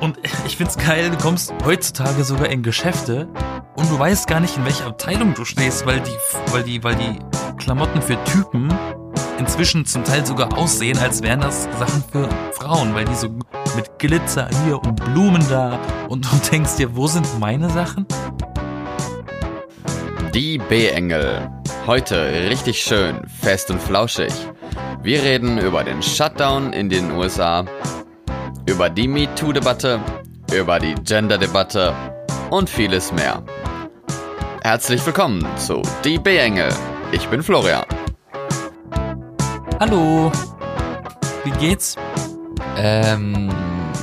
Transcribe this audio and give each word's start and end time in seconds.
Und 0.00 0.18
ich 0.46 0.56
find's 0.56 0.76
geil, 0.76 1.10
du 1.10 1.16
kommst 1.16 1.52
heutzutage 1.64 2.22
sogar 2.22 2.48
in 2.50 2.62
Geschäfte 2.62 3.28
und 3.74 3.90
du 3.90 3.98
weißt 3.98 4.28
gar 4.28 4.38
nicht, 4.38 4.56
in 4.56 4.64
welcher 4.64 4.86
Abteilung 4.86 5.34
du 5.34 5.44
stehst, 5.44 5.86
weil 5.86 6.00
die, 6.00 6.52
weil 6.52 6.62
die, 6.62 6.84
weil 6.84 6.94
die 6.94 7.18
Klamotten 7.58 8.00
für 8.00 8.16
Typen 8.24 8.72
inzwischen 9.38 9.84
zum 9.86 10.04
Teil 10.04 10.24
sogar 10.24 10.56
aussehen, 10.56 10.98
als 10.98 11.22
wären 11.22 11.40
das 11.40 11.64
Sachen 11.78 12.04
für 12.12 12.28
Frauen, 12.52 12.94
weil 12.94 13.06
die 13.06 13.14
so 13.14 13.28
mit 13.74 13.98
Glitzer 13.98 14.48
hier 14.64 14.78
und 14.80 15.04
Blumen 15.04 15.44
da 15.48 15.80
und 16.08 16.24
du 16.24 16.36
denkst 16.50 16.76
dir, 16.76 16.94
wo 16.94 17.08
sind 17.08 17.26
meine 17.40 17.68
Sachen? 17.70 18.06
Die 20.32 20.58
B-Engel. 20.58 21.50
Heute 21.86 22.48
richtig 22.50 22.80
schön, 22.80 23.26
fest 23.40 23.70
und 23.70 23.82
flauschig. 23.82 24.32
Wir 25.02 25.22
reden 25.22 25.58
über 25.58 25.82
den 25.82 26.02
Shutdown 26.02 26.72
in 26.72 26.88
den 26.88 27.10
USA, 27.12 27.64
über 28.68 28.90
die 28.90 29.08
MeToo-Debatte, 29.08 29.98
über 30.52 30.78
die 30.78 30.94
Gender-Debatte 30.94 31.94
und 32.50 32.68
vieles 32.68 33.10
mehr. 33.12 33.42
Herzlich 34.62 35.04
willkommen 35.06 35.46
zu 35.56 35.80
Die 36.04 36.18
B-Engel. 36.18 36.70
Ich 37.10 37.26
bin 37.28 37.42
Florian. 37.42 37.86
Hallo. 39.80 40.30
Wie 41.44 41.50
geht's? 41.52 41.96
Ähm, 42.76 43.50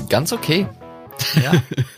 ganz 0.09 0.33
okay. 0.33 0.67
Ja. 1.35 1.51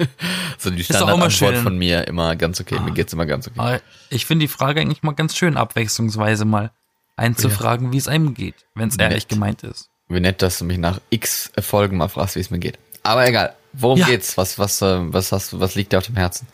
so 0.57 0.69
die 0.69 0.81
Ist 0.81 0.93
doch 0.93 1.07
immer 1.07 1.29
Standardantwort 1.29 1.57
von 1.63 1.77
mir 1.77 2.05
immer 2.05 2.35
ganz 2.35 2.59
okay. 2.59 2.77
Mir 2.81 2.91
geht's 2.91 3.13
immer 3.13 3.25
ganz 3.25 3.47
okay. 3.47 3.59
Aber 3.59 3.81
ich 4.09 4.25
finde 4.25 4.43
die 4.43 4.49
Frage 4.49 4.81
eigentlich 4.81 5.03
mal 5.03 5.13
ganz 5.13 5.37
schön, 5.37 5.55
abwechslungsweise 5.55 6.43
mal 6.43 6.71
einzufragen, 7.15 7.93
wie 7.93 7.97
es 7.97 8.09
einem 8.09 8.33
geht, 8.33 8.55
wenn 8.75 8.89
es 8.89 8.97
ehrlich 8.97 9.29
gemeint 9.29 9.63
ist. 9.63 9.89
Wie 10.07 10.19
nett, 10.19 10.41
dass 10.41 10.59
du 10.59 10.65
mich 10.65 10.77
nach 10.77 10.99
x 11.09 11.51
Folgen 11.59 11.97
mal 11.97 12.07
fragst, 12.07 12.35
wie 12.35 12.39
es 12.39 12.49
mir 12.49 12.59
geht. 12.59 12.79
Aber 13.03 13.27
egal. 13.27 13.55
Worum 13.73 13.99
Ja. 13.99 14.05
geht's? 14.07 14.37
Was, 14.37 14.57
was, 14.57 14.81
äh, 14.81 15.13
was 15.13 15.31
hast 15.31 15.51
du, 15.53 15.59
was 15.59 15.75
liegt 15.75 15.91
dir 15.93 15.97
auf 15.97 16.05
dem 16.05 16.15
Herzen? 16.15 16.47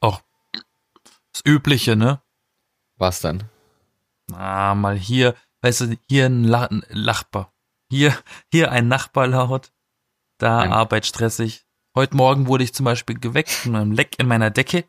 Auch 0.00 0.20
das 1.32 1.42
Übliche, 1.46 1.96
ne? 1.96 2.20
Was 2.96 3.20
denn? 3.20 3.44
Ah, 4.32 4.74
mal 4.74 4.96
hier, 4.96 5.34
weißt 5.62 5.80
du, 5.82 5.96
hier 6.08 6.26
ein, 6.26 6.44
La 6.44 6.68
Nachbar. 6.92 7.52
Hier, 7.90 8.16
hier 8.52 8.70
ein 8.70 8.88
Nachbar 8.88 9.26
laut. 9.26 9.72
Da 10.38 10.60
Ein- 10.60 10.72
Arbeit 10.72 11.06
stressig. 11.06 11.64
Heute 11.96 12.16
Morgen 12.16 12.46
wurde 12.46 12.62
ich 12.64 12.74
zum 12.74 12.84
Beispiel 12.84 13.18
geweckt 13.18 13.50
von 13.50 13.74
einem 13.74 13.92
Leck 13.92 14.18
in 14.18 14.28
meiner 14.28 14.50
Decke. 14.50 14.84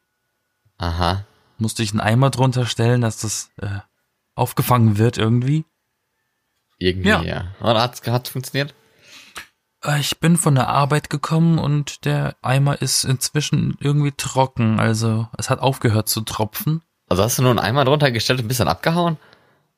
Aha. 0.78 1.26
Musste 1.58 1.82
ich 1.82 1.92
einen 1.92 2.02
Eimer 2.02 2.30
drunter 2.30 2.66
stellen, 2.66 3.02
dass 3.02 3.18
das 3.22 3.50
äh, 3.62 3.80
aufgefangen 4.36 4.98
wird 4.98 5.18
irgendwie. 5.18 5.66
Irgendwie, 6.80 7.10
Ja. 7.10 7.22
ja. 7.22 7.46
Und 7.60 7.78
hat's, 7.78 8.02
hat's 8.08 8.30
funktioniert? 8.30 8.74
Äh, 9.84 10.00
Ich 10.00 10.20
bin 10.20 10.38
von 10.38 10.56
der 10.56 10.68
Arbeit 10.70 11.10
gekommen 11.10 11.60
und 11.60 12.06
der 12.06 12.36
Eimer 12.42 12.82
ist 12.82 13.04
inzwischen 13.04 13.78
irgendwie 13.80 14.14
trocken. 14.14 14.80
Also 14.80 15.28
es 15.38 15.50
hat 15.50 15.60
aufgehört 15.60 16.10
zu 16.10 16.22
tropfen. 16.22 16.82
Also 17.08 17.24
hast 17.24 17.38
du 17.38 17.42
nur 17.44 17.52
einen 17.52 17.60
Eimer 17.60 17.86
drunter 17.86 18.12
gestellt 18.12 18.40
und 18.40 18.46
ein 18.46 18.50
bisschen 18.50 18.68
abgehauen? 18.68 19.18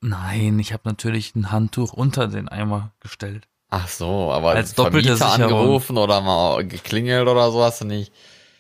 Nein, 0.02 0.58
ich 0.60 0.74
habe 0.74 0.84
natürlich 0.86 1.36
ein 1.36 1.52
Handtuch 1.52 1.94
unter 1.94 2.28
den 2.28 2.48
Eimer 2.50 2.92
gestellt. 3.00 3.48
Ach 3.70 3.88
so, 3.88 4.32
aber 4.34 4.52
Als 4.52 4.74
doppelte 4.74 5.16
Vermieter 5.16 5.44
angerufen 5.44 5.98
oder 5.98 6.20
mal 6.22 6.66
geklingelt 6.68 7.28
oder 7.28 7.52
so 7.52 7.64
hast 7.64 7.82
du 7.82 7.86
nicht. 7.86 8.12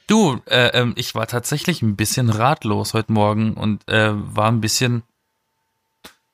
Du, 0.07 0.39
äh, 0.45 0.67
ähm, 0.79 0.93
ich 0.95 1.15
war 1.15 1.27
tatsächlich 1.27 1.81
ein 1.81 1.95
bisschen 1.95 2.29
ratlos 2.29 2.93
heute 2.93 3.11
Morgen 3.11 3.53
und 3.55 3.87
äh, 3.89 4.11
war 4.13 4.47
ein 4.49 4.61
bisschen, 4.61 5.03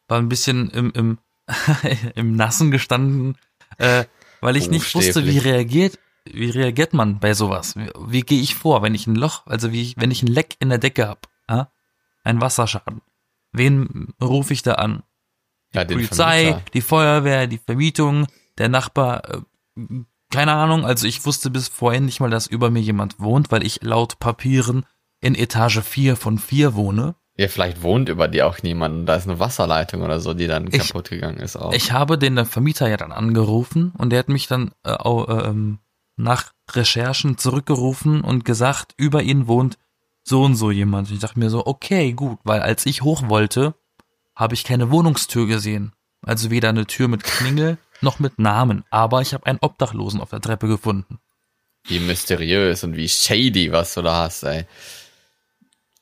war 0.08 0.20
ein 0.20 0.30
bisschen 0.30 0.70
im, 0.70 0.92
im, 0.92 1.18
im 2.16 2.36
Nassen 2.36 2.72
gestanden, 2.72 3.38
äh, 3.78 4.06
weil 4.42 4.58
ich 4.58 4.70
nicht 4.70 4.94
wusste, 4.94 5.26
wie 5.26 5.38
reagiert, 5.38 6.00
wie 6.26 6.50
reagiert 6.50 6.94
man 6.94 7.20
bei 7.20 7.34
sowas? 7.34 7.76
Wie, 7.76 7.90
wie 8.08 8.22
gehe 8.22 8.42
ich 8.42 8.56
vor, 8.56 8.82
wenn 8.82 8.96
ich 8.96 9.08
ein 9.08 9.16
Loch, 9.16 9.46
also 9.48 9.72
wie, 9.72 9.94
wenn 9.98 10.12
ich 10.12 10.24
ein 10.24 10.28
Leck 10.28 10.56
in 10.60 10.70
der 10.70 10.78
Decke 10.78 11.08
hab, 11.08 11.30
ja? 11.50 11.72
ein 12.24 12.42
Wasserschaden? 12.42 13.02
Wen 13.54 14.14
rufe 14.22 14.54
ich 14.54 14.62
da 14.62 14.74
an? 14.74 15.04
Ja, 15.74 15.84
den 15.84 15.98
Polizei, 15.98 16.46
Vermieter. 16.46 16.72
die 16.74 16.82
Feuerwehr, 16.82 17.48
die 17.48 17.58
Vermietung, 17.58 18.28
der 18.58 18.70
Nachbar, 18.70 19.30
äh, 19.30 19.42
keine 20.30 20.54
Ahnung, 20.54 20.86
also 20.86 21.08
ich 21.08 21.26
wusste 21.26 21.50
bis 21.50 21.68
vorhin 21.68 22.06
nicht 22.06 22.20
mal, 22.20 22.30
dass 22.30 22.48
über 22.48 22.70
mir 22.70 22.82
jemand 22.82 23.20
wohnt, 23.20 23.52
weil 23.52 23.66
ich 23.66 23.82
laut 23.82 24.20
Papieren 24.20 24.86
in 25.22 25.36
Etage 25.36 25.80
4 25.80 26.16
von 26.16 26.38
4 26.38 26.76
wohne. 26.76 27.16
Ja, 27.40 27.48
vielleicht 27.48 27.84
wohnt 27.84 28.10
über 28.10 28.28
dir 28.28 28.48
auch 28.48 28.64
niemand 28.64 28.96
und 28.96 29.06
da 29.06 29.16
ist 29.16 29.28
eine 29.28 29.40
Wasserleitung 29.40 30.02
oder 30.02 30.20
so, 30.20 30.34
die 30.34 30.48
dann 30.48 30.68
Ich- 30.72 30.88
kaputt 30.88 31.10
gegangen 31.12 31.38
ist 31.38 31.56
auch. 31.56 31.72
Ich 31.74 31.92
habe 31.92 32.18
den 32.18 32.44
Vermieter 32.46 32.90
ja 32.90 32.98
dann 32.98 33.12
angerufen 33.12 33.92
und 33.98 34.10
der 34.10 34.20
hat 34.20 34.30
mich 34.30 34.48
dann 34.48 34.72
äh, 34.84 34.92
au- 34.92 35.28
ähm, 35.28 35.78
nach 36.16 36.54
Recherchen 36.72 37.38
zurückgerufen 37.38 38.22
und 38.22 38.44
gesagt, 38.44 38.94
über 38.98 39.22
ihn 39.22 39.48
wohnt 39.48 39.78
so 40.24 40.44
und 40.44 40.56
so 40.56 40.72
jemand. 40.72 41.12
Ich 41.12 41.20
dachte 41.20 41.38
mir 41.40 41.50
so, 41.52 41.66
okay, 41.68 42.12
gut, 42.14 42.40
weil 42.44 42.60
als 42.62 42.86
ich 42.88 43.04
hoch 43.04 43.30
wollte, 43.30 43.76
habe 44.36 44.56
ich 44.56 44.64
keine 44.64 44.90
Wohnungstür 44.90 45.46
gesehen. 45.48 45.94
Also 46.26 46.50
weder 46.50 46.70
eine 46.70 46.88
Tür 46.88 47.08
mit 47.08 47.24
Klingel 47.24 47.78
noch 48.02 48.18
mit 48.20 48.40
Namen. 48.40 48.84
Aber 48.90 49.22
ich 49.22 49.34
habe 49.36 49.46
einen 49.46 49.60
Obdachlosen 49.62 50.20
auf 50.22 50.32
der 50.32 50.42
Treppe 50.42 50.68
gefunden. 50.68 51.20
wie 51.88 52.00
mysteriös 52.00 52.84
und 52.84 52.98
wie 52.98 53.08
shady, 53.08 53.72
was 53.72 53.94
du 53.94 54.02
da 54.02 54.24
hast, 54.24 54.44
ey. 54.44 54.66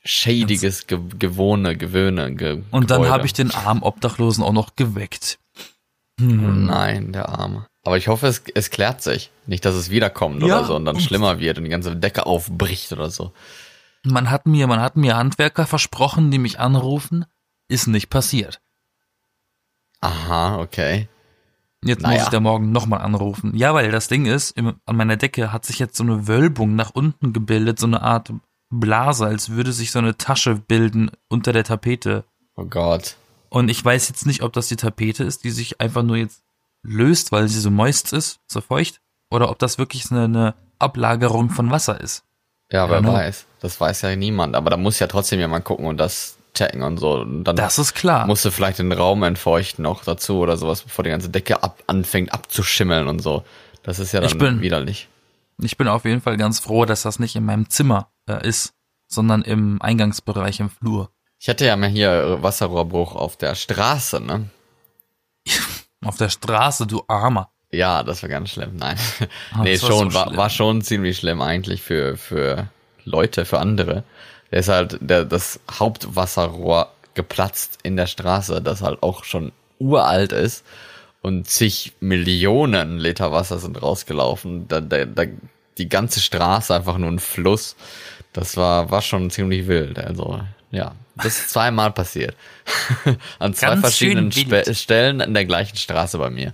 Shadiges 0.06 0.88
Ge 0.88 1.00
Gewohne, 1.18 1.76
Gewöhne, 1.76 2.34
Ge 2.36 2.62
Und 2.72 2.92
dann 2.92 3.10
habe 3.10 3.26
ich 3.26 3.34
den 3.34 3.52
armen 3.52 3.82
Obdachlosen 3.84 4.44
auch 4.44 4.54
noch 4.54 4.76
geweckt. 4.76 5.40
Oh 6.22 6.24
Hm. 6.24 6.66
nein, 6.66 7.12
der 7.12 7.30
Arme. 7.30 7.68
Aber 7.84 7.98
ich 7.98 8.08
hoffe, 8.08 8.28
es, 8.28 8.44
es 8.54 8.70
klärt 8.70 9.02
sich. 9.02 9.32
Nicht, 9.48 9.66
dass 9.66 9.76
es 9.76 9.90
wiederkommt 9.90 10.42
Ja. 10.42 10.60
oder 10.60 10.64
so 10.66 10.76
und 10.76 10.86
dann 10.86 11.00
schlimmer 11.00 11.40
wird 11.40 11.58
und 11.58 11.66
die 11.66 11.70
ganze 11.70 11.96
Decke 11.96 12.26
aufbricht 12.26 12.92
oder 12.94 13.10
so. 13.10 13.34
Man 14.04 14.30
hat 14.30 14.46
mir, 14.46 14.68
man 14.68 14.80
hat 14.80 14.96
mir 14.96 15.18
Handwerker 15.18 15.66
versprochen, 15.66 16.32
die 16.32 16.38
mich 16.38 16.60
anrufen. 16.60 17.26
Ist 17.68 17.88
nicht 17.88 18.10
passiert. 18.10 18.62
Aha, 20.02 20.60
okay. 20.60 21.10
Jetzt 21.84 22.02
Naja. 22.02 22.16
muss 22.18 22.24
ich 22.24 22.30
da 22.30 22.40
morgen 22.40 22.72
nochmal 22.72 23.02
anrufen. 23.02 23.56
Ja, 23.56 23.74
weil 23.74 23.92
das 23.92 24.08
Ding 24.08 24.26
ist, 24.26 24.52
im, 24.52 24.76
an 24.86 24.96
meiner 24.96 25.18
Decke 25.18 25.52
hat 25.52 25.66
sich 25.66 25.80
jetzt 25.80 25.98
so 25.98 26.04
eine 26.04 26.28
Wölbung 26.28 26.76
nach 26.76 26.92
unten 26.92 27.34
gebildet, 27.34 27.80
so 27.80 27.88
eine 27.88 28.02
Art 28.02 28.32
Blase, 28.70 29.26
als 29.26 29.50
würde 29.50 29.72
sich 29.72 29.92
so 29.92 30.00
eine 30.00 30.18
Tasche 30.18 30.56
bilden 30.56 31.12
unter 31.30 31.54
der 31.54 31.64
Tapete. 31.64 32.24
Oh 32.56 32.66
Gott. 32.66 33.16
Und 33.50 33.70
ich 33.70 33.84
weiß 33.84 34.10
jetzt 34.10 34.26
nicht, 34.26 34.42
ob 34.42 34.54
das 34.54 34.68
die 34.68 34.76
Tapete 34.76 35.24
ist, 35.24 35.44
die 35.44 35.52
sich 35.52 35.80
einfach 35.80 36.04
nur 36.04 36.18
jetzt 36.18 36.42
löst, 36.84 37.32
weil 37.32 37.48
sie 37.48 37.60
so 37.60 37.72
moist 37.72 38.12
ist, 38.14 38.40
so 38.48 38.62
feucht, 38.62 39.02
oder 39.30 39.50
ob 39.50 39.60
das 39.60 39.78
wirklich 39.78 40.12
eine, 40.12 40.24
eine 40.26 40.54
Ablagerung 40.80 41.50
von 41.50 41.72
Wasser 41.72 42.00
ist. 42.02 42.24
Ja, 42.72 42.90
wer 42.90 43.02
ne? 43.02 43.12
weiß. 43.14 43.46
Das 43.62 43.80
weiß 43.80 44.02
ja 44.02 44.16
niemand. 44.16 44.56
Aber 44.56 44.70
da 44.70 44.78
muss 44.78 45.00
ja 45.00 45.08
trotzdem 45.08 45.40
jemand 45.40 45.64
gucken 45.66 45.86
und 45.86 45.98
das 45.98 46.38
checken 46.54 46.82
und 46.84 46.98
so. 46.98 47.20
Und 47.22 47.44
dann 47.44 47.56
Das 47.56 47.78
ist 47.80 47.94
klar. 47.94 48.26
musst 48.28 48.44
du 48.46 48.52
vielleicht 48.52 48.80
den 48.80 48.92
Raum 48.92 49.24
entfeuchten 49.24 49.84
noch 49.84 50.04
dazu 50.04 50.40
oder 50.40 50.58
sowas, 50.58 50.82
bevor 50.82 51.04
die 51.04 51.10
ganze 51.12 51.30
Decke 51.30 51.62
ab 51.64 51.84
anfängt 51.88 52.34
abzuschimmeln 52.34 53.08
und 53.08 53.20
so. 53.22 53.44
Das 53.84 54.00
ist 54.00 54.12
ja 54.14 54.22
dann 54.22 54.30
Ich 54.30 54.38
bin- 54.38 54.62
widerlich. 54.62 55.08
Ich 55.62 55.78
bin 55.78 55.88
auf 55.88 56.04
jeden 56.06 56.22
Fall 56.22 56.36
ganz 56.38 56.60
froh, 56.60 56.86
dass 56.86 57.04
das 57.04 57.20
nicht 57.20 57.36
in 57.36 57.46
meinem 57.46 57.70
Zimmer 57.70 58.10
äh, 58.28 58.48
ist, 58.48 58.74
sondern 59.08 59.42
im 59.42 59.82
Eingangsbereich 59.82 60.60
im 60.60 60.70
Flur. 60.70 61.12
Ich 61.40 61.50
hatte 61.50 61.66
ja 61.66 61.76
mal 61.76 61.90
hier 61.90 62.40
Wasserrohrbruch 62.42 63.16
auf 63.16 63.38
der 63.38 63.56
Straße, 63.56 64.20
ne? 64.22 64.50
Auf 66.04 66.18
der 66.18 66.30
Straße, 66.30 66.86
du 66.86 67.04
Armer. 67.08 67.50
Ja, 67.72 68.04
das 68.04 68.22
war 68.22 68.30
ganz 68.30 68.52
schlimm. 68.52 68.76
Nein. 68.76 68.98
Ah, 69.52 69.64
nee, 69.64 69.82
war 69.82 69.90
schon, 69.90 70.12
so 70.12 70.18
war, 70.18 70.38
war 70.38 70.50
schon 70.52 70.82
ziemlich 70.82 71.18
schlimm 71.18 71.42
eigentlich 71.42 71.82
für, 71.82 72.16
für 72.16 72.70
Leute, 73.06 73.46
für 73.46 73.60
andere. 73.60 74.04
Der 74.52 74.60
ist 74.60 74.70
halt 74.70 74.98
der, 75.02 75.26
das 75.26 75.60
Hauptwasserrohr 75.72 76.92
geplatzt 77.16 77.80
in 77.82 77.96
der 77.96 78.08
Straße, 78.08 78.62
das 78.62 78.82
halt 78.82 79.02
auch 79.02 79.24
schon 79.24 79.52
uralt 79.80 80.32
ist 80.32 80.64
und 81.22 81.48
zig 81.48 81.94
Millionen 82.02 83.00
Liter 83.00 83.32
Wasser 83.32 83.58
sind 83.58 83.82
rausgelaufen. 83.82 84.68
Da, 84.68 84.80
da, 84.80 85.06
da, 85.06 85.24
die 85.78 85.90
ganze 85.90 86.20
Straße 86.20 86.74
einfach 86.74 87.00
nur 87.00 87.10
ein 87.10 87.20
Fluss. 87.20 87.76
Das 88.36 88.58
war, 88.58 88.92
war 88.92 89.02
schon 89.02 89.30
ziemlich 89.30 89.66
wild. 89.68 89.98
Also, 89.98 90.42
ja. 90.70 90.94
Das 91.16 91.40
ist 91.40 91.52
zweimal 91.52 91.92
passiert. 91.92 92.36
An 93.40 93.54
zwei 93.54 93.68
Ganz 93.68 93.80
verschiedenen 93.80 94.32
Spe. 94.34 94.76
Stellen 94.76 95.22
an 95.22 95.34
der 95.34 95.46
gleichen 95.46 95.78
Straße 95.78 96.18
bei 96.18 96.30
mir. 96.30 96.54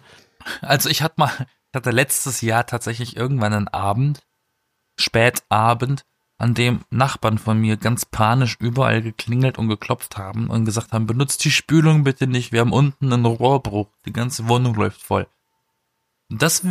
Also 0.62 0.90
ich 0.90 1.02
hatte 1.02 1.16
mal, 1.18 1.32
ich 1.40 1.76
hatte 1.76 1.90
letztes 1.90 2.42
Jahr 2.42 2.68
tatsächlich 2.68 3.18
irgendwann 3.18 3.54
einen 3.54 3.68
Abend, 3.68 4.22
Spätabend, 5.00 6.06
an 6.38 6.54
dem 6.54 6.82
Nachbarn 6.92 7.40
von 7.40 7.60
mir 7.60 7.78
ganz 7.78 8.06
panisch 8.06 8.58
überall 8.60 9.02
geklingelt 9.02 9.58
und 9.58 9.68
geklopft 9.68 10.18
haben 10.18 10.52
und 10.52 10.66
gesagt 10.66 10.92
haben, 10.92 11.08
benutzt 11.08 11.44
die 11.44 11.52
Spülung 11.52 12.04
bitte 12.04 12.28
nicht, 12.28 12.52
wir 12.52 12.60
haben 12.60 12.74
unten 12.74 13.12
einen 13.12 13.26
Rohrbruch, 13.26 13.88
die 14.06 14.14
ganze 14.14 14.48
Wohnung 14.48 14.76
läuft 14.76 15.02
voll. 15.02 15.28
Das, 16.30 16.64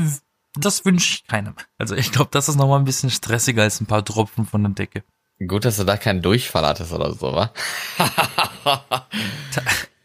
das 0.55 0.85
wünsche 0.85 1.14
ich 1.14 1.26
keinem. 1.26 1.55
Also 1.79 1.94
ich 1.94 2.12
glaube, 2.12 2.31
das 2.32 2.49
ist 2.49 2.56
nochmal 2.56 2.79
ein 2.79 2.85
bisschen 2.85 3.11
stressiger 3.11 3.62
als 3.62 3.81
ein 3.81 3.87
paar 3.87 4.05
Tropfen 4.05 4.47
von 4.47 4.62
der 4.62 4.73
Decke. 4.73 5.05
Gut, 5.47 5.64
dass 5.64 5.79
du 5.79 5.85
da 5.85 5.97
keinen 5.97 6.20
Durchfall 6.23 6.67
hattest 6.67 6.93
oder 6.93 7.14
so, 7.14 7.32
wa? 7.32 7.52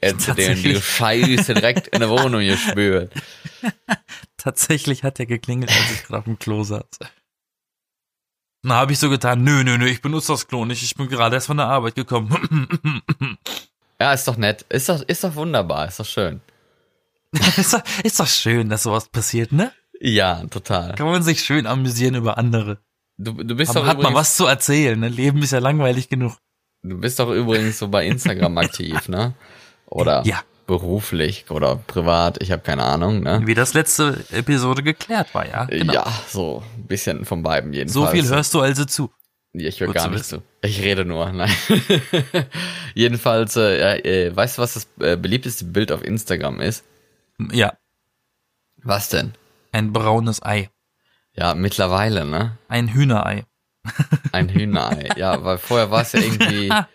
Den 0.01 0.61
die 0.61 0.81
Scheiße 0.81 1.53
direkt 1.53 1.87
in 1.89 1.99
der 1.99 2.09
Wohnung 2.09 2.41
gespürt. 2.41 3.11
Tatsächlich 4.37 5.03
hat 5.03 5.19
er 5.19 5.25
geklingelt, 5.25 5.71
als 5.71 5.91
ich 5.91 6.03
gerade 6.03 6.19
auf 6.19 6.25
dem 6.25 6.39
Klo 6.39 6.63
saß. 6.63 6.99
Dann 8.61 8.73
habe 8.73 8.93
ich 8.93 8.99
so 8.99 9.09
getan, 9.09 9.43
nö, 9.43 9.63
nö, 9.63 9.77
nö, 9.77 9.87
ich 9.87 10.01
benutze 10.01 10.31
das 10.31 10.47
Klo 10.47 10.63
nicht, 10.65 10.83
ich 10.83 10.95
bin 10.95 11.09
gerade 11.09 11.35
erst 11.35 11.47
von 11.47 11.57
der 11.57 11.67
Arbeit 11.67 11.95
gekommen. 11.95 12.67
Ja, 13.99 14.13
ist 14.13 14.27
doch 14.27 14.37
nett. 14.37 14.63
Ist 14.69 14.89
doch, 14.89 15.01
ist 15.01 15.23
doch 15.23 15.35
wunderbar, 15.35 15.87
ist 15.87 15.99
doch 15.99 16.05
schön. 16.05 16.41
ist, 17.57 17.73
doch, 17.73 17.81
ist 18.03 18.19
doch 18.19 18.27
schön, 18.27 18.69
dass 18.69 18.83
sowas 18.83 19.07
passiert, 19.07 19.51
ne? 19.51 19.71
Ja, 20.07 20.43
total. 20.51 20.93
Kann 20.95 21.07
man 21.07 21.23
sich 21.23 21.39
schön 21.43 21.65
amüsieren 21.65 22.13
über 22.15 22.37
andere. 22.37 22.77
Du, 23.17 23.31
du 23.33 23.55
bist 23.55 23.71
Aber 23.71 23.79
doch 23.81 23.87
hat 23.87 24.01
man 24.01 24.13
was 24.13 24.35
zu 24.35 24.45
erzählen, 24.45 24.99
ne? 24.99 25.07
Leben 25.09 25.41
ist 25.41 25.51
ja 25.51 25.59
langweilig 25.59 26.09
genug. 26.09 26.37
du 26.83 26.99
bist 26.99 27.17
doch 27.19 27.31
übrigens 27.31 27.79
so 27.79 27.87
bei 27.87 28.05
Instagram 28.05 28.57
aktiv, 28.59 29.07
ne? 29.09 29.33
Oder 29.87 30.21
Ja. 30.25 30.41
beruflich 30.67 31.49
oder 31.49 31.77
privat, 31.77 32.41
ich 32.41 32.51
habe 32.51 32.61
keine 32.61 32.83
Ahnung, 32.83 33.21
ne? 33.21 33.41
Wie 33.45 33.53
das 33.55 33.73
letzte 33.73 34.23
Episode 34.31 34.83
geklärt 34.83 35.33
war, 35.33 35.47
ja? 35.47 35.65
Genau. 35.65 35.93
Ja, 35.93 36.05
so 36.27 36.61
ein 36.77 36.83
bisschen 36.87 37.25
von 37.25 37.41
beiden 37.41 37.73
jedenfalls. 37.73 37.93
so 37.93 38.11
viel 38.11 38.27
hörst 38.29 38.53
du 38.53 38.61
also 38.61 38.85
zu. 38.85 39.09
Ja, 39.53 39.69
Ich 39.69 39.79
höre 39.79 39.91
gar 39.93 40.09
nicht 40.09 40.25
zu. 40.25 40.43
Ich 40.61 40.81
rede 40.81 41.05
nur, 41.05 41.31
nein. 41.31 41.49
Jedenfalls, 42.93 43.55
äh, 43.55 43.97
äh, 44.27 44.35
weißt 44.35 44.57
du, 44.57 44.61
was 44.61 44.73
das 44.73 44.87
äh, 44.99 45.15
beliebteste 45.17 45.65
Bild 45.65 45.91
auf 45.91 46.03
Instagram 46.03 46.59
ist? 46.61 46.83
Ja, 47.51 47.73
Was 48.83 49.09
denn? 49.09 49.33
Ein 49.75 49.91
braunes 49.93 50.41
Ei. 50.43 50.69
Ja, 51.33 51.53
mittlerweile, 51.53 52.25
ne? 52.25 52.57
Ein 52.69 52.87
Hühnerei. 52.93 53.43
Ein 54.31 54.49
Hühnerei. 54.49 55.09
ja, 55.17 55.43
weil 55.43 55.57
vorher 55.57 55.91
war 55.91 56.01
es 56.01 56.13
ja 56.13 56.21
irgendwie 56.21 56.71
ein 56.71 56.85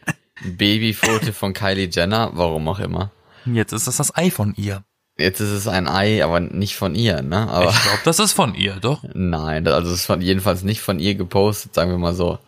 Babyfoto 0.56 1.32
von 1.32 1.53
Kylie 1.53 1.88
Jenner, 1.93 2.31
warum 2.35 2.67
auch 2.69 2.79
immer. 2.79 3.11
Jetzt 3.44 3.73
ist 3.73 3.87
das 3.87 3.99
das 3.99 4.17
Ei 4.17 4.31
von 4.31 4.55
ihr. 4.56 4.82
Jetzt 5.19 5.41
ist 5.41 5.50
es 5.50 5.69
ein 5.69 5.87
Ei, 5.87 6.25
aber 6.25 6.41
nicht 6.41 6.77
von 6.77 6.94
ihr, 6.94 7.21
ne? 7.21 7.49
Aber 7.50 7.69
Ich 7.71 7.82
glaube, 7.82 7.99
das 8.05 8.19
ist 8.19 8.32
von 8.32 8.55
ihr, 8.55 8.77
doch. 8.77 9.05
nein, 9.12 9.67
also 9.69 9.88
es 9.93 10.00
ist 10.00 10.06
von, 10.06 10.23
jedenfalls 10.23 10.62
nicht 10.62 10.81
von 10.81 10.99
ihr 10.99 11.15
gepostet, 11.15 11.75
sagen 11.75 11.91
wir 11.91 11.99
mal 11.99 12.15
so. 12.15 12.38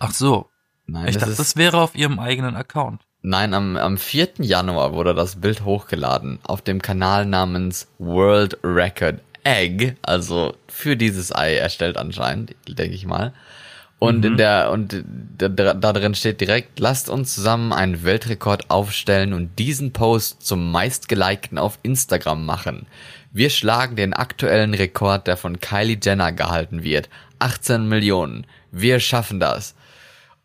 Ach 0.00 0.10
so. 0.12 0.48
Nein, 0.86 1.06
Ich 1.08 1.14
das 1.14 1.20
dachte, 1.20 1.32
ist, 1.32 1.38
das 1.38 1.56
wäre 1.56 1.80
auf 1.80 1.94
ihrem 1.94 2.18
eigenen 2.18 2.56
Account. 2.56 3.02
nein 3.22 3.54
am, 3.54 3.76
am 3.76 3.96
4. 3.96 4.30
Januar 4.38 4.92
wurde 4.92 5.14
das 5.14 5.36
Bild 5.40 5.64
hochgeladen 5.64 6.40
auf 6.42 6.62
dem 6.62 6.82
Kanal 6.82 7.26
namens 7.26 7.86
World 7.98 8.58
Record 8.64 9.20
Egg, 9.46 9.94
also 10.02 10.54
für 10.68 10.96
dieses 10.96 11.34
Ei 11.34 11.54
erstellt 11.56 11.96
anscheinend, 11.96 12.54
denke 12.68 12.94
ich 12.94 13.06
mal. 13.06 13.32
Und 13.98 14.24
in 14.26 14.36
der 14.36 14.70
und 14.72 15.04
da, 15.38 15.48
da 15.48 15.72
da 15.72 15.92
drin 15.94 16.14
steht 16.14 16.40
direkt, 16.42 16.78
lasst 16.80 17.08
uns 17.08 17.34
zusammen 17.34 17.72
einen 17.72 18.04
Weltrekord 18.04 18.70
aufstellen 18.70 19.32
und 19.32 19.58
diesen 19.58 19.92
Post 19.92 20.44
zum 20.46 20.70
meistgelikten 20.70 21.56
auf 21.56 21.78
Instagram 21.82 22.44
machen. 22.44 22.86
Wir 23.32 23.48
schlagen 23.48 23.96
den 23.96 24.12
aktuellen 24.12 24.74
Rekord, 24.74 25.26
der 25.26 25.36
von 25.38 25.60
Kylie 25.60 25.98
Jenner 26.02 26.32
gehalten 26.32 26.82
wird. 26.82 27.08
18 27.38 27.88
Millionen. 27.88 28.46
Wir 28.70 29.00
schaffen 29.00 29.40
das. 29.40 29.74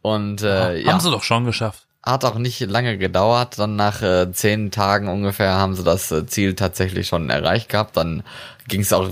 Und 0.02 0.42
äh, 0.44 0.78
ja, 0.80 0.94
Haben 0.94 1.00
sie 1.02 1.12
doch 1.12 1.24
schon 1.24 1.46
geschafft. 1.46 1.86
hat 2.04 2.26
auch 2.26 2.36
nicht 2.38 2.60
lange 2.62 2.98
gedauert. 2.98 3.60
Dann 3.60 3.76
nach 3.76 4.02
äh, 4.02 4.32
zehn 4.32 4.72
Tagen 4.72 5.08
ungefähr 5.10 5.54
haben 5.56 5.76
sie 5.76 5.84
das 5.84 6.12
äh, 6.12 6.26
Ziel 6.26 6.56
tatsächlich 6.56 7.08
schon 7.08 7.30
erreicht 7.30 7.70
gehabt. 7.70 7.98
Dann 7.98 8.24
ging 8.72 8.82
es 8.82 8.92
auch 8.92 9.10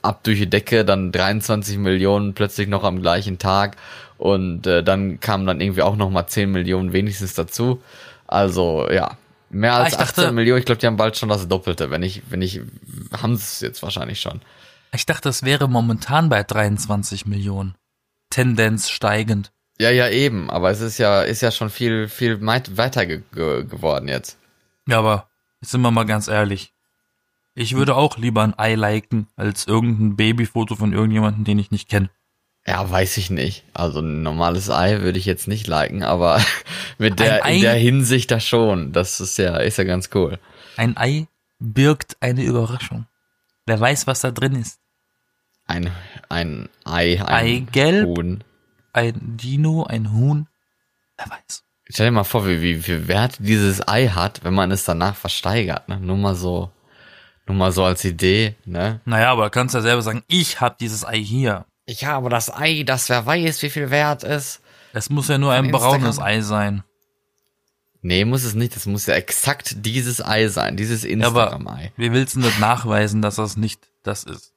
ab 0.00 0.24
durch 0.24 0.38
die 0.38 0.48
Decke, 0.48 0.84
dann 0.86 1.12
23 1.12 1.76
Millionen 1.76 2.32
plötzlich 2.32 2.66
noch 2.68 2.84
am 2.84 3.02
gleichen 3.02 3.38
Tag. 3.38 3.76
Und 4.16 4.66
äh, 4.66 4.82
dann 4.82 5.20
kamen 5.20 5.46
dann 5.46 5.60
irgendwie 5.60 5.82
auch 5.82 5.96
noch 5.96 6.08
mal 6.10 6.26
10 6.26 6.50
Millionen 6.50 6.92
wenigstens 6.94 7.34
dazu. 7.34 7.82
Also 8.26 8.88
ja, 8.90 9.16
mehr 9.50 9.74
als 9.74 9.84
Ah, 9.84 9.88
ich 9.88 9.96
dachte- 9.96 10.22
18 10.22 10.34
Millionen. 10.34 10.60
Ich 10.60 10.64
glaube, 10.66 10.80
die 10.80 10.86
haben 10.86 10.96
bald 10.96 11.16
schon 11.16 11.28
das 11.28 11.46
Doppelte. 11.48 11.90
Wenn 11.90 12.02
ich, 12.02 12.22
wenn 12.30 12.40
ich, 12.42 12.60
haben 13.12 13.36
sie 13.36 13.42
es 13.42 13.60
jetzt 13.60 13.82
wahrscheinlich 13.82 14.20
schon. 14.20 14.40
Ich 14.92 15.06
dachte, 15.06 15.28
es 15.28 15.42
wäre 15.42 15.68
momentan 15.68 16.28
bei 16.28 16.42
23 16.42 17.26
Millionen. 17.26 17.74
Tendenz 18.30 18.90
steigend. 18.90 19.50
Ja, 19.80 19.90
ja, 19.90 20.08
eben. 20.08 20.50
Aber 20.50 20.70
es 20.70 20.80
ist 20.80 20.98
ja, 20.98 21.22
ist 21.22 21.40
ja 21.40 21.50
schon 21.50 21.70
viel, 21.70 22.08
viel 22.08 22.44
weit- 22.46 22.76
weiter 22.76 23.06
ge 23.06 23.22
geworden 23.32 24.08
jetzt. 24.08 24.36
Ja, 24.86 24.98
aber 24.98 25.28
jetzt 25.62 25.70
sind 25.70 25.80
wir 25.80 25.90
mal 25.90 26.04
ganz 26.04 26.28
ehrlich. 26.28 26.72
Ich 27.60 27.76
würde 27.76 27.94
auch 27.94 28.16
lieber 28.16 28.42
ein 28.42 28.58
Ei 28.58 28.74
liken, 28.74 29.26
als 29.36 29.66
irgendein 29.66 30.16
Babyfoto 30.16 30.76
von 30.76 30.94
irgendjemandem, 30.94 31.44
den 31.44 31.58
ich 31.58 31.70
nicht 31.70 31.90
kenne. 31.90 32.08
Ja, 32.66 32.90
weiß 32.90 33.18
ich 33.18 33.28
nicht. 33.28 33.64
Also 33.74 34.00
ein 34.00 34.22
normales 34.22 34.70
Ei 34.70 35.02
würde 35.02 35.18
ich 35.18 35.26
jetzt 35.26 35.46
nicht 35.46 35.66
liken, 35.66 36.02
aber 36.02 36.42
mit 36.98 37.20
der, 37.20 37.44
in 37.44 37.60
der 37.60 37.74
Hinsicht 37.74 38.30
da 38.30 38.40
schon. 38.40 38.92
Das 38.94 39.20
ist 39.20 39.36
ja, 39.36 39.58
ist 39.58 39.76
ja 39.76 39.84
ganz 39.84 40.08
cool. 40.14 40.38
Ein 40.78 40.96
Ei 40.96 41.26
birgt 41.58 42.16
eine 42.20 42.44
Überraschung. 42.44 43.04
Wer 43.66 43.78
weiß, 43.78 44.06
was 44.06 44.22
da 44.22 44.30
drin 44.30 44.54
ist. 44.54 44.78
Ein, 45.66 45.90
ein 46.30 46.70
Ei, 46.86 47.20
ein 47.22 47.28
Eigelb? 47.28 48.06
Huhn. 48.06 48.42
Ein 48.94 49.36
Dino, 49.36 49.84
ein 49.84 50.14
Huhn. 50.14 50.48
Wer 51.18 51.26
weiß. 51.26 51.62
Stell 51.90 52.06
dir 52.06 52.12
mal 52.12 52.24
vor, 52.24 52.48
wie, 52.48 52.62
wie 52.62 52.80
viel 52.80 53.06
Wert 53.06 53.36
dieses 53.38 53.86
Ei 53.86 54.08
hat, 54.08 54.44
wenn 54.44 54.54
man 54.54 54.70
es 54.70 54.84
danach 54.84 55.14
versteigert. 55.14 55.90
Ne? 55.90 56.00
Nur 56.00 56.16
mal 56.16 56.34
so, 56.34 56.70
nur 57.46 57.56
mal 57.56 57.72
so 57.72 57.84
als 57.84 58.04
Idee. 58.04 58.54
Ne? 58.64 59.00
Naja, 59.04 59.32
aber 59.32 59.50
kannst 59.50 59.74
ja 59.74 59.80
selber 59.80 60.02
sagen, 60.02 60.22
ich 60.28 60.60
habe 60.60 60.76
dieses 60.78 61.04
Ei 61.04 61.18
hier. 61.22 61.66
Ich 61.86 62.04
habe 62.04 62.28
das 62.28 62.52
Ei, 62.54 62.84
das 62.84 63.08
wer 63.08 63.26
weiß, 63.26 63.62
wie 63.62 63.70
viel 63.70 63.90
wert 63.90 64.22
ist. 64.22 64.60
Es 64.92 65.10
muss 65.10 65.28
ja 65.28 65.38
nur 65.38 65.52
ein 65.52 65.70
braunes 65.70 66.18
Ei 66.20 66.40
sein. 66.40 66.84
Nee, 68.02 68.24
muss 68.24 68.44
es 68.44 68.54
nicht. 68.54 68.76
Es 68.76 68.86
muss 68.86 69.06
ja 69.06 69.14
exakt 69.14 69.84
dieses 69.84 70.24
Ei 70.24 70.48
sein, 70.48 70.76
dieses 70.76 71.02
Ja, 71.04 71.10
aber 71.26 71.44
Instagram-Ei. 71.52 71.92
wie 71.96 72.12
willst 72.12 72.34
du 72.34 72.40
denn 72.40 72.48
das 72.50 72.58
nachweisen, 72.58 73.20
dass 73.22 73.36
das 73.36 73.56
nicht 73.56 73.80
das 74.02 74.24
ist? 74.24 74.52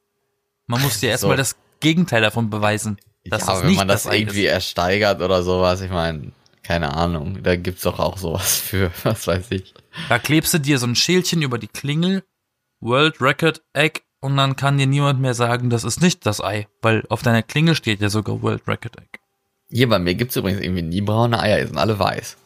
Man 0.68 0.81
muss 0.81 1.00
dir 1.01 1.09
erstmal 1.09 1.33
So. 1.33 1.38
das 1.38 1.56
Gegenteil 1.81 2.21
davon 2.21 2.50
beweisen. 2.50 2.97
Dass 3.25 3.41
ja, 3.41 3.47
das 3.47 3.50
aber 3.57 3.68
wenn 3.68 3.75
man 3.75 3.88
das 3.88 4.07
Ei 4.07 4.19
irgendwie 4.19 4.45
ist. 4.45 4.51
ersteigert 4.53 5.21
oder 5.21 5.44
sowas, 5.44 5.81
ich 5.81 5.91
meine, 5.91 6.31
keine 6.62 6.94
Ahnung, 6.94 7.44
da 7.44 7.56
gibt's 7.57 7.81
doch 7.83 8.00
auch 8.00 8.18
sowas 8.18 8.57
für, 8.59 8.91
was 9.03 9.27
weiß 9.27 9.47
ich. 9.51 9.74
Da 10.09 10.19
klebst 10.19 10.53
du 10.53 10.59
dir 10.59 10.80
so 10.80 10.88
ein 10.88 10.95
Schildchen 10.95 11.41
über 11.41 11.57
die 11.57 11.68
Klingel, 11.68 12.24
World 12.83 13.21
Record 13.21 13.62
Egg, 13.74 14.01
und 14.19 14.35
dann 14.35 14.56
kann 14.56 14.77
dir 14.77 14.88
niemand 14.88 15.21
mehr 15.21 15.33
sagen, 15.33 15.69
das 15.69 15.85
ist 15.85 16.01
nicht 16.01 16.25
das 16.25 16.41
Ei, 16.41 16.68
weil 16.81 17.03
auf 17.09 17.21
deiner 17.21 17.41
Klingel 17.41 17.75
steht 17.75 18.01
ja 18.01 18.09
sogar 18.09 18.41
World 18.41 18.68
Record 18.68 18.97
Egg. 18.97 19.19
Hier 19.69 19.88
bei 19.88 20.00
mir 20.00 20.15
gibt's 20.15 20.35
übrigens 20.35 20.62
irgendwie 20.62 20.81
nie 20.81 21.01
braune 21.01 21.39
Eier, 21.39 21.62
die 21.62 21.68
sind 21.68 21.77
alle 21.77 21.97
weiß. 21.97 22.38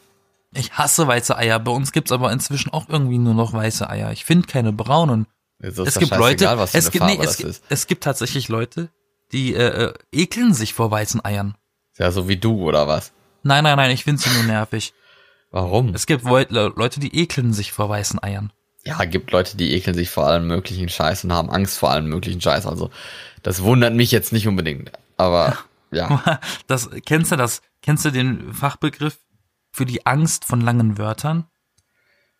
Ich 0.53 0.73
hasse 0.73 1.07
weiße 1.07 1.35
Eier, 1.35 1.59
bei 1.59 1.71
uns 1.71 1.91
gibt's 1.91 2.11
aber 2.11 2.31
inzwischen 2.31 2.71
auch 2.71 2.87
irgendwie 2.87 3.17
nur 3.17 3.33
noch 3.33 3.53
weiße 3.53 3.89
Eier. 3.89 4.11
Ich 4.11 4.25
finde 4.25 4.47
keine 4.47 4.71
braunen. 4.71 5.25
Es 5.59 5.97
gibt 5.97 6.15
Leute, 6.15 6.45
es 6.73 6.91
gibt, 6.91 7.05
nee, 7.05 7.17
es, 7.19 7.37
gibt, 7.37 7.49
ist. 7.49 7.63
es 7.69 7.87
gibt 7.87 8.03
tatsächlich 8.03 8.47
Leute, 8.47 8.89
die 9.31 9.55
äh, 9.55 9.85
äh, 9.85 9.93
ekeln 10.11 10.53
sich 10.53 10.73
vor 10.75 10.91
weißen 10.91 11.25
Eiern. 11.25 11.55
Ja, 11.97 12.11
so 12.11 12.27
wie 12.27 12.37
du 12.37 12.61
oder 12.61 12.87
was? 12.87 13.11
Nein, 13.41 13.63
nein, 13.63 13.75
nein, 13.75 13.89
ich 13.89 14.03
finde 14.03 14.21
sie 14.21 14.29
nur 14.29 14.43
nervig. 14.43 14.93
Warum? 15.49 15.95
Es 15.95 16.05
gibt 16.05 16.23
Leute, 16.25 16.99
die 16.99 17.15
ekeln 17.15 17.53
sich 17.53 17.71
vor 17.71 17.89
weißen 17.89 18.21
Eiern. 18.21 18.51
Ja, 18.87 19.03
gibt 19.05 19.31
Leute, 19.31 19.57
die 19.57 19.73
ekeln 19.73 19.95
sich 19.95 20.09
vor 20.09 20.25
allem 20.27 20.47
möglichen 20.47 20.87
Scheiß 20.89 21.23
und 21.25 21.33
haben 21.33 21.49
Angst 21.49 21.77
vor 21.77 21.91
allem 21.91 22.07
möglichen 22.07 22.39
Scheiß. 22.41 22.65
Also, 22.65 22.89
das 23.43 23.61
wundert 23.63 23.93
mich 23.93 24.11
jetzt 24.11 24.31
nicht 24.31 24.47
unbedingt. 24.47 24.91
Aber, 25.17 25.57
ja. 25.91 26.39
Das, 26.67 26.89
kennst 27.05 27.31
du 27.31 27.35
das? 27.35 27.61
Kennst 27.81 28.05
du 28.05 28.11
den 28.11 28.53
Fachbegriff 28.53 29.17
für 29.71 29.85
die 29.85 30.05
Angst 30.05 30.45
von 30.45 30.61
langen 30.61 30.97
Wörtern? 30.97 31.45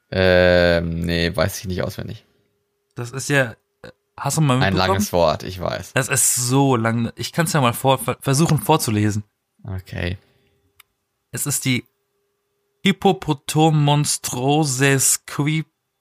ähm, 0.10 1.01
nee, 1.01 1.36
weiß 1.36 1.60
ich 1.60 1.66
nicht 1.66 1.84
auswendig. 1.84 2.25
Das 2.96 3.12
ist 3.12 3.27
ja, 3.30 3.51
äh, 3.84 3.89
hast 4.16 4.38
du 4.38 4.42
mal 4.42 4.54
Ein 4.54 4.60
mitbekommen? 4.74 4.88
langes 4.94 5.12
Wort, 5.13 5.44
ich 5.44 5.60
weiß. 5.60 5.94
Das 5.94 6.08
ist 6.08 6.36
so 6.36 6.75
lang. 6.77 7.12
Ich 7.16 7.34
kann 7.34 7.46
es 7.46 7.54
ja 7.54 7.60
mal 7.62 7.74
vor, 7.74 7.98
ver- 8.00 8.18
versuchen 8.22 8.60
vorzulesen. 8.60 9.24
Okay. 9.63 10.18
Es 11.32 11.46
ist 11.46 11.66
die 11.66 11.84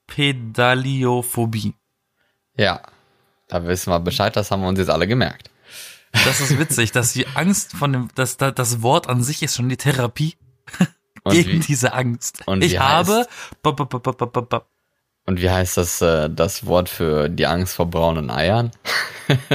Hippopotomonstrosequipedaliophobie. 0.08 1.74
Ja. 2.56 2.82
Da 3.48 3.66
wissen 3.66 3.90
wir 3.92 4.00
Bescheid, 4.00 4.34
das 4.34 4.50
haben 4.50 4.62
wir 4.62 4.68
uns 4.68 4.78
jetzt 4.78 4.90
alle 4.90 5.06
gemerkt. 5.06 5.50
Das 6.12 6.40
ist 6.40 6.58
witzig, 6.58 6.92
dass 6.92 7.12
die 7.12 7.26
Angst 7.28 7.72
von 7.72 7.92
dem, 7.92 8.08
das, 8.14 8.36
das, 8.36 8.54
das 8.54 8.82
Wort 8.82 9.08
an 9.08 9.22
sich 9.22 9.42
ist 9.42 9.56
schon 9.56 9.68
die 9.68 9.76
Therapie 9.76 10.36
gegen 11.24 11.52
wie, 11.52 11.58
diese 11.60 11.92
Angst. 11.92 12.42
und 12.46 12.64
ich 12.64 12.78
habe 12.78 13.26
heißt- 13.28 14.62
und 15.26 15.40
wie 15.40 15.50
heißt 15.50 15.76
das, 15.76 16.00
äh, 16.00 16.30
das 16.30 16.66
Wort 16.66 16.88
für 16.88 17.28
die 17.28 17.46
Angst 17.46 17.74
vor 17.74 17.86
braunen 17.86 18.30
Eiern? 18.30 18.70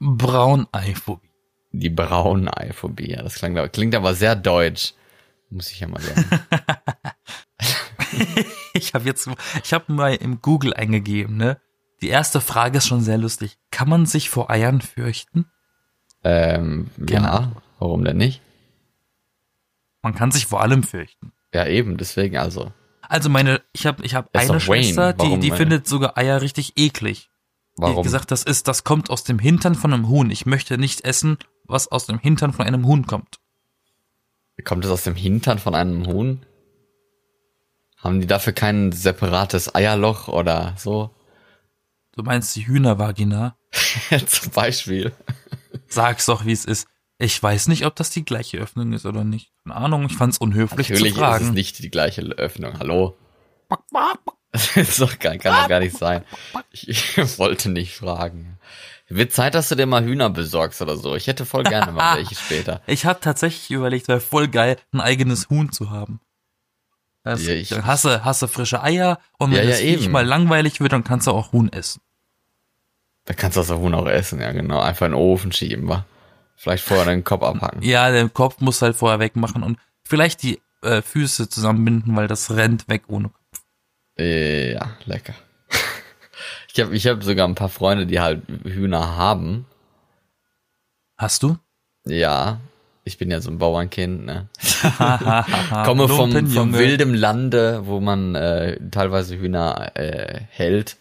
Brauneiphobie. 0.00 1.28
Die 1.72 1.90
Brauneeiphobie. 1.90 3.12
Ja, 3.12 3.22
das 3.22 3.36
klingt, 3.36 3.72
klingt 3.72 3.94
aber 3.94 4.14
sehr 4.14 4.34
deutsch. 4.34 4.94
Muss 5.48 5.70
ich 5.70 5.80
ja 5.80 5.86
mal 5.86 6.00
sagen. 6.00 6.24
Ich 8.74 8.94
habe 8.94 9.04
jetzt, 9.04 9.28
ich 9.64 9.72
habe 9.72 9.92
mal 9.92 10.14
im 10.14 10.40
Google 10.40 10.74
eingegeben, 10.74 11.36
ne? 11.36 11.60
Die 12.02 12.08
erste 12.08 12.40
Frage 12.40 12.78
ist 12.78 12.86
schon 12.86 13.02
sehr 13.02 13.18
lustig. 13.18 13.58
Kann 13.70 13.88
man 13.88 14.06
sich 14.06 14.30
vor 14.30 14.50
Eiern 14.50 14.80
fürchten? 14.80 15.46
ähm, 16.24 16.88
Genau. 16.96 17.28
ja, 17.28 17.52
warum 17.78 18.04
denn 18.04 18.16
nicht? 18.16 18.40
Man 20.02 20.14
kann 20.14 20.30
sich 20.30 20.46
vor 20.46 20.62
allem 20.62 20.82
fürchten. 20.82 21.32
Ja, 21.52 21.66
eben, 21.66 21.96
deswegen 21.98 22.38
also. 22.38 22.72
Also 23.02 23.28
meine, 23.28 23.60
ich 23.72 23.86
habe 23.86 24.04
ich 24.04 24.14
hab 24.14 24.34
eine. 24.36 24.60
Schwester, 24.60 25.12
die, 25.12 25.18
Warum, 25.24 25.40
die 25.40 25.50
findet 25.50 25.86
sogar 25.86 26.16
Eier 26.16 26.40
richtig 26.40 26.74
eklig. 26.76 27.28
Die 27.76 27.82
hat 27.82 27.90
Warum? 27.90 28.02
gesagt, 28.02 28.30
das 28.30 28.44
ist, 28.44 28.68
das 28.68 28.84
kommt 28.84 29.10
aus 29.10 29.24
dem 29.24 29.38
Hintern 29.38 29.74
von 29.74 29.92
einem 29.92 30.08
Huhn. 30.08 30.30
Ich 30.30 30.46
möchte 30.46 30.78
nicht 30.78 31.02
essen, 31.02 31.38
was 31.64 31.88
aus 31.88 32.06
dem 32.06 32.18
Hintern 32.18 32.52
von 32.52 32.66
einem 32.66 32.86
Huhn 32.86 33.06
kommt. 33.06 33.40
Kommt 34.64 34.84
es 34.84 34.90
aus 34.90 35.04
dem 35.04 35.14
Hintern 35.14 35.58
von 35.58 35.74
einem 35.74 36.06
Huhn? 36.06 36.44
Haben 38.02 38.20
die 38.20 38.26
dafür 38.26 38.52
kein 38.52 38.92
separates 38.92 39.74
Eierloch 39.74 40.28
oder 40.28 40.74
so? 40.78 41.10
Du 42.16 42.22
meinst 42.22 42.56
die 42.56 42.66
Hühnervagina? 42.66 43.56
Zum 44.26 44.50
Beispiel. 44.52 45.12
Sag's 45.88 46.26
doch, 46.26 46.44
wie 46.44 46.52
es 46.52 46.64
ist. 46.64 46.88
Ich 47.18 47.40
weiß 47.42 47.68
nicht, 47.68 47.84
ob 47.84 47.94
das 47.96 48.10
die 48.10 48.24
gleiche 48.24 48.56
Öffnung 48.58 48.92
ist 48.94 49.04
oder 49.04 49.24
nicht. 49.24 49.52
Keine 49.64 49.76
Ahnung, 49.76 50.06
ich 50.06 50.16
fand's 50.16 50.38
unhöflich 50.38 50.88
Natürlich 50.88 51.00
zu 51.00 51.06
ist 51.06 51.12
es 51.12 51.18
fragen. 51.18 51.52
nicht 51.52 51.78
die 51.80 51.90
gleiche 51.90 52.22
Öffnung. 52.22 52.78
Hallo? 52.78 53.16
Das 54.52 54.76
ist 54.76 55.00
doch 55.00 55.16
gar, 55.20 55.36
kann 55.36 55.54
doch 55.54 55.68
gar 55.68 55.78
nicht 55.78 55.96
sein. 55.96 56.24
Ich, 56.72 56.88
ich 56.88 57.18
wollte 57.38 57.68
nicht 57.68 57.94
fragen. 57.94 58.58
Wird 59.08 59.32
Zeit, 59.32 59.54
dass 59.54 59.68
du 59.68 59.76
dir 59.76 59.86
mal 59.86 60.04
Hühner 60.04 60.28
besorgst 60.28 60.82
oder 60.82 60.96
so. 60.96 61.14
Ich 61.14 61.28
hätte 61.28 61.46
voll 61.46 61.62
gerne 61.62 61.92
mal 61.92 62.16
welche 62.16 62.34
später. 62.34 62.82
Ich 62.88 63.04
habe 63.04 63.20
tatsächlich 63.20 63.70
überlegt, 63.70 64.08
wäre 64.08 64.20
voll 64.20 64.48
geil, 64.48 64.76
ein 64.92 65.00
eigenes 65.00 65.50
Huhn 65.50 65.70
zu 65.70 65.90
haben. 65.90 66.20
Das, 67.22 67.44
Ja, 67.46 67.54
ich- 67.54 67.68
dann 67.68 67.86
hasse, 67.86 68.24
hasse 68.24 68.48
frische 68.48 68.82
Eier 68.82 69.18
und 69.38 69.50
wenn 69.50 69.58
Ja, 69.58 69.64
ja, 69.64 69.70
das 69.70 69.80
Viech 69.80 70.02
eben. 70.04 70.12
mal 70.12 70.24
langweilig 70.26 70.80
wird, 70.80 70.92
dann 70.92 71.04
kannst 71.04 71.26
du 71.26 71.32
auch 71.32 71.52
Huhn 71.52 71.70
essen. 71.72 72.00
Da 73.26 73.34
kannst 73.34 73.56
du 73.56 73.60
das 73.60 73.70
Huhn 73.70 73.94
auch 73.94 74.06
essen, 74.06 74.40
ja 74.40 74.52
genau. 74.52 74.80
Einfach 74.80 75.06
in 75.06 75.12
den 75.12 75.20
Ofen 75.20 75.52
schieben, 75.52 75.88
wa? 75.88 76.04
Vielleicht 76.56 76.84
vorher 76.84 77.06
den 77.06 77.24
Kopf 77.24 77.42
abhacken. 77.42 77.82
Ja, 77.82 78.10
den 78.10 78.32
Kopf 78.32 78.60
musst 78.60 78.80
du 78.82 78.86
halt 78.86 78.96
vorher 78.96 79.18
wegmachen 79.18 79.62
und 79.62 79.78
vielleicht 80.04 80.42
die 80.42 80.60
äh, 80.82 81.02
Füße 81.02 81.48
zusammenbinden, 81.48 82.16
weil 82.16 82.26
das 82.26 82.50
rennt 82.50 82.88
weg 82.88 83.04
ohne 83.08 83.28
Kopf. 83.28 83.62
Ja, 84.18 84.96
lecker. 85.04 85.34
Ich 86.72 86.80
habe 86.80 86.94
ich 86.94 87.06
hab 87.06 87.22
sogar 87.24 87.48
ein 87.48 87.54
paar 87.56 87.68
Freunde, 87.68 88.06
die 88.06 88.20
halt 88.20 88.42
Hühner 88.64 89.16
haben. 89.16 89.66
Hast 91.18 91.42
du? 91.42 91.58
Ja, 92.06 92.60
ich 93.10 93.18
bin 93.18 93.30
ja 93.30 93.40
so 93.40 93.50
ein 93.50 93.58
Bauernkind, 93.58 94.24
ne? 94.24 94.48
Komme 95.84 96.08
vom, 96.08 96.46
vom 96.46 96.74
wildem 96.74 97.12
Lande, 97.12 97.82
wo 97.86 98.00
man 98.00 98.34
äh, 98.36 98.78
teilweise 98.90 99.36
Hühner 99.36 99.92
äh, 99.96 100.40
hält. 100.48 100.96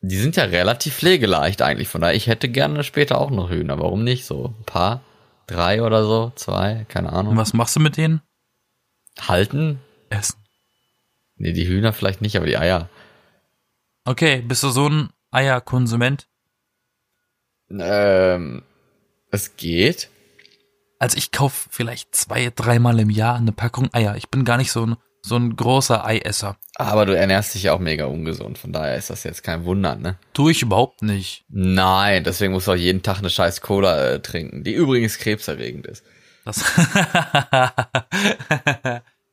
Die 0.00 0.16
sind 0.16 0.36
ja 0.36 0.44
relativ 0.44 0.96
pflegeleicht 0.96 1.62
eigentlich, 1.62 1.88
von 1.88 2.00
daher, 2.00 2.14
ich 2.16 2.26
hätte 2.26 2.48
gerne 2.48 2.82
später 2.84 3.18
auch 3.18 3.30
noch 3.30 3.50
Hühner. 3.50 3.78
Warum 3.78 4.02
nicht? 4.04 4.24
So 4.26 4.54
ein 4.58 4.64
paar, 4.64 5.02
drei 5.46 5.82
oder 5.82 6.04
so, 6.04 6.32
zwei, 6.34 6.84
keine 6.88 7.08
Und 7.08 7.14
Ahnung. 7.14 7.36
was 7.36 7.54
machst 7.54 7.76
du 7.76 7.80
mit 7.80 7.96
denen? 7.96 8.20
Halten? 9.20 9.78
Essen. 10.10 10.36
Nee, 11.36 11.52
die 11.52 11.68
Hühner 11.68 11.92
vielleicht 11.92 12.22
nicht, 12.22 12.36
aber 12.36 12.46
die 12.46 12.56
Eier. 12.56 12.88
Okay, 14.04 14.42
bist 14.42 14.62
du 14.62 14.70
so 14.70 14.88
ein 14.88 15.10
Eierkonsument? 15.30 16.26
Ähm, 17.70 18.62
es 19.30 19.56
geht. 19.56 20.10
Also 20.98 21.16
ich 21.18 21.30
kaufe 21.32 21.68
vielleicht 21.70 22.14
zwei, 22.14 22.50
dreimal 22.54 22.98
im 23.00 23.10
Jahr 23.10 23.36
eine 23.36 23.52
Packung 23.52 23.92
Eier. 23.92 24.16
Ich 24.16 24.28
bin 24.30 24.44
gar 24.44 24.56
nicht 24.56 24.72
so 24.72 24.86
ein, 24.86 24.96
so 25.22 25.36
ein 25.36 25.54
großer 25.56 26.04
Eiesser. 26.06 26.56
Aber 26.76 27.04
du 27.06 27.16
ernährst 27.16 27.54
dich 27.54 27.64
ja 27.64 27.72
auch 27.74 27.78
mega 27.80 28.06
ungesund, 28.06 28.58
von 28.58 28.72
daher 28.72 28.96
ist 28.96 29.10
das 29.10 29.24
jetzt 29.24 29.42
kein 29.42 29.64
Wunder, 29.64 29.96
ne? 29.96 30.18
Tue 30.34 30.52
ich 30.52 30.62
überhaupt 30.62 31.02
nicht. 31.02 31.44
Nein, 31.48 32.22
deswegen 32.24 32.52
musst 32.52 32.66
du 32.66 32.72
auch 32.72 32.76
jeden 32.76 33.02
Tag 33.02 33.18
eine 33.18 33.30
scheiß 33.30 33.60
Cola 33.60 34.12
äh, 34.12 34.20
trinken, 34.20 34.62
die 34.64 34.72
übrigens 34.74 35.18
krebserregend 35.18 35.86
ist. 35.86 36.04
Das, 36.44 36.62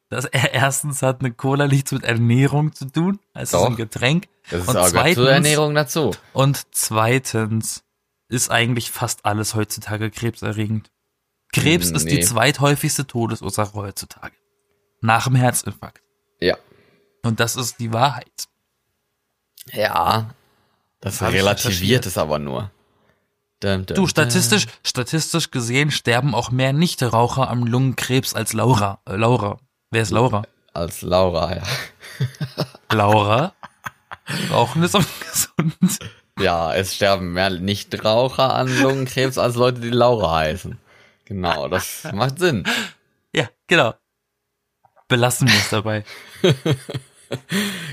das 0.09 0.25
erstens 0.25 1.01
hat 1.01 1.19
eine 1.21 1.31
Cola 1.31 1.67
nichts 1.67 1.91
mit 1.91 2.03
Ernährung 2.03 2.73
zu 2.73 2.85
tun. 2.85 3.19
Es 3.33 3.53
ist 3.53 3.55
ein 3.55 3.75
Getränk. 3.75 4.25
Das 4.49 4.61
ist 4.61 4.67
Und 4.69 4.77
auch 4.77 4.91
gehört 4.91 5.13
zur 5.13 5.25
zweitens- 5.25 5.29
Ernährung 5.29 5.75
dazu. 5.75 6.11
Und 6.33 6.61
zweitens 6.71 7.83
ist 8.29 8.49
eigentlich 8.51 8.91
fast 8.91 9.25
alles 9.25 9.53
heutzutage 9.55 10.09
krebserregend. 10.11 10.89
Krebs 11.53 11.89
ist 11.91 12.09
die 12.09 12.15
Nee. 12.15 12.21
zweithäufigste 12.23 13.07
Todesursache 13.07 13.73
heutzutage. 13.73 14.35
Nach 15.01 15.25
dem 15.25 15.35
Herzinfarkt. 15.35 16.01
Ja. 16.39 16.57
Und 17.23 17.39
das 17.39 17.55
ist 17.55 17.79
die 17.79 17.93
Wahrheit. 17.93 18.47
Ja. 19.71 20.33
Das 20.99 21.21
ich 21.21 21.27
relativiert 21.27 22.05
es 22.05 22.17
aber 22.17 22.39
nur. 22.39 22.71
Dum, 23.59 23.85
dum, 23.85 23.85
Du, 23.85 23.93
dum. 23.95 24.07
statistisch, 24.07 24.65
statistisch 24.83 25.51
gesehen 25.51 25.91
sterben 25.91 26.35
auch 26.35 26.51
mehr 26.51 26.73
Nichtraucher 26.73 27.49
am 27.49 27.63
Lungenkrebs 27.65 28.33
als 28.33 28.51
Laura. 28.53 28.99
Äh, 29.05 29.15
Laura. 29.15 29.59
Wer 29.91 30.01
ist 30.01 30.11
Laura? 30.11 30.43
Als 30.73 31.01
Laura, 31.01 31.55
ja. 31.55 31.63
Laura? 32.91 33.53
Rauchen 34.51 34.83
ist 34.83 34.95
ungesund. 34.95 35.99
Ja, 36.39 36.73
es 36.73 36.95
sterben 36.95 37.33
mehr 37.33 37.51
Nichtraucher 37.51 38.53
an 38.55 38.67
Lungenkrebs 38.81 39.37
als 39.37 39.55
Leute, 39.55 39.81
die 39.81 39.89
Laura 39.89 40.37
heißen. 40.37 40.77
Genau, 41.25 41.67
das 41.67 42.03
macht 42.13 42.39
Sinn. 42.39 42.63
Ja, 43.33 43.49
genau. 43.67 43.93
Belassen 45.07 45.47
wir 45.47 45.55
es 45.55 45.69
dabei. 45.69 46.03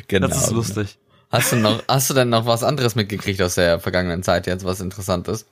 Genau. 0.08 0.26
Das 0.28 0.44
ist 0.44 0.50
lustig. 0.50 0.98
Hast 1.30 1.52
du 1.52 1.56
noch, 1.56 1.82
hast 1.88 2.10
du 2.10 2.14
denn 2.14 2.28
noch 2.28 2.44
was 2.44 2.62
anderes 2.62 2.94
mitgekriegt 2.94 3.40
aus 3.40 3.54
der 3.54 3.80
vergangenen 3.80 4.22
Zeit 4.22 4.46
jetzt, 4.46 4.66
was 4.66 4.80
interessant 4.80 5.28
ist? 5.28 5.46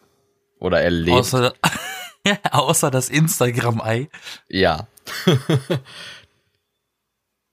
Oder 0.58 0.82
erlebt? 0.82 1.16
Außer, 1.16 1.54
außer 2.50 2.90
das 2.90 3.08
Instagram-Ei. 3.08 4.10
ja. 4.48 4.88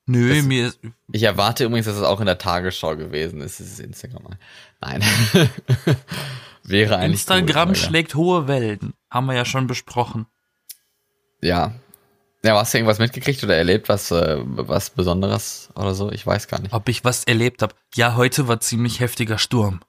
Nö, 0.08 0.36
Das- 0.36 0.44
mir 0.46 0.68
ist, 0.68 0.80
Ich 1.14 1.24
erwarte 1.24 1.64
übrigens, 1.64 1.86
dass 1.86 1.96
es 1.96 2.04
auch 2.04 2.20
in 2.20 2.26
der 2.26 2.38
Tagesschau 2.38 2.98
gewesen 2.98 3.40
ist. 3.42 3.60
Das 3.62 3.68
ist 3.68 3.80
Instagram. 3.80 4.28
Nein. 4.82 5.04
Wäre 6.68 6.98
eigentlich. 6.98 7.22
Instagram 7.22 7.70
aber 7.70 7.76
schlägt 7.76 8.16
hohe 8.16 8.48
Wellen. 8.48 8.94
Haben 9.10 9.28
wir 9.28 9.36
ja 9.36 9.46
schon 9.46 9.68
besprochen. 9.68 10.26
Ja. 11.42 11.74
Ja, 12.44 12.56
hast 12.60 12.74
du 12.74 12.78
irgendwas 12.78 13.00
mitgekriegt 13.00 13.44
oder 13.44 13.56
erlebt, 13.56 13.90
was, 13.90 14.12
äh, 14.12 14.38
was 14.44 14.92
Besonderes 14.92 15.70
oder 15.76 15.96
so? 15.96 16.12
Ich 16.12 16.26
weiß 16.26 16.48
gar 16.48 16.60
nicht. 16.62 16.74
Ob 16.74 16.88
ich 16.90 17.04
was 17.04 17.24
erlebt 17.24 17.62
habe. 17.62 17.74
Ja, 17.96 18.16
heute 18.16 18.48
war 18.48 18.60
ziemlich 18.60 19.00
heftiger 19.00 19.38
Sturm. 19.38 19.80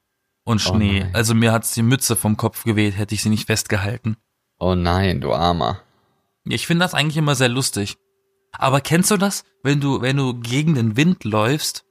Und 0.44 0.64
Oh 0.66 0.74
Schnee. 0.74 1.00
nein. 1.00 1.14
also 1.14 1.34
mir 1.34 1.52
hat's 1.52 1.74
die 1.74 1.82
Mütze 1.82 2.14
vom 2.16 2.36
Kopf 2.36 2.64
geweht, 2.64 2.96
hätte 2.96 3.14
ich 3.14 3.22
sie 3.22 3.28
nicht 3.30 3.46
festgehalten. 3.46 4.16
Oh 4.58 4.74
nein, 4.74 5.20
du 5.20 5.32
Armer. 5.34 5.80
Ich 6.44 6.66
finde 6.66 6.84
das 6.84 6.94
eigentlich 6.94 7.16
immer 7.16 7.34
sehr 7.34 7.48
lustig. 7.48 7.96
Aber 8.52 8.80
kennst 8.80 9.10
du 9.10 9.16
das, 9.16 9.44
wenn 9.62 9.80
du, 9.80 10.00
wenn 10.00 10.16
du 10.16 10.34
gegen 10.38 10.74
den 10.76 10.96
Wind 10.96 11.24
läufst 11.24 11.84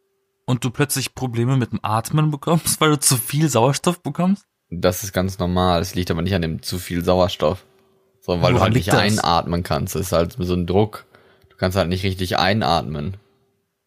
und 0.45 0.63
du 0.63 0.71
plötzlich 0.71 1.13
Probleme 1.13 1.57
mit 1.57 1.73
dem 1.73 1.79
Atmen 1.83 2.31
bekommst, 2.31 2.79
weil 2.81 2.91
du 2.91 2.99
zu 2.99 3.17
viel 3.17 3.49
Sauerstoff 3.49 4.01
bekommst? 4.01 4.45
Das 4.69 5.03
ist 5.03 5.13
ganz 5.13 5.39
normal. 5.39 5.81
Es 5.81 5.95
liegt 5.95 6.11
aber 6.11 6.21
nicht 6.21 6.33
an 6.33 6.41
dem 6.41 6.61
zu 6.61 6.79
viel 6.79 7.03
Sauerstoff. 7.03 7.65
Sondern 8.21 8.43
weil 8.43 8.49
du 8.53 8.55
Woran 8.55 8.67
halt 8.69 8.75
nicht 8.75 8.87
das? 8.87 8.95
einatmen 8.95 9.63
kannst. 9.63 9.95
Das 9.95 10.01
ist 10.01 10.11
halt 10.11 10.35
so 10.39 10.53
ein 10.53 10.65
Druck. 10.65 11.05
Du 11.49 11.57
kannst 11.57 11.77
halt 11.77 11.89
nicht 11.89 12.03
richtig 12.03 12.37
einatmen. 12.37 13.17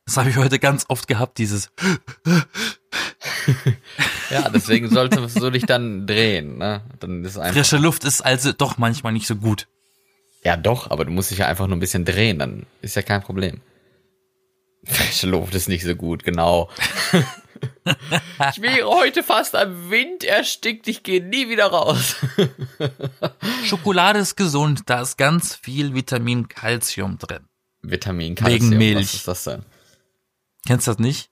Das 0.07 0.17
habe 0.17 0.31
ich 0.31 0.37
heute 0.37 0.59
ganz 0.59 0.87
oft 0.89 1.07
gehabt, 1.09 1.39
dieses. 1.39 1.71
Ja, 4.31 4.49
deswegen 4.51 4.91
solltest 4.91 5.41
du 5.41 5.51
dich 5.51 5.65
dann 5.65 6.07
drehen, 6.07 6.59
ne? 6.59 6.83
Dann 7.01 7.25
ist 7.25 7.33
es 7.33 7.39
einfach. 7.39 7.55
Frische 7.55 7.79
Luft 7.79 8.05
ist 8.05 8.21
also 8.21 8.53
doch 8.53 8.79
manchmal 8.79 9.13
nicht 9.13 9.27
so 9.27 9.37
gut. 9.37 9.69
Ja, 10.45 10.57
doch, 10.57 10.91
aber 10.91 11.05
du 11.05 11.11
musst 11.11 11.31
dich 11.31 11.39
ja 11.39 11.47
einfach 11.47 11.67
nur 11.67 11.77
ein 11.77 11.81
bisschen 11.81 12.05
drehen, 12.05 12.39
dann 12.39 12.67
ist 12.83 12.95
ja 12.95 13.03
kein 13.03 13.23
Problem. 13.23 13.61
Frische 14.85 15.27
Luft 15.27 15.55
ist 15.55 15.69
nicht 15.69 15.85
so 15.85 15.95
gut, 15.95 16.25
genau. 16.25 16.69
ich 18.51 18.63
wäre 18.63 18.87
heute 18.89 19.23
fast 19.23 19.55
am 19.57 19.91
Wind 19.91 20.25
erstickt, 20.25 20.89
ich 20.89 21.03
gehe 21.03 21.23
nie 21.25 21.49
wieder 21.49 21.67
raus. 21.67 22.17
Schokolade 23.65 24.19
ist 24.19 24.37
gesund, 24.37 24.83
da 24.87 25.03
ist 25.03 25.17
ganz 25.19 25.55
viel 25.55 25.95
Vitamin 25.95 26.49
Calcium 26.49 27.19
drin. 27.19 27.47
Vitamin, 27.83 28.35
Calcium, 28.35 28.71
Wegen 28.71 28.79
Milch. 28.79 29.07
was 29.09 29.15
ist 29.15 29.29
das 29.29 29.45
denn? 29.45 29.63
Kennst 30.67 30.87
du 30.87 30.91
das 30.93 30.99
nicht? 30.99 31.31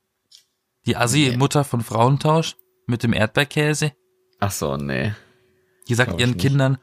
Die 0.87 0.97
Assi-Mutter 0.97 1.65
von 1.65 1.81
Frauentausch 1.83 2.57
mit 2.87 3.03
dem 3.03 3.13
Erdbeerkäse, 3.13 3.93
Ach 4.39 4.51
so, 4.53 4.77
nee. 4.77 5.13
die 5.89 5.95
sagt 5.95 6.21
ihren 6.21 6.31
nicht. 6.31 6.41
Kindern, 6.41 6.79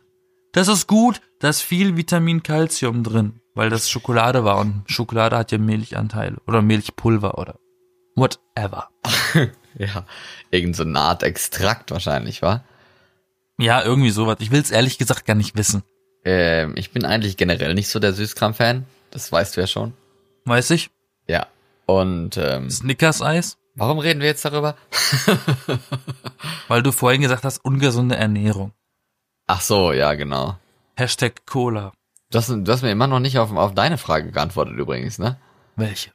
das 0.51 0.67
ist 0.67 0.87
gut, 0.87 1.21
da 1.39 1.49
ist 1.49 1.61
viel 1.61 1.95
Vitamin 1.95 2.43
Calcium 2.43 3.03
drin, 3.03 3.39
weil 3.55 3.69
das 3.69 3.89
Schokolade 3.89 4.43
war 4.43 4.57
und 4.59 4.83
Schokolade 4.87 5.37
hat 5.37 5.51
ja 5.51 5.57
Milchanteile 5.57 6.37
oder 6.45 6.61
Milchpulver 6.61 7.37
oder 7.37 7.57
whatever. 8.15 8.89
Ja, 9.77 10.05
irgend 10.51 10.75
so 10.75 10.83
eine 10.83 10.99
Art 10.99 11.23
Extrakt 11.23 11.89
wahrscheinlich, 11.89 12.43
wa? 12.43 12.63
Ja, 13.57 13.83
irgendwie 13.83 14.11
sowas. 14.11 14.37
Ich 14.39 14.51
will's 14.51 14.71
ehrlich 14.71 14.97
gesagt 14.97 15.25
gar 15.25 15.35
nicht 15.35 15.57
wissen. 15.57 15.83
Ähm, 16.25 16.73
ich 16.75 16.91
bin 16.91 17.05
eigentlich 17.05 17.37
generell 17.37 17.73
nicht 17.73 17.89
so 17.89 17.99
der 17.99 18.13
Süßkram-Fan. 18.13 18.85
Das 19.11 19.31
weißt 19.31 19.57
du 19.57 19.61
ja 19.61 19.67
schon. 19.67 19.93
Weiß 20.45 20.69
ich? 20.71 20.89
Ja. 21.27 21.47
Und 21.85 22.37
ähm, 22.37 22.69
Snickers-Eis? 22.69 23.57
warum 23.75 23.97
reden 23.97 24.21
wir 24.21 24.27
jetzt 24.27 24.45
darüber? 24.45 24.75
Weil 26.67 26.83
du 26.83 26.91
vorhin 26.91 27.21
gesagt 27.21 27.43
hast, 27.43 27.65
ungesunde 27.65 28.15
Ernährung. 28.15 28.71
Ach 29.47 29.61
so, 29.61 29.91
ja, 29.91 30.13
genau. 30.13 30.57
Hashtag 30.95 31.45
Cola. 31.45 31.91
Du 32.29 32.37
hast, 32.37 32.49
du 32.49 32.71
hast 32.71 32.83
mir 32.83 32.91
immer 32.91 33.07
noch 33.07 33.19
nicht 33.19 33.39
auf, 33.39 33.51
auf 33.51 33.73
deine 33.73 33.97
Frage 33.97 34.31
geantwortet 34.31 34.77
übrigens, 34.77 35.17
ne? 35.17 35.39
Welche? 35.75 36.11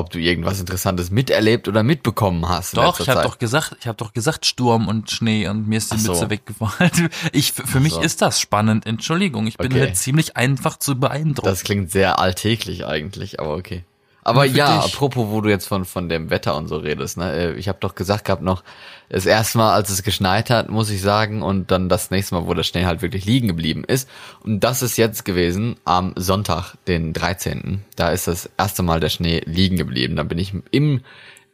Ob 0.00 0.10
du 0.10 0.18
irgendwas 0.18 0.58
Interessantes 0.60 1.10
miterlebt 1.10 1.68
oder 1.68 1.82
mitbekommen 1.82 2.48
hast. 2.48 2.76
Doch, 2.76 2.98
ich 2.98 3.08
habe 3.08 3.22
doch 3.22 3.38
gesagt, 3.38 3.76
ich 3.80 3.86
habe 3.86 3.96
doch 3.96 4.12
gesagt 4.12 4.44
Sturm 4.46 4.88
und 4.88 5.10
Schnee 5.10 5.46
und 5.48 5.68
mir 5.68 5.78
ist 5.78 5.92
die 5.92 5.96
Ach 5.96 6.00
so. 6.00 6.12
Mütze 6.12 6.30
weggefallen. 6.30 7.08
Ich 7.32 7.52
für 7.52 7.66
für 7.66 7.80
mich 7.80 7.92
so. 7.94 8.00
ist 8.00 8.20
das 8.22 8.40
spannend. 8.40 8.86
Entschuldigung, 8.86 9.46
ich 9.46 9.56
bin 9.56 9.70
Okay. 9.72 9.80
halt 9.80 9.96
ziemlich 9.96 10.36
einfach 10.36 10.78
zu 10.78 10.98
beeindrucken. 10.98 11.48
Das 11.48 11.62
klingt 11.62 11.90
sehr 11.90 12.18
alltäglich 12.18 12.84
eigentlich, 12.86 13.38
aber 13.38 13.54
okay. 13.54 13.84
Aber 14.22 14.44
ja, 14.44 14.82
dich? 14.82 14.94
apropos, 14.94 15.28
wo 15.30 15.40
du 15.40 15.48
jetzt 15.48 15.66
von, 15.66 15.84
von 15.84 16.08
dem 16.08 16.30
Wetter 16.30 16.56
und 16.56 16.68
so 16.68 16.76
redest, 16.76 17.16
ne? 17.16 17.32
äh, 17.32 17.52
Ich 17.54 17.68
habe 17.68 17.78
doch 17.80 17.94
gesagt 17.94 18.26
gehabt 18.26 18.42
noch, 18.42 18.62
das 19.08 19.26
erste 19.26 19.58
Mal, 19.58 19.72
als 19.72 19.90
es 19.90 20.02
geschneit 20.02 20.50
hat, 20.50 20.68
muss 20.68 20.90
ich 20.90 21.00
sagen, 21.00 21.42
und 21.42 21.70
dann 21.70 21.88
das 21.88 22.10
nächste 22.10 22.34
Mal, 22.34 22.46
wo 22.46 22.54
der 22.54 22.62
Schnee 22.62 22.84
halt 22.84 23.02
wirklich 23.02 23.24
liegen 23.24 23.48
geblieben 23.48 23.84
ist. 23.84 24.08
Und 24.44 24.60
das 24.60 24.82
ist 24.82 24.98
jetzt 24.98 25.24
gewesen 25.24 25.76
am 25.84 26.12
Sonntag, 26.16 26.74
den 26.86 27.12
13. 27.12 27.84
Da 27.96 28.10
ist 28.10 28.28
das 28.28 28.50
erste 28.58 28.82
Mal 28.82 29.00
der 29.00 29.08
Schnee 29.08 29.42
liegen 29.46 29.76
geblieben. 29.76 30.16
Da 30.16 30.22
bin 30.22 30.38
ich 30.38 30.52
im 30.70 31.00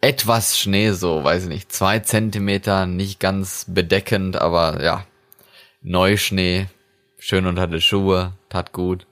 etwas 0.01 0.59
Schnee, 0.59 0.91
so, 0.91 1.25
weiß 1.25 1.45
ich 1.45 1.49
nicht, 1.49 1.73
zwei 1.73 2.01
Zentimeter, 2.01 2.87
nicht 2.87 3.21
ganz 3.21 3.65
bedeckend, 3.69 4.37
aber 4.37 4.83
ja, 4.83 5.07
Neuschnee, 5.83 6.67
schön 7.19 7.47
unter 7.47 7.67
die 7.67 7.81
Schuhe, 7.81 8.33
tat 8.49 8.73
gut. 8.73 9.07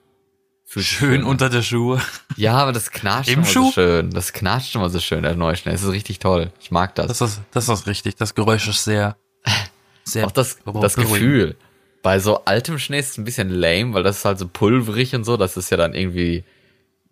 Schön 0.83 1.21
an. 1.21 1.27
unter 1.27 1.49
der 1.51 1.63
Schuhe. 1.63 2.01
Ja, 2.37 2.55
aber 2.57 2.73
das 2.73 2.91
knatscht 2.91 3.29
Im 3.31 3.41
immer 3.41 3.47
so 3.47 3.53
Schuh? 3.53 3.73
schön. 3.73 4.11
Das 4.11 4.33
knatscht 4.33 4.75
immer 4.75 4.91
so 4.91 4.99
schön, 5.01 5.23
der 5.23 5.35
Neuschnee. 5.35 5.73
Das 5.73 5.83
ist 5.83 5.91
richtig 5.93 6.19
toll. 6.19 6.53
Ich 6.61 6.71
mag 6.71 6.95
das. 6.95 7.07
Das 7.07 7.21
ist, 7.21 7.41
das 7.53 7.69
ist 7.69 7.87
richtig. 7.87 8.17
Das 8.17 8.35
Geräusch 8.35 8.69
ist 8.69 8.85
sehr, 8.85 9.17
sehr 10.05 10.27
Auch 10.27 10.33
das, 10.33 10.59
das. 10.81 10.97
Gefühl. 10.97 11.57
Bei 12.03 12.19
so 12.19 12.45
altem 12.45 12.79
Schnee 12.79 12.99
ist 12.99 13.13
es 13.13 13.19
ein 13.19 13.25
bisschen 13.25 13.49
lame, 13.49 13.95
weil 13.95 14.03
das 14.03 14.19
ist 14.19 14.25
halt 14.25 14.39
so 14.39 14.47
pulverig 14.49 15.15
und 15.15 15.25
so. 15.25 15.37
Das 15.37 15.57
ist 15.57 15.71
ja 15.71 15.77
dann 15.77 15.95
irgendwie 15.95 16.45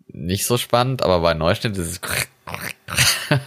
nicht 0.07 0.45
so 0.45 0.57
spannend. 0.57 1.01
Aber 1.01 1.19
bei 1.21 1.33
Neuschnee 1.33 1.71
ist 1.71 1.77
es 1.79 2.01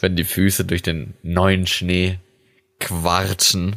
wenn 0.00 0.16
die 0.16 0.24
Füße 0.24 0.64
durch 0.64 0.82
den 0.82 1.14
neuen 1.22 1.66
Schnee 1.66 2.18
quartschen. 2.80 3.76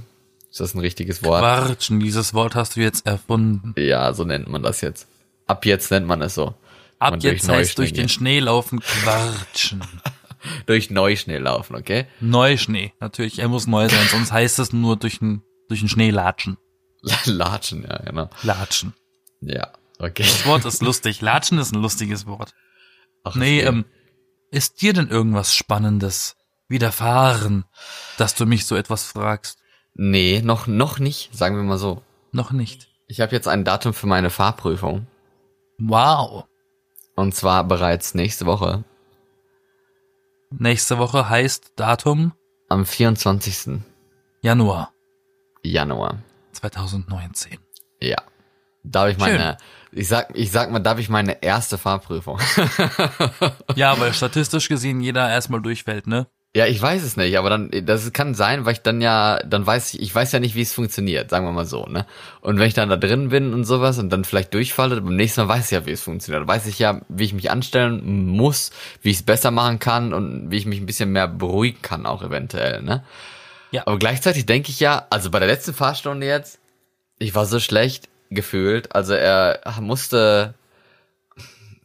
Ist 0.49 0.59
das 0.59 0.73
ein 0.73 0.79
richtiges 0.79 1.23
Wort? 1.23 1.41
Quatschen, 1.41 1.99
dieses 1.99 2.33
Wort 2.33 2.55
hast 2.55 2.75
du 2.75 2.81
jetzt 2.81 3.05
erfunden. 3.05 3.73
Ja, 3.77 4.13
so 4.13 4.23
nennt 4.23 4.47
man 4.47 4.63
das 4.63 4.81
jetzt. 4.81 5.07
Ab 5.45 5.65
jetzt 5.65 5.91
nennt 5.91 6.07
man 6.07 6.21
es 6.21 6.35
so. 6.35 6.55
Ab 6.99 7.11
Man 7.11 7.19
jetzt 7.21 7.47
durch 7.47 7.57
heißt 7.57 7.77
durch 7.77 7.93
den 7.93 8.09
Schnee 8.09 8.39
laufen 8.39 8.79
quatschen. 8.81 9.83
Durch 10.67 10.89
Neuschnee 10.89 11.37
laufen, 11.37 11.75
okay? 11.75 12.05
Neuschnee. 12.21 12.93
Natürlich, 13.01 13.39
er 13.39 13.49
muss 13.49 13.67
neu 13.67 13.89
sein, 13.89 14.07
sonst 14.09 14.31
heißt 14.31 14.59
es 14.59 14.71
nur 14.71 14.95
durch 14.95 15.19
den, 15.19 15.41
durch 15.67 15.81
den 15.81 15.89
Schnee 15.89 16.11
latschen. 16.11 16.57
Latschen, 17.25 17.83
ja, 17.83 17.97
genau. 17.97 18.29
Latschen. 18.43 18.93
Ja, 19.41 19.73
okay. 19.99 20.23
Das 20.23 20.45
Wort 20.45 20.63
ist 20.63 20.81
lustig. 20.81 21.19
Latschen 21.21 21.57
ist 21.59 21.73
ein 21.73 21.81
lustiges 21.81 22.25
Wort. 22.25 22.53
Ach, 23.25 23.35
Nee, 23.35 23.59
ähm, 23.59 23.83
ist 24.49 24.81
dir 24.81 24.93
denn 24.93 25.09
irgendwas 25.09 25.53
Spannendes 25.53 26.37
widerfahren, 26.69 27.65
dass 28.17 28.33
du 28.35 28.45
mich 28.45 28.65
so 28.65 28.77
etwas 28.77 29.03
fragst? 29.03 29.59
Nee, 30.01 30.41
noch, 30.41 30.65
noch 30.65 30.99
nicht, 30.99 31.35
sagen 31.35 31.57
wir 31.57 31.63
mal 31.63 31.77
so. 31.77 32.01
Noch 32.31 32.51
nicht. 32.51 32.87
Ich 33.07 33.19
habe 33.19 33.35
jetzt 33.35 33.49
ein 33.49 33.65
Datum 33.65 33.93
für 33.93 34.07
meine 34.07 34.29
Fahrprüfung. 34.29 35.07
Wow. 35.77 36.45
Und 37.15 37.35
zwar 37.35 37.65
bereits 37.65 38.13
nächste 38.13 38.45
Woche, 38.45 38.85
Nächste 40.51 40.97
Woche 40.97 41.29
heißt 41.29 41.73
Datum 41.75 42.33
am 42.69 42.85
24. 42.85 43.81
Januar 44.41 44.91
Januar. 45.61 46.23
2019. 46.53 47.59
Ja. 48.01 48.17
Darf 48.83 49.09
ich 49.09 49.17
meine, 49.17 49.57
ich 49.91 50.07
sag, 50.07 50.35
ich 50.35 50.49
sag 50.51 50.71
mal, 50.71 50.79
darf 50.79 50.97
ich 50.97 51.09
meine 51.09 51.43
erste 51.43 51.77
Fahrprüfung? 51.77 52.39
Ja, 53.75 53.99
weil 53.99 54.13
statistisch 54.13 54.69
gesehen 54.69 55.01
jeder 55.01 55.29
erstmal 55.29 55.61
durchfällt, 55.61 56.07
ne? 56.07 56.27
Ja, 56.55 56.65
ich 56.65 56.81
weiß 56.81 57.03
es 57.03 57.15
nicht, 57.15 57.37
aber 57.37 57.51
dann, 57.51 57.69
das 57.83 58.11
kann 58.11 58.33
sein, 58.33 58.65
weil 58.65 58.73
ich 58.73 58.81
dann 58.81 59.01
ja, 59.01 59.39
dann 59.45 59.67
weiß 59.67 59.93
ich, 59.93 60.01
ich 60.01 60.15
weiß 60.15 60.31
ja 60.31 60.39
nicht, 60.39 60.55
wie 60.55 60.63
es 60.63 60.73
funktioniert, 60.73 61.29
sagen 61.29 61.45
wir 61.45 61.51
mal 61.51 61.65
so, 61.65 61.85
ne? 61.85 62.07
Und 62.41 62.57
wenn 62.57 62.67
ich 62.67 62.73
dann 62.73 62.89
da 62.89 62.97
drin 62.97 63.29
bin 63.29 63.53
und 63.53 63.65
sowas 63.65 63.99
und 63.99 64.09
dann 64.09 64.25
vielleicht 64.25 64.53
durchfalle, 64.55 64.99
beim 64.99 65.15
nächsten 65.15 65.41
Mal 65.41 65.47
weiß 65.47 65.65
ich 65.65 65.71
ja, 65.71 65.85
wie 65.85 65.91
es 65.91 66.01
funktioniert. 66.01 66.41
Dann 66.41 66.47
weiß 66.47 66.65
ich 66.65 66.79
ja, 66.79 67.01
wie 67.07 67.25
ich 67.25 67.33
mich 67.33 67.51
anstellen 67.51 68.25
muss, 68.25 68.71
wie 69.03 69.11
ich 69.11 69.17
es 69.17 69.23
besser 69.23 69.51
machen 69.51 69.77
kann 69.77 70.11
und 70.11 70.49
wie 70.49 70.57
ich 70.57 70.65
mich 70.65 70.79
ein 70.79 70.87
bisschen 70.87 71.11
mehr 71.11 71.27
beruhigen 71.27 71.83
kann, 71.83 72.07
auch 72.07 72.23
eventuell, 72.23 72.81
ne? 72.81 73.03
Ja. 73.71 73.83
Aber 73.85 73.99
gleichzeitig 73.99 74.47
denke 74.47 74.71
ich 74.71 74.79
ja, 74.79 75.05
also 75.11 75.29
bei 75.29 75.37
der 75.37 75.47
letzten 75.47 75.75
Fahrstunde 75.75 76.25
jetzt, 76.25 76.59
ich 77.19 77.35
war 77.35 77.45
so 77.45 77.59
schlecht 77.59 78.09
gefühlt. 78.31 78.95
Also 78.95 79.13
er 79.13 79.59
musste, 79.81 80.55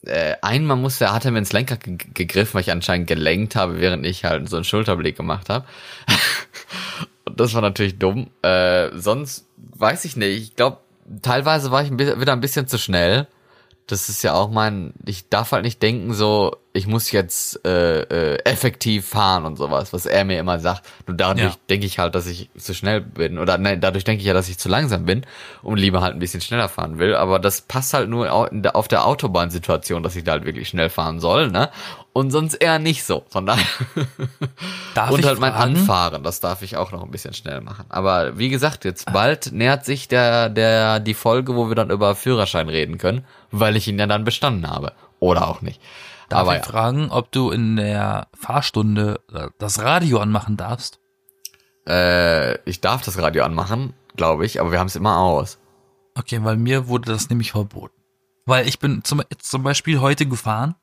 äh, 0.07 0.37
einmal 0.43 0.77
musste, 0.77 1.13
hat 1.13 1.25
er 1.25 1.31
mir 1.31 1.39
ins 1.39 1.53
Lenker 1.53 1.77
ge 1.77 1.97
gegriffen, 2.15 2.55
weil 2.55 2.63
ich 2.63 2.71
anscheinend 2.71 3.07
gelenkt 3.07 3.57
habe, 3.57 3.81
während 3.81 4.07
ich 4.07 4.25
halt 4.25 4.49
so 4.49 4.57
einen 4.57 4.65
Schulterblick 4.65 5.17
gemacht 5.17 5.49
habe. 5.49 5.67
Und 7.25 7.41
das 7.41 7.55
war 7.55 7.63
natürlich 7.63 7.99
dumm. 7.99 8.31
Äh, 8.43 8.91
sonst 8.95 9.47
weiß 9.57 10.05
ich 10.05 10.17
nicht. 10.17 10.43
Ich 10.43 10.57
glaube, 10.57 10.79
teilweise 11.23 11.71
war 11.71 11.83
ich 11.83 11.91
wieder 11.93 12.33
ein 12.33 12.41
bisschen 12.41 12.67
zu 12.67 12.79
schnell. 12.79 13.27
Das 13.87 14.09
ist 14.09 14.23
ja 14.23 14.33
auch 14.33 14.51
mein, 14.51 14.95
ich 15.05 15.29
darf 15.29 15.53
halt 15.53 15.65
nicht 15.65 15.83
denken 15.83 16.15
so, 16.15 16.57
ich 16.73 16.87
muss 16.87 17.13
jetzt 17.13 17.65
äh, 17.67 18.01
äh, 18.35 18.39
effektiv 18.45 19.07
fahren 19.07 19.45
und 19.45 19.57
sowas, 19.57 19.93
was 19.93 20.07
er 20.07 20.25
mir 20.25 20.39
immer 20.41 20.59
sagt. 20.59 20.83
Nur 21.07 21.17
dadurch 21.17 21.53
Ja. 21.53 21.57
denke 21.69 21.87
ich 21.87 21.99
halt, 21.99 22.15
dass 22.15 22.27
ich 22.27 22.49
zu 22.57 22.73
schnell 22.75 23.01
bin. 23.03 23.39
Oder 23.39 23.59
nein, 23.59 23.81
dadurch 23.83 24.05
denke 24.05 24.23
ich 24.23 24.27
ja, 24.27 24.33
dass 24.35 24.49
ich 24.49 24.59
zu 24.59 24.69
langsam 24.71 25.05
bin 25.05 25.27
und 25.63 25.77
lieber 25.77 26.01
halt 26.01 26.15
ein 26.15 26.19
bisschen 26.19 26.41
schneller 26.41 26.69
fahren 26.71 26.99
will. 26.99 27.15
Aber 27.15 27.39
das 27.39 27.61
passt 27.61 27.93
halt 27.95 28.09
nur 28.09 28.33
auf 28.33 28.89
der 28.89 29.07
Autobahnsituation, 29.07 30.03
dass 30.03 30.17
ich 30.17 30.25
da 30.25 30.33
halt 30.33 30.47
wirklich 30.47 30.69
schnell 30.69 30.89
fahren 30.89 31.21
soll, 31.21 31.51
ne? 31.51 31.69
Und 32.15 32.31
sonst 32.31 32.55
eher 32.55 32.79
nicht 32.79 33.05
so. 33.05 33.25
Von 33.29 33.45
daher. 33.45 33.65
Darf 34.95 35.11
und 35.11 35.25
halt 35.25 35.39
mein 35.41 35.53
fragen? 35.53 35.77
Anfahren, 35.77 36.23
das 36.23 36.41
darf 36.41 36.63
ich 36.63 36.77
auch 36.77 36.93
noch 36.93 37.03
ein 37.03 37.11
bisschen 37.11 37.35
schnell 37.35 37.61
machen. 37.61 37.85
Aber 37.89 38.39
wie 38.39 38.49
gesagt, 38.49 38.85
jetzt 38.85 39.13
bald 39.13 39.53
nähert 39.53 39.85
sich 39.85 40.09
der, 40.09 40.49
der, 40.49 41.01
die 41.01 41.15
Folge, 41.15 41.55
wo 41.57 41.69
wir 41.69 41.75
dann 41.75 41.91
über 41.91 42.15
Führerschein 42.15 42.69
reden 42.69 42.99
können, 42.99 43.25
weil 43.61 43.77
ich 43.77 43.89
ihn 43.89 43.99
ja 43.99 44.07
dann 44.07 44.25
bestanden 44.25 44.69
habe. 44.69 44.93
Oder 45.21 45.49
auch 45.49 45.63
nicht. 45.63 45.81
Darf 46.29 46.41
Aber 46.41 46.57
ich 46.57 46.65
ja. 46.65 46.71
fragen, 46.71 47.11
ob 47.11 47.31
du 47.33 47.51
in 47.51 47.77
der 47.77 48.29
Fahrstunde 48.35 49.21
äh, 49.33 49.49
das 49.59 49.81
Radio 49.81 50.19
anmachen 50.19 50.57
darfst? 50.57 51.01
Äh, 51.87 52.59
ich 52.69 52.81
darf 52.81 53.03
das 53.03 53.19
Radio 53.19 53.45
anmachen, 53.45 53.95
glaube 54.17 54.47
ich, 54.47 54.61
aber 54.61 54.73
wir 54.73 54.79
haben 54.79 54.87
es 54.87 54.97
immer 54.97 55.19
aus. 55.19 55.59
Okay, 56.15 56.43
weil 56.43 56.57
mir 56.57 56.89
wurde 56.89 57.13
das 57.13 57.29
nämlich 57.29 57.53
verboten. 57.53 57.95
Weil 58.47 58.67
ich 58.69 58.79
bin 58.79 59.05
zum, 59.05 59.23
zum 59.39 59.63
Beispiel 59.63 60.01
heute 60.01 60.27
gefahren 60.27 60.75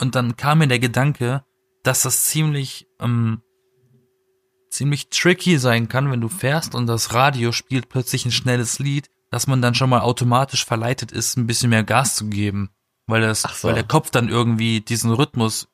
und 0.00 0.14
dann 0.14 0.36
kam 0.36 0.58
mir 0.58 0.68
der 0.68 0.78
Gedanke, 0.78 1.44
dass 1.82 2.02
das 2.02 2.24
ziemlich, 2.24 2.86
ähm, 3.00 3.42
ziemlich 4.70 5.08
tricky 5.08 5.58
sein 5.58 5.88
kann, 5.88 6.10
wenn 6.10 6.20
du 6.20 6.28
fährst 6.28 6.74
und 6.74 6.86
das 6.86 7.14
Radio 7.14 7.52
spielt 7.52 7.88
plötzlich 7.88 8.26
ein 8.26 8.32
schnelles 8.32 8.78
Lied, 8.78 9.10
dass 9.30 9.46
man 9.46 9.62
dann 9.62 9.74
schon 9.74 9.90
mal 9.90 10.00
automatisch 10.00 10.64
verleitet 10.64 11.12
ist, 11.12 11.36
ein 11.36 11.46
bisschen 11.46 11.70
mehr 11.70 11.84
Gas 11.84 12.16
zu 12.16 12.26
geben. 12.26 12.70
Weil 13.06 13.22
das, 13.22 13.42
so. 13.42 13.68
weil 13.68 13.74
der 13.74 13.84
Kopf 13.84 14.10
dann 14.10 14.28
irgendwie 14.28 14.80
diesen 14.80 15.12
Rhythmus 15.12 15.68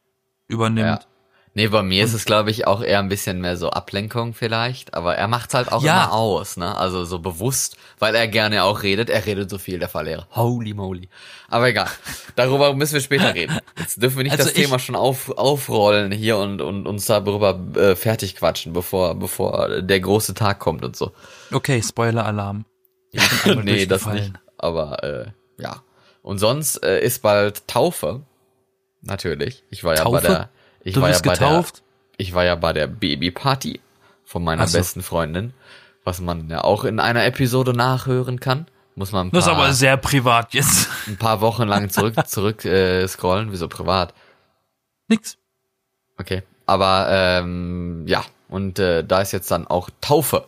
übernimmt. 0.47 1.03
Ja. 1.03 1.09
Nee, 1.57 1.69
bei 1.69 1.85
mir 1.85 2.05
ist 2.05 2.15
es, 2.15 2.25
glaube 2.25 2.51
ich, 2.51 2.67
auch 2.67 2.83
eher 2.83 2.99
ein 2.99 3.09
bisschen 3.09 3.41
mehr 3.41 3.57
so 3.57 3.71
Ablenkung 3.71 4.35
vielleicht, 4.35 4.95
aber 4.95 5.15
er 5.15 5.29
macht's 5.29 5.55
halt 5.55 5.71
auch 5.71 5.85
Ja. 5.85 6.05
immer 6.05 6.13
aus, 6.13 6.57
ne? 6.57 6.77
Also 6.77 7.05
so 7.05 7.21
bewusst, 7.21 7.77
weil 8.01 8.17
er 8.17 8.27
gerne 8.27 8.65
auch 8.65 8.83
redet. 8.83 9.09
Er 9.09 9.25
redet 9.25 9.51
so 9.51 9.59
viel, 9.59 9.79
der 9.79 9.89
Fahrlehrer. 9.89 10.27
Holy 10.33 10.75
moly. 10.75 11.09
Aber 11.49 11.69
egal. 11.69 11.87
Darüber 12.35 12.75
müssen 12.75 12.95
wir 12.95 13.01
später 13.01 13.35
reden. 13.35 13.57
Jetzt 13.79 14.03
dürfen 14.03 14.17
wir 14.17 14.25
nicht 14.25 14.33
Also 14.33 14.45
das 14.45 14.53
Thema 14.53 14.81
schon 14.81 14.97
auf, 14.97 15.31
aufrollen 15.39 16.11
hier 16.11 16.39
und, 16.39 16.61
und 16.61 16.89
uns 16.89 17.07
darüber 17.07 17.61
äh, 17.77 17.95
fertig 17.95 18.35
quatschen, 18.35 18.73
bevor, 18.73 19.15
bevor 19.15 19.81
der 19.81 20.01
große 20.01 20.35
Tag 20.35 20.59
kommt 20.59 20.85
und 20.85 20.97
so. 20.97 21.13
Okay, 21.53 21.81
Spoiler-Alarm. 21.81 22.65
Nee, 23.63 23.87
das 23.87 24.07
nicht. 24.07 24.33
Aber 24.59 25.03
äh, 25.05 25.27
ja. 25.59 25.83
Und 26.23 26.39
sonst 26.39 26.83
äh, 26.83 27.01
ist 27.01 27.23
bald 27.23 27.67
Taufe. 27.69 28.23
Natürlich. 29.03 29.63
Ich 29.71 29.85
war 29.85 29.95
ja 29.97 30.05
bei 30.05 30.21
Taufe? 30.21 30.27
der. 30.27 30.49
Ich 30.83 30.95
Du 30.95 31.01
war 31.03 31.11
ja 31.11 31.19
bei 31.23 31.33
getauft? 31.35 31.77
der. 31.79 31.85
Ich 32.17 32.35
war 32.35 32.45
ja 32.45 32.55
bei 32.55 32.73
der 32.73 32.87
Babyparty 32.87 33.81
von 34.25 34.43
meiner 34.45 34.67
so. 34.67 34.79
besten 34.79 35.03
Freundin, 35.03 35.53
was 36.05 36.21
man 36.21 36.49
ja 36.49 36.63
auch 36.65 36.85
in 36.85 37.01
einer 37.01 37.25
Episode 37.25 37.73
nachhören 37.73 38.41
kann. 38.41 38.67
Muss 38.95 39.11
man 39.13 39.27
ein 39.27 39.31
Das 39.33 39.45
ist 39.47 39.51
paar, 39.51 39.59
aber 39.59 39.73
sehr 39.73 39.97
privat 39.97 40.55
jetzt. 40.55 40.89
ein 41.09 41.17
paar 41.17 41.41
Wochen 41.41 41.65
lang 41.65 41.91
zurück 41.91 42.15
zurück 42.27 42.65
äh, 42.65 43.07
scrollen, 43.09 43.51
wieso 43.53 43.69
privat. 43.69 44.15
Nix. 45.09 45.37
Okay. 46.19 46.43
Aber 46.67 47.09
ähm, 47.11 48.05
ja, 48.07 48.25
und 48.49 48.79
äh, 48.79 49.05
da 49.05 49.21
ist 49.21 49.33
jetzt 49.33 49.51
dann 49.51 49.67
auch 49.67 49.91
Taufe. 50.01 50.47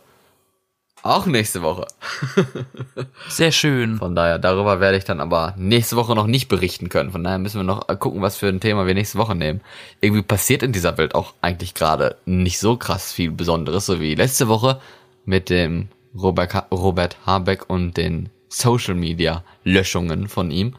Auch 1.07 1.25
nächste 1.25 1.61
Woche. 1.61 1.87
Sehr 3.29 3.51
schön. 3.51 3.97
Von 3.97 4.15
daher, 4.15 4.39
darüber 4.39 4.79
werde 4.79 4.97
ich 4.97 5.05
dann 5.05 5.21
aber 5.21 5.53
nächste 5.57 5.95
Woche 5.95 6.15
noch 6.15 6.27
nicht 6.27 6.47
berichten 6.49 6.89
können. 6.89 7.11
Von 7.11 7.23
daher 7.23 7.39
müssen 7.39 7.59
wir 7.59 7.63
noch 7.63 7.87
gucken, 7.99 8.21
was 8.21 8.37
für 8.37 8.47
ein 8.47 8.59
Thema 8.59 8.85
wir 8.87 8.93
nächste 8.93 9.17
Woche 9.17 9.35
nehmen. 9.35 9.61
Irgendwie 10.01 10.21
passiert 10.21 10.63
in 10.63 10.73
dieser 10.73 10.97
Welt 10.97 11.15
auch 11.15 11.33
eigentlich 11.41 11.73
gerade 11.73 12.17
nicht 12.25 12.59
so 12.59 12.75
krass 12.77 13.11
viel 13.11 13.31
Besonderes, 13.31 13.85
so 13.85 13.99
wie 14.01 14.15
letzte 14.15 14.47
Woche 14.47 14.81
mit 15.25 15.49
dem 15.49 15.87
Robert, 16.13 16.53
Ha- 16.53 16.67
Robert 16.71 17.17
Habeck 17.25 17.69
und 17.69 17.95
den 17.95 18.29
Social 18.49 18.95
Media 18.95 19.43
Löschungen 19.63 20.27
von 20.27 20.51
ihm. 20.51 20.75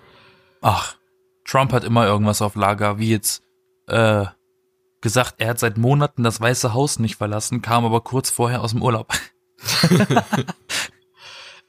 Ach, 0.60 0.96
Trump 1.46 1.72
hat 1.72 1.84
immer 1.84 2.06
irgendwas 2.06 2.42
auf 2.42 2.54
Lager, 2.54 2.98
wie 2.98 3.10
jetzt 3.10 3.42
äh, 3.86 4.26
gesagt, 5.00 5.36
er 5.38 5.48
hat 5.50 5.58
seit 5.58 5.78
Monaten 5.78 6.22
das 6.22 6.40
Weiße 6.40 6.74
Haus 6.74 6.98
nicht 6.98 7.16
verlassen, 7.16 7.62
kam 7.62 7.84
aber 7.86 8.00
kurz 8.02 8.28
vorher 8.30 8.60
aus 8.62 8.72
dem 8.72 8.82
Urlaub. 8.82 9.12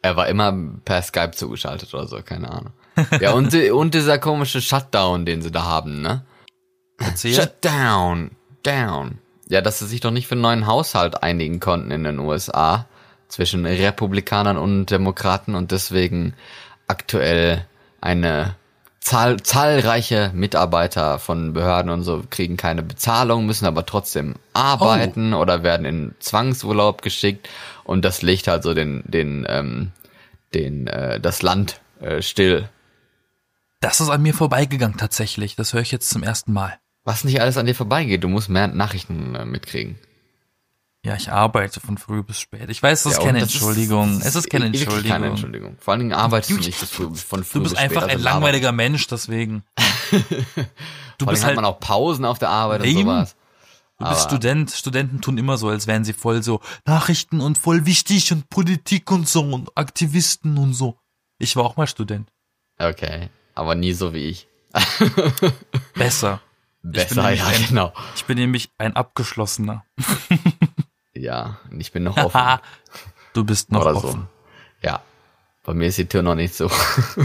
er 0.02 0.16
war 0.16 0.28
immer 0.28 0.54
per 0.86 1.02
Skype 1.02 1.32
zugeschaltet 1.32 1.94
oder 1.94 2.08
so, 2.08 2.22
keine 2.22 2.52
Ahnung. 2.52 2.74
Ja, 3.20 3.32
und, 3.32 3.54
und 3.54 3.94
dieser 3.94 4.20
komische 4.20 4.62
Shutdown, 4.62 5.26
den 5.26 5.42
sie 5.42 5.52
da 5.52 5.64
haben, 5.64 6.02
ne? 6.02 6.26
Erzähl. 6.98 7.34
Shutdown, 7.34 8.32
down. 8.64 9.20
Ja, 9.48 9.62
dass 9.62 9.80
sie 9.80 9.88
sich 9.88 10.02
doch 10.02 10.12
nicht 10.12 10.28
für 10.28 10.36
einen 10.36 10.42
neuen 10.42 10.68
Haushalt 10.68 11.24
einigen 11.24 11.60
konnten 11.60 11.92
in 11.92 12.04
den 12.04 12.20
USA 12.20 12.86
zwischen 13.28 13.66
Republikanern 13.66 14.58
und 14.58 14.88
Demokraten 14.88 15.56
und 15.56 15.72
deswegen 15.72 16.34
aktuell 16.88 17.66
eine 18.02 18.56
Zahl, 19.10 19.42
zahlreiche 19.42 20.30
Mitarbeiter 20.36 21.18
von 21.18 21.54
Behörden 21.54 21.90
und 21.90 22.04
so 22.04 22.24
kriegen 22.30 22.58
keine 22.58 22.84
Bezahlung, 22.84 23.48
müssen 23.48 23.66
aber 23.66 23.84
trotzdem 23.88 24.36
arbeiten 24.54 25.34
oh. 25.34 25.42
oder 25.42 25.64
werden 25.64 25.84
in 25.88 26.14
Zwangsurlaub 26.20 27.02
geschickt 27.02 27.50
und 27.86 28.06
das 28.06 28.22
legt 28.22 28.48
halt 28.48 28.62
so 28.62 28.76
den, 28.76 29.02
den, 29.08 29.48
ähm, 29.50 29.94
den, 30.54 30.86
äh, 30.86 31.20
das 31.20 31.42
Land 31.42 31.82
äh, 32.02 32.22
still. 32.22 32.70
Das 33.80 34.00
ist 34.00 34.10
an 34.10 34.22
mir 34.22 34.36
vorbeigegangen 34.36 34.98
tatsächlich. 34.98 35.56
Das 35.56 35.74
höre 35.74 35.82
ich 35.82 35.92
jetzt 35.92 36.12
zum 36.12 36.22
ersten 36.22 36.54
Mal. 36.54 36.78
Was 37.04 37.24
nicht 37.24 37.42
alles 37.42 37.58
an 37.58 37.66
dir 37.66 37.74
vorbeigeht, 37.74 38.24
du 38.24 38.28
musst 38.28 38.48
mehr 38.48 38.68
Nachrichten 38.68 39.34
äh, 39.34 39.44
mitkriegen. 39.44 39.98
Ja, 41.06 41.16
ich 41.16 41.32
arbeite 41.32 41.80
von 41.80 41.98
früh 41.98 42.24
bis 42.24 42.42
spät. 42.42 42.70
Ich 42.70 42.84
weiß, 42.84 43.04
das 43.04 43.14
ja, 43.14 43.20
ist 43.20 43.26
keine 43.26 43.40
das 43.40 43.54
Entschuldigung. 43.54 44.18
Ist, 44.18 44.26
es 44.26 44.36
ist 44.36 44.50
keine 44.50 44.66
Entschuldigung. 44.66 45.10
keine 45.10 45.28
Entschuldigung. 45.28 45.78
Vor 45.80 45.94
allen 45.94 46.02
Dingen 46.02 46.14
arbeitest 46.14 46.52
du 46.52 46.58
nicht 46.58 46.76
früh, 46.78 47.16
von 47.16 47.44
früh 47.46 47.60
Du 47.60 47.64
bist 47.64 47.78
einfach 47.78 48.02
spät, 48.02 48.16
also 48.16 48.28
ein 48.28 48.34
langweiliger 48.34 48.74
Mensch, 48.74 49.08
deswegen. 49.08 49.64
du 51.18 51.26
bist 51.26 51.44
halt, 51.44 51.52
hat 51.52 51.56
man 51.56 51.66
auch 51.66 51.80
Pausen 51.80 52.26
auf 52.26 52.38
der 52.38 52.50
Arbeit 52.50 52.84
eben. 52.84 53.00
und 53.00 53.06
sowas. 53.06 53.36
Du 53.98 54.06
bist 54.06 54.12
Aber 54.12 54.30
Student. 54.30 54.72
Studenten 54.72 55.22
tun 55.22 55.38
immer 55.38 55.58
so, 55.58 55.70
als 55.70 55.88
wären 55.88 56.04
sie 56.04 56.14
voll 56.14 56.44
so 56.44 56.60
Nachrichten 56.86 57.40
und 57.40 57.58
voll 57.58 57.86
wichtig 57.86 58.34
und 58.34 58.50
Politik 58.50 59.10
und 59.10 59.28
so 59.28 59.42
und 59.42 59.70
Aktivisten 59.78 60.58
und 60.58 60.74
so. 60.74 61.00
Ich 61.38 61.56
war 61.56 61.64
auch 61.64 61.78
mal 61.78 61.88
Student. 61.88 62.30
Okay, 62.78 63.30
aber 63.56 63.76
nie 63.76 63.94
so 63.94 64.14
wie 64.14 64.26
ich. 64.26 64.48
Besser. 65.96 66.42
Besser, 66.82 67.30
ja, 67.32 67.46
ein, 67.46 67.68
genau. 67.68 67.94
Ich 68.16 68.24
bin 68.24 68.38
nämlich 68.38 68.70
ein 68.78 68.96
Abgeschlossener. 68.96 69.86
Ja, 71.20 71.60
und 71.70 71.82
ich 71.82 71.92
bin 71.92 72.04
noch 72.04 72.18
offen. 72.18 72.60
du 73.34 73.44
bist 73.44 73.72
noch 73.72 73.82
Oder 73.82 73.96
offen. 73.96 74.28
So. 74.82 74.88
Ja, 74.88 75.02
bei 75.64 75.74
mir 75.74 75.88
ist 75.88 75.98
die 75.98 76.08
Tür 76.08 76.22
noch 76.22 76.36
nicht 76.36 76.56
so. 76.56 76.68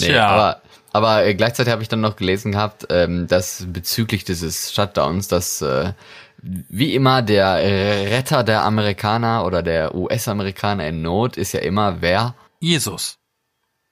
nee, 0.00 0.08
Tja. 0.08 0.28
aber, 0.28 0.62
aber 0.92 1.24
äh, 1.24 1.34
gleichzeitig 1.34 1.72
habe 1.72 1.82
ich 1.82 1.88
dann 1.88 2.02
noch 2.02 2.16
gelesen 2.16 2.52
gehabt, 2.52 2.86
ähm, 2.90 3.26
dass 3.26 3.64
bezüglich 3.68 4.24
dieses 4.24 4.74
Shutdowns, 4.74 5.28
dass 5.28 5.62
äh, 5.62 5.94
wie 6.38 6.94
immer 6.94 7.22
der 7.22 7.56
Retter 7.56 8.44
der 8.44 8.62
Amerikaner 8.62 9.46
oder 9.46 9.62
der 9.62 9.94
US-Amerikaner 9.94 10.86
in 10.86 11.00
Not 11.00 11.38
ist 11.38 11.52
ja 11.52 11.60
immer 11.60 12.02
wer? 12.02 12.34
Jesus. 12.60 13.18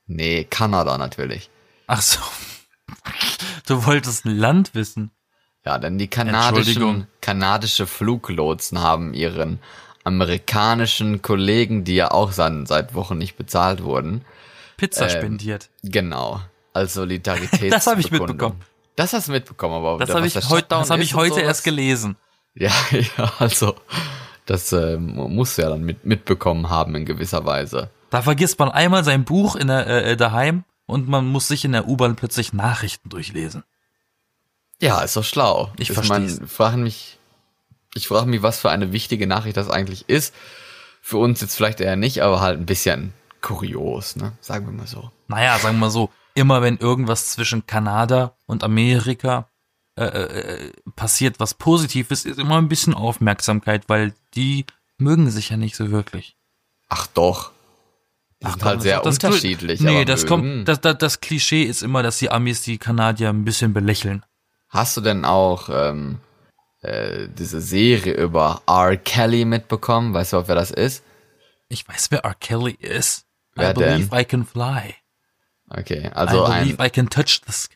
Nee, 0.07 0.45
Kanada 0.45 0.99
natürlich. 0.99 1.51
Ach 1.87 2.03
so. 2.03 2.21
Du 3.67 3.87
wolltest 3.87 4.27
ein 4.27 4.37
Land 4.37 4.75
wissen. 4.75 5.11
Ja, 5.64 5.79
denn 5.79 5.98
die 5.98 6.09
kanadischen, 6.09 7.07
kanadische 7.20 7.87
Fluglotsen 7.87 8.81
haben 8.81 9.14
ihren 9.14 9.61
amerikanischen 10.05 11.22
Kollegen, 11.22 11.85
die 11.85 11.94
ja 11.94 12.11
auch 12.11 12.33
seit 12.33 12.94
Wochen 12.94 13.16
nicht 13.16 13.37
bezahlt 13.37 13.83
wurden, 13.83 14.24
Pizza 14.77 15.07
äh, 15.07 15.11
spendiert. 15.11 15.70
Genau. 15.83 16.40
Als 16.74 16.94
Solidarität. 16.94 17.72
das 17.72 17.87
habe 17.87 18.00
ich 18.00 18.11
mitbekommen. 18.11 18.61
Das 18.96 19.12
hast 19.12 19.29
du 19.29 19.33
mitbekommen, 19.33 19.74
aber 19.74 19.98
das 19.98 20.14
habe 20.14 20.27
ich, 20.27 20.37
heut, 20.48 20.66
das 20.68 20.90
hab 20.90 21.00
ich 21.00 21.14
heute 21.14 21.40
erst 21.40 21.64
gelesen. 21.64 22.16
Ja, 22.55 22.70
ja, 22.90 23.33
also 23.38 23.74
das 24.46 24.72
äh, 24.72 24.96
muss 24.98 25.57
ja 25.57 25.70
dann 25.70 25.83
mit, 25.83 26.05
mitbekommen 26.05 26.70
haben 26.70 26.94
in 26.94 27.05
gewisser 27.05 27.44
Weise. 27.44 27.90
Da 28.11 28.22
vergisst 28.22 28.59
man 28.59 28.70
einmal 28.70 29.03
sein 29.03 29.24
Buch 29.24 29.57
in 29.57 29.66
der, 29.66 29.87
äh, 29.87 30.16
daheim 30.16 30.64
und 30.87 31.09
man 31.09 31.27
muss 31.27 31.48
sich 31.48 31.64
in 31.64 31.72
der 31.72 31.88
U-Bahn 31.88 32.14
plötzlich 32.14 32.53
Nachrichten 32.53 33.09
durchlesen. 33.09 33.64
Ja, 34.81 35.01
ist 35.03 35.17
doch 35.17 35.25
schlau. 35.25 35.73
Ich 35.79 35.93
verstehe. 35.93 36.47
frage 36.47 36.77
mich, 36.77 37.19
ich 37.95 38.09
frage 38.09 38.27
mich, 38.27 38.43
was 38.43 38.59
für 38.59 38.71
eine 38.71 38.93
wichtige 38.93 39.27
Nachricht 39.27 39.57
das 39.57 39.71
eigentlich 39.71 40.09
ist. 40.09 40.35
Für 41.01 41.19
uns 41.19 41.41
jetzt 41.41 41.55
vielleicht 41.55 41.81
eher 41.81 41.97
nicht, 41.97 42.23
aber 42.23 42.41
halt 42.41 42.59
ein 42.59 42.67
bisschen 42.67 43.13
kurios, 43.41 44.17
ne? 44.17 44.33
Sagen 44.41 44.67
wir 44.67 44.73
mal 44.73 44.87
so. 44.87 45.11
Naja, 45.29 45.59
sagen 45.59 45.77
wir 45.77 45.87
mal 45.87 45.91
so. 45.91 46.11
Immer 46.35 46.63
wenn 46.63 46.79
irgendwas 46.79 47.31
zwischen 47.31 47.67
Kanada 47.67 48.37
und 48.47 48.65
Amerika 48.65 49.49
äh, 49.97 50.05
äh, 50.07 50.73
passiert, 50.97 51.39
was 51.39 51.55
positiv 51.55 52.11
ist, 52.11 52.27
ist 52.27 52.41
immer 52.41 52.59
ein 52.59 52.69
bisschen 52.69 52.95
Aufmerksamkeit, 52.95 53.85
weil 53.89 54.15
die 54.35 54.65
mögen 54.99 55.31
sich 55.31 55.51
ja 55.51 55.57
nicht 55.57 55.77
so 55.77 55.91
wirklich. 55.91 56.37
Ach 56.89 57.07
doch. 57.07 57.53
Die 58.43 58.47
Ach, 58.47 58.53
sind 58.55 58.65
halt 58.65 58.83
sehr 58.83 59.01
das 59.01 59.17
unterschiedlich. 59.17 59.81
Nee, 59.81 60.05
das 60.05 60.23
mögen. 60.23 60.29
kommt, 60.29 60.69
das, 60.69 60.81
das, 60.81 60.99
das 60.99 61.21
Klischee 61.21 61.63
ist 61.63 61.83
immer, 61.83 62.03
dass 62.03 62.19
die 62.19 62.31
Amis 62.31 62.63
die 62.63 62.79
Kanadier 62.79 63.29
ein 63.29 63.45
bisschen 63.45 63.73
belächeln. 63.73 64.25
Hast 64.75 64.97
du 64.97 65.01
denn 65.01 65.25
auch 65.25 65.69
ähm, 65.71 66.19
äh, 66.83 67.29
diese 67.29 67.61
Serie 67.61 68.15
über 68.15 68.63
R. 68.67 68.97
Kelly 68.97 69.45
mitbekommen? 69.45 70.13
Weißt 70.13 70.33
du, 70.33 70.49
wer 70.49 70.57
das 70.57 70.73
ist? 70.73 71.05
Ich 71.69 71.89
weiß, 71.89 72.11
wer 72.11 72.25
R. 72.25 72.35
Kelly 72.35 72.73
ist. 72.73 73.25
Wer 73.55 73.71
I 73.71 73.75
believe 73.75 74.09
denn? 74.09 74.19
I 74.19 74.25
can 74.25 74.45
fly. 74.45 74.97
Okay, 75.71 76.11
also 76.13 76.45
I 76.45 76.59
believe 76.59 76.81
ein, 76.81 76.87
I 76.87 76.91
can 76.91 77.09
touch 77.09 77.41
this. 77.47 77.69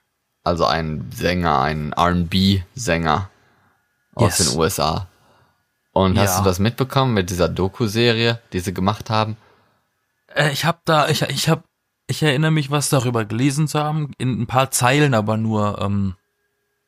Also 0.42 0.64
ein 0.64 1.08
Sänger, 1.14 1.60
ein 1.60 1.92
R&B-Sänger 1.92 3.30
aus 4.16 4.38
yes. 4.38 4.50
den 4.50 4.58
USA. 4.58 5.06
Und 5.92 6.16
ja. 6.16 6.22
hast 6.22 6.40
du 6.40 6.44
das 6.44 6.58
mitbekommen 6.58 7.14
mit 7.14 7.30
dieser 7.30 7.48
Doku-Serie, 7.48 8.40
die 8.52 8.58
sie 8.58 8.74
gemacht 8.74 9.08
haben? 9.08 9.36
Äh, 10.34 10.50
ich 10.50 10.64
habe 10.64 10.78
da, 10.84 11.08
ich, 11.08 11.22
ich 11.22 11.48
habe, 11.48 11.62
ich 12.08 12.24
erinnere 12.24 12.50
mich, 12.50 12.72
was 12.72 12.88
darüber 12.88 13.24
gelesen 13.24 13.68
zu 13.68 13.78
haben, 13.78 14.10
in 14.18 14.42
ein 14.42 14.46
paar 14.48 14.72
Zeilen, 14.72 15.14
aber 15.14 15.36
nur. 15.36 15.80
Ähm, 15.80 16.16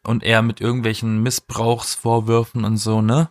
und 0.05 0.23
er 0.23 0.43
mit 0.43 0.61
irgendwelchen 0.61 1.23
Missbrauchsvorwürfen 1.23 2.65
und 2.65 2.77
so, 2.77 3.01
ne? 3.03 3.31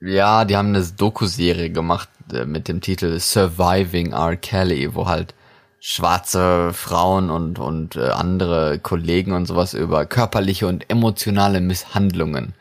Ja, 0.00 0.44
die 0.44 0.56
haben 0.56 0.68
eine 0.68 0.84
Doku-Serie 0.84 1.70
gemacht 1.70 2.08
äh, 2.32 2.44
mit 2.44 2.68
dem 2.68 2.80
Titel 2.80 3.18
Surviving 3.20 4.12
R. 4.12 4.36
Kelly, 4.36 4.94
wo 4.94 5.06
halt 5.06 5.34
schwarze 5.78 6.72
Frauen 6.72 7.30
und, 7.30 7.58
und 7.58 7.96
äh, 7.96 8.08
andere 8.08 8.78
Kollegen 8.78 9.32
und 9.32 9.46
sowas 9.46 9.74
über 9.74 10.06
körperliche 10.06 10.66
und 10.66 10.88
emotionale 10.90 11.60
Misshandlungen 11.60 12.54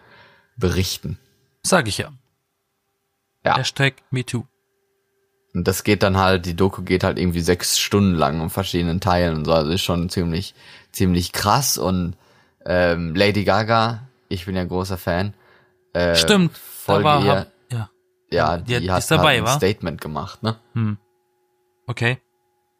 berichten. 0.57 1.17
Sag 1.63 1.87
ich 1.87 1.99
ja. 1.99 2.11
Ja. 3.45 3.57
Hashtag 3.57 3.95
MeToo. 4.11 4.45
Und 5.53 5.67
das 5.67 5.83
geht 5.83 6.03
dann 6.03 6.17
halt, 6.17 6.45
die 6.45 6.55
Doku 6.55 6.81
geht 6.83 7.03
halt 7.03 7.19
irgendwie 7.19 7.41
sechs 7.41 7.79
Stunden 7.79 8.15
lang 8.15 8.41
in 8.41 8.49
verschiedenen 8.49 9.01
Teilen 9.01 9.35
und 9.35 9.45
so, 9.45 9.53
also 9.53 9.71
ist 9.71 9.81
schon 9.81 10.09
ziemlich, 10.09 10.55
ziemlich 10.91 11.33
krass 11.33 11.77
und 11.77 12.15
ähm, 12.65 13.15
Lady 13.15 13.43
Gaga, 13.43 14.07
ich 14.29 14.45
bin 14.45 14.55
ja 14.55 14.63
großer 14.63 14.97
Fan. 14.97 15.33
Äh, 15.93 16.15
Stimmt. 16.15 16.57
Folge 16.57 17.09
aber, 17.09 17.25
ihr, 17.25 17.47
ja. 17.71 17.89
Ja, 18.31 18.57
die, 18.57 18.79
die 18.79 18.91
hat 18.91 19.09
dabei, 19.11 19.39
halt 19.39 19.47
ein 19.47 19.57
Statement 19.57 20.01
gemacht, 20.01 20.43
ne? 20.43 20.57
Hm. 20.73 20.97
Okay. 21.87 22.19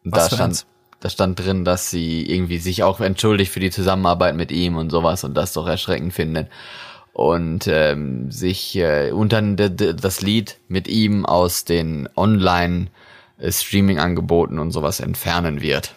Und 0.04 0.16
da 0.16 0.28
stand, 0.28 0.66
da 1.00 1.10
stand 1.10 1.38
drin, 1.38 1.64
dass 1.64 1.90
sie 1.90 2.28
irgendwie 2.28 2.58
sich 2.58 2.82
auch 2.82 2.98
entschuldigt 3.00 3.52
für 3.52 3.60
die 3.60 3.70
Zusammenarbeit 3.70 4.34
mit 4.34 4.50
ihm 4.50 4.76
und 4.76 4.90
sowas 4.90 5.22
und 5.24 5.34
das 5.34 5.52
doch 5.52 5.66
erschreckend 5.66 6.14
findet. 6.14 6.48
Und 7.12 7.66
ähm, 7.66 8.30
sich 8.30 8.74
äh, 8.76 9.10
unter 9.10 9.42
das 9.42 10.22
Lied 10.22 10.56
mit 10.68 10.88
ihm 10.88 11.26
aus 11.26 11.66
den 11.66 12.08
Online-Streaming-Angeboten 12.16 14.58
und 14.58 14.70
sowas 14.70 15.00
entfernen 15.00 15.60
wird. 15.60 15.94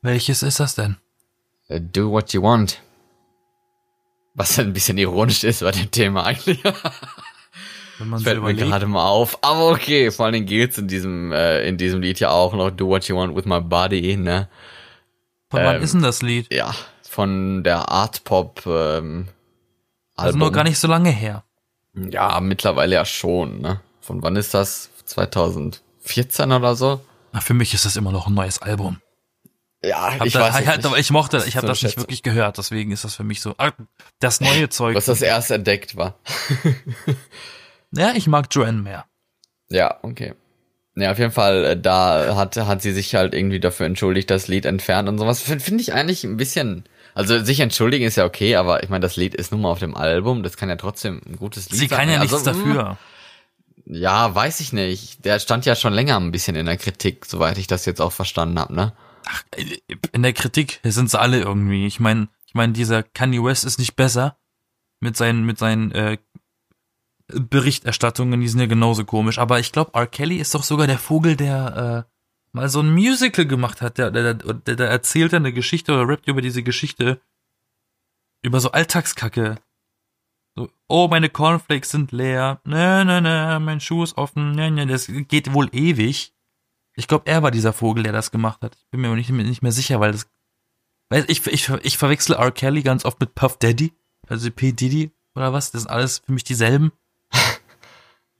Welches 0.00 0.44
ist 0.44 0.60
das 0.60 0.76
denn? 0.76 0.98
Äh, 1.68 1.80
do 1.80 2.10
what 2.10 2.32
you 2.32 2.42
want. 2.42 2.80
Was 4.34 4.58
ein 4.58 4.72
bisschen 4.72 4.98
ironisch 4.98 5.44
ist 5.44 5.60
bei 5.60 5.70
dem 5.70 5.90
Thema 5.90 6.24
eigentlich. 6.24 6.62
Wenn 7.98 8.08
man 8.08 8.20
Fällt 8.20 8.42
mir 8.42 8.54
gerade 8.54 8.86
mal 8.86 9.06
auf. 9.06 9.38
Aber 9.42 9.70
okay, 9.70 10.10
vor 10.10 10.24
allen 10.24 10.32
Dingen 10.32 10.46
geht's 10.46 10.78
in 10.78 10.88
diesem, 10.88 11.32
äh, 11.32 11.66
in 11.66 11.76
diesem 11.76 12.00
Lied 12.00 12.18
ja 12.20 12.30
auch 12.30 12.54
noch 12.54 12.70
Do 12.70 12.88
What 12.88 13.06
You 13.06 13.16
Want 13.16 13.36
With 13.36 13.44
My 13.44 13.60
Body, 13.60 14.16
ne? 14.16 14.48
Von 15.50 15.60
ähm, 15.60 15.66
wann 15.66 15.82
ist 15.82 15.94
denn 15.94 16.02
das 16.02 16.22
Lied? 16.22 16.52
Ja, 16.52 16.74
von 17.02 17.62
der 17.62 17.90
Art 17.90 18.24
Pop, 18.24 18.62
ähm, 18.66 18.72
Album. 18.72 19.28
Also 20.16 20.38
nur 20.38 20.52
gar 20.52 20.64
nicht 20.64 20.78
so 20.78 20.88
lange 20.88 21.10
her. 21.10 21.44
Ja, 21.94 22.40
mittlerweile 22.40 22.94
ja 22.94 23.04
schon, 23.04 23.60
ne? 23.60 23.80
Von 24.00 24.22
wann 24.22 24.36
ist 24.36 24.54
das? 24.54 24.90
2014 25.04 26.52
oder 26.52 26.74
so? 26.74 27.00
Na, 27.32 27.40
für 27.40 27.54
mich 27.54 27.74
ist 27.74 27.84
das 27.84 27.96
immer 27.96 28.12
noch 28.12 28.26
ein 28.26 28.34
neues 28.34 28.60
Album. 28.62 29.00
Ja, 29.84 30.14
hab 30.18 30.26
ich 30.26 30.32
da, 30.32 30.40
weiß 30.40 30.60
ich, 30.78 30.84
nicht. 30.84 30.98
ich 30.98 31.10
mochte, 31.10 31.42
ich 31.46 31.56
habe 31.56 31.66
das 31.66 31.82
nicht 31.82 31.96
wirklich 31.96 32.22
gehört, 32.22 32.58
deswegen 32.58 32.92
ist 32.92 33.04
das 33.04 33.14
für 33.14 33.24
mich 33.24 33.40
so 33.40 33.54
ah, 33.58 33.72
das 34.20 34.40
neue 34.40 34.68
Zeug. 34.68 34.94
Was 34.94 35.06
das 35.06 35.22
erst 35.22 35.50
entdeckt 35.50 35.96
war. 35.96 36.18
ja, 37.92 38.12
ich 38.14 38.26
mag 38.26 38.46
Joanne 38.50 38.82
mehr. 38.82 39.04
Ja, 39.68 39.98
okay. 40.02 40.34
Ja, 40.94 41.10
auf 41.12 41.18
jeden 41.18 41.32
Fall, 41.32 41.64
äh, 41.64 41.80
da 41.80 42.36
hat, 42.36 42.56
hat 42.56 42.82
sie 42.82 42.92
sich 42.92 43.14
halt 43.14 43.34
irgendwie 43.34 43.60
dafür 43.60 43.86
entschuldigt, 43.86 44.30
das 44.30 44.46
Lied 44.46 44.66
entfernt 44.66 45.08
und 45.08 45.18
sowas. 45.18 45.40
Finde 45.40 45.64
find 45.64 45.80
ich 45.80 45.94
eigentlich 45.94 46.22
ein 46.24 46.36
bisschen, 46.36 46.84
also 47.14 47.42
sich 47.42 47.60
entschuldigen 47.60 48.04
ist 48.04 48.16
ja 48.16 48.26
okay, 48.26 48.56
aber 48.56 48.82
ich 48.82 48.90
meine, 48.90 49.00
das 49.00 49.16
Lied 49.16 49.34
ist 49.34 49.52
nun 49.52 49.62
mal 49.62 49.70
auf 49.70 49.78
dem 49.78 49.96
Album, 49.96 50.42
das 50.42 50.56
kann 50.56 50.68
ja 50.68 50.76
trotzdem 50.76 51.22
ein 51.26 51.36
gutes 51.36 51.70
Lied 51.70 51.80
Sie 51.80 51.86
sein. 51.86 51.98
kann 51.98 52.08
ja 52.10 52.20
also, 52.20 52.36
nichts 52.36 52.44
dafür. 52.44 52.98
Ja, 53.86 54.34
weiß 54.34 54.60
ich 54.60 54.72
nicht. 54.72 55.24
Der 55.24 55.40
stand 55.40 55.64
ja 55.66 55.74
schon 55.74 55.92
länger 55.92 56.18
ein 56.18 56.30
bisschen 56.30 56.56
in 56.56 56.66
der 56.66 56.76
Kritik, 56.76 57.24
soweit 57.24 57.58
ich 57.58 57.66
das 57.66 57.86
jetzt 57.86 58.00
auch 58.00 58.12
verstanden 58.12 58.60
habe, 58.60 58.74
ne? 58.74 58.92
Ach, 59.26 59.44
in 60.12 60.22
der 60.22 60.32
Kritik 60.32 60.80
sind 60.84 61.10
sie 61.10 61.20
alle 61.20 61.40
irgendwie. 61.40 61.86
Ich 61.86 62.00
meine, 62.00 62.28
ich 62.46 62.54
meine, 62.54 62.72
dieser 62.72 63.02
Kanye 63.02 63.42
West 63.42 63.64
ist 63.64 63.78
nicht 63.78 63.96
besser 63.96 64.38
mit 65.00 65.16
seinen 65.16 65.44
mit 65.44 65.58
seinen 65.58 65.90
äh, 65.92 66.18
Berichterstattungen, 67.28 68.40
die 68.40 68.48
sind 68.48 68.60
ja 68.60 68.66
genauso 68.66 69.04
komisch. 69.04 69.38
Aber 69.38 69.58
ich 69.58 69.72
glaube, 69.72 69.92
R. 69.94 70.06
Kelly 70.06 70.36
ist 70.36 70.54
doch 70.54 70.62
sogar 70.62 70.86
der 70.86 70.98
Vogel, 70.98 71.36
der 71.36 72.06
äh, 72.06 72.12
mal 72.52 72.68
so 72.68 72.80
ein 72.80 72.92
Musical 72.92 73.46
gemacht 73.46 73.80
hat. 73.80 73.98
Der, 73.98 74.10
der, 74.10 74.34
der, 74.34 74.76
der 74.76 74.88
erzählt 74.88 75.32
dann 75.32 75.42
eine 75.42 75.52
Geschichte 75.52 75.92
oder 75.92 76.08
rappt 76.08 76.28
über 76.28 76.42
diese 76.42 76.62
Geschichte 76.62 77.20
über 78.42 78.60
so 78.60 78.72
Alltagskacke. 78.72 79.58
So, 80.54 80.68
oh, 80.88 81.08
meine 81.08 81.30
Cornflakes 81.30 81.90
sind 81.90 82.12
leer. 82.12 82.60
Ne, 82.64 83.04
ne, 83.04 83.22
ne, 83.22 83.58
mein 83.60 83.80
Schuh 83.80 84.02
ist 84.02 84.18
offen. 84.18 84.52
Ne, 84.52 84.70
ne, 84.70 84.86
das 84.86 85.06
geht 85.06 85.54
wohl 85.54 85.68
ewig. 85.72 86.31
Ich 86.94 87.08
glaube, 87.08 87.30
er 87.30 87.42
war 87.42 87.50
dieser 87.50 87.72
Vogel, 87.72 88.02
der 88.02 88.12
das 88.12 88.30
gemacht 88.30 88.62
hat. 88.62 88.76
Ich 88.76 88.90
bin 88.90 89.00
mir 89.00 89.14
nicht, 89.14 89.30
nicht 89.30 89.62
mehr 89.62 89.72
sicher, 89.72 90.00
weil 90.00 90.12
das. 90.12 90.26
Weil 91.08 91.24
ich, 91.28 91.46
ich, 91.46 91.68
ich 91.68 91.98
verwechsel 91.98 92.36
R. 92.36 92.50
Kelly 92.52 92.82
ganz 92.82 93.04
oft 93.04 93.20
mit 93.20 93.34
Puff 93.34 93.58
Daddy. 93.58 93.92
Also 94.28 94.50
P. 94.50 94.72
Diddy 94.72 95.10
oder 95.34 95.52
was. 95.52 95.70
Das 95.70 95.82
sind 95.82 95.90
alles 95.90 96.18
für 96.24 96.32
mich 96.32 96.44
dieselben. 96.44 96.92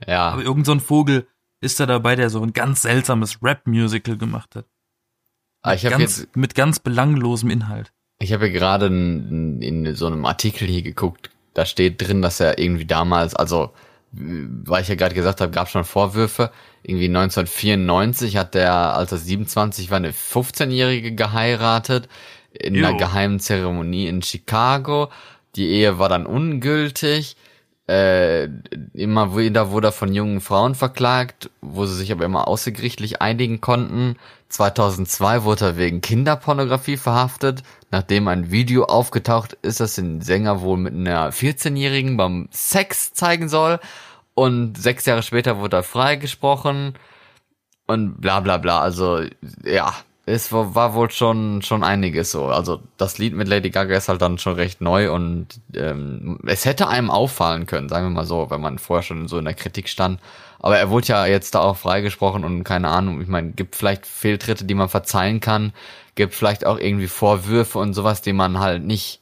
Ja. 0.05 0.31
Aber 0.31 0.43
irgend 0.43 0.67
so 0.67 0.73
ein 0.73 0.81
Vogel 0.81 1.29
ist 1.61 1.79
da 1.79 1.87
dabei, 1.87 2.17
der 2.17 2.29
so 2.29 2.43
ein 2.43 2.53
ganz 2.53 2.83
seltsames 2.83 3.41
Rap-Musical 3.41 4.17
gemacht 4.17 4.57
hat. 4.57 4.67
Ah, 5.63 5.75
ich 5.75 5.87
habe 5.87 6.03
jetzt, 6.03 6.35
mit 6.37 6.57
ganz 6.57 6.81
belanglosem 6.81 7.51
Inhalt. 7.51 7.93
ich 8.19 8.33
habe 8.33 8.49
ja 8.49 8.53
gerade 8.53 8.87
in, 8.87 9.63
in 9.63 9.95
so 9.95 10.09
einem 10.09 10.27
Artikel 10.27 10.67
hier 10.67 10.83
geguckt. 10.83 11.31
Da 11.55 11.65
steht 11.65 12.03
drin, 12.03 12.21
dass 12.21 12.41
er 12.41 12.59
irgendwie 12.59 12.85
damals, 12.85 13.37
also 13.37 13.73
weil 14.11 14.83
ich 14.83 14.89
ja 14.89 14.95
gerade 14.95 15.15
gesagt 15.15 15.41
habe, 15.41 15.53
gab 15.53 15.69
schon 15.71 15.85
Vorwürfe. 15.85 16.51
Irgendwie 16.83 17.07
1994 17.07 18.37
hat 18.37 18.55
der, 18.55 18.73
als 18.73 19.13
er 19.13 19.19
27 19.19 19.91
war, 19.91 19.99
eine 19.99 20.13
15-Jährige 20.13 21.15
geheiratet 21.15 22.09
in 22.53 22.77
einer 22.77 22.91
Jo. 22.91 22.97
geheimen 22.97 23.41
Zeremonie 23.41 24.09
in 24.09 24.23
Chicago. 24.23 25.11
Die 25.57 25.69
Ehe 25.69 25.99
war 25.99 26.09
dann 26.09 26.27
ungültig. 26.27 27.37
Äh, 27.89 28.45
immer 28.95 29.37
wieder 29.37 29.71
wurde 29.71 29.89
er 29.89 29.93
von 29.93 30.15
jungen 30.15 30.41
Frauen 30.41 30.75
verklagt, 30.75 31.51
wo 31.61 31.85
sie 31.85 31.97
sich 31.97 32.13
aber 32.13 32.25
immer 32.25 32.47
außergerichtlich 32.47 33.21
einigen 33.21 33.61
konnten. 33.61 34.17
2002 34.49 35.43
wurde 35.45 35.65
er 35.65 35.77
wegen 35.77 36.01
Kinderpornografie 36.01 36.97
verhaftet, 36.97 37.63
nachdem 37.91 38.29
ein 38.29 38.51
Video 38.51 38.85
aufgetaucht 38.85 39.57
ist, 39.63 39.81
das 39.81 39.97
den 39.97 40.21
Sänger 40.21 40.61
wohl 40.61 40.77
mit 40.77 40.95
einer 40.95 41.33
14-Jährigen 41.33 42.17
beim 42.17 42.49
Sex 42.51 43.15
zeigen 43.15 43.49
soll. 43.49 43.81
Und 44.35 44.79
sechs 44.79 45.07
Jahre 45.07 45.23
später 45.23 45.59
wurde 45.59 45.77
er 45.79 45.83
freigesprochen 45.83 46.95
und 47.87 48.21
bla 48.21 48.41
bla 48.41 48.57
bla. 48.57 48.81
Also 48.81 49.23
ja, 49.65 49.95
es 50.25 50.53
war, 50.53 50.75
war 50.75 50.95
wohl 50.95 51.11
schon 51.11 51.63
schon 51.63 51.85
einiges 51.85 52.31
so. 52.31 52.47
Also 52.47 52.81
das 52.97 53.19
Lied 53.19 53.35
mit 53.35 53.49
Lady 53.49 53.71
Gaga 53.71 53.97
ist 53.97 54.09
halt 54.09 54.23
dann 54.23 54.39
schon 54.39 54.55
recht 54.55 54.81
neu 54.81 55.13
und 55.13 55.49
ähm, 55.75 56.39
es 56.47 56.65
hätte 56.65 56.89
einem 56.89 57.11
auffallen 57.11 57.67
können, 57.67 57.89
sagen 57.89 58.07
wir 58.07 58.11
mal 58.11 58.25
so, 58.25 58.51
wenn 58.51 58.61
man 58.61 58.79
vorher 58.79 59.03
schon 59.03 59.29
so 59.29 59.39
in 59.39 59.45
der 59.45 59.55
Kritik 59.55 59.89
stand. 59.89 60.21
Aber 60.61 60.79
er 60.79 60.91
wurde 60.91 61.09
ja 61.09 61.27
jetzt 61.27 61.55
da 61.55 61.61
auch 61.61 61.77
freigesprochen 61.77 62.45
und 62.45 62.63
keine 62.63 62.89
Ahnung, 62.89 63.21
ich 63.21 63.29
meine, 63.29 63.51
gibt 63.51 63.75
vielleicht 63.75 64.07
Fehltritte, 64.07 64.65
die 64.65 64.75
man 64.75 64.89
verzeihen 64.89 65.41
kann, 65.41 65.73
gibt 66.15 66.35
vielleicht 66.35 66.65
auch 66.67 66.79
irgendwie 66.79 67.09
Vorwürfe 67.09 67.79
und 67.81 67.95
sowas, 67.95 68.23
die 68.23 68.33
man 68.33 68.61
halt 68.61 68.85
nicht, 68.85 69.21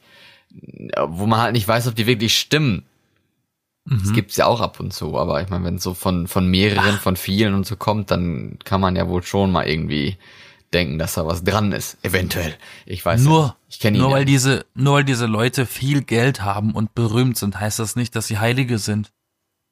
wo 1.07 1.25
man 1.25 1.41
halt 1.41 1.53
nicht 1.53 1.67
weiß, 1.67 1.87
ob 1.87 1.95
die 1.95 2.05
wirklich 2.05 2.37
stimmen. 2.37 2.85
Das 3.85 4.03
Mhm. 4.09 4.13
gibt's 4.13 4.37
ja 4.37 4.45
auch 4.45 4.61
ab 4.61 4.79
und 4.79 4.93
zu, 4.93 5.17
aber 5.17 5.41
ich 5.41 5.49
meine, 5.49 5.63
wenn 5.65 5.75
es 5.75 5.83
so 5.83 5.93
von, 5.93 6.27
von 6.27 6.47
mehreren, 6.47 6.97
von 6.99 7.15
vielen 7.15 7.53
und 7.55 7.65
so 7.65 7.75
kommt, 7.75 8.11
dann 8.11 8.59
kann 8.63 8.79
man 8.79 8.95
ja 8.95 9.07
wohl 9.07 9.23
schon 9.23 9.51
mal 9.51 9.67
irgendwie 9.67 10.17
denken, 10.73 10.99
dass 10.99 11.15
da 11.15 11.25
was 11.25 11.43
dran 11.43 11.71
ist. 11.71 11.97
Eventuell. 12.03 12.55
Ich 12.85 13.03
weiß 13.05 13.21
Nur, 13.23 13.43
nicht. 13.43 13.55
Ich 13.69 13.79
kenne 13.79 13.97
ihn. 13.97 14.01
nur 14.01 14.11
ja 14.11 14.17
weil 14.17 14.25
diese, 14.25 14.65
nur 14.75 14.93
weil 14.95 15.03
diese 15.03 15.25
Leute 15.25 15.65
viel 15.65 16.03
Geld 16.03 16.43
haben 16.43 16.73
und 16.73 16.93
berühmt 16.93 17.37
sind, 17.37 17.59
heißt 17.59 17.79
das 17.79 17.95
nicht, 17.95 18.15
dass 18.15 18.27
sie 18.27 18.37
Heilige 18.39 18.77
sind. 18.77 19.11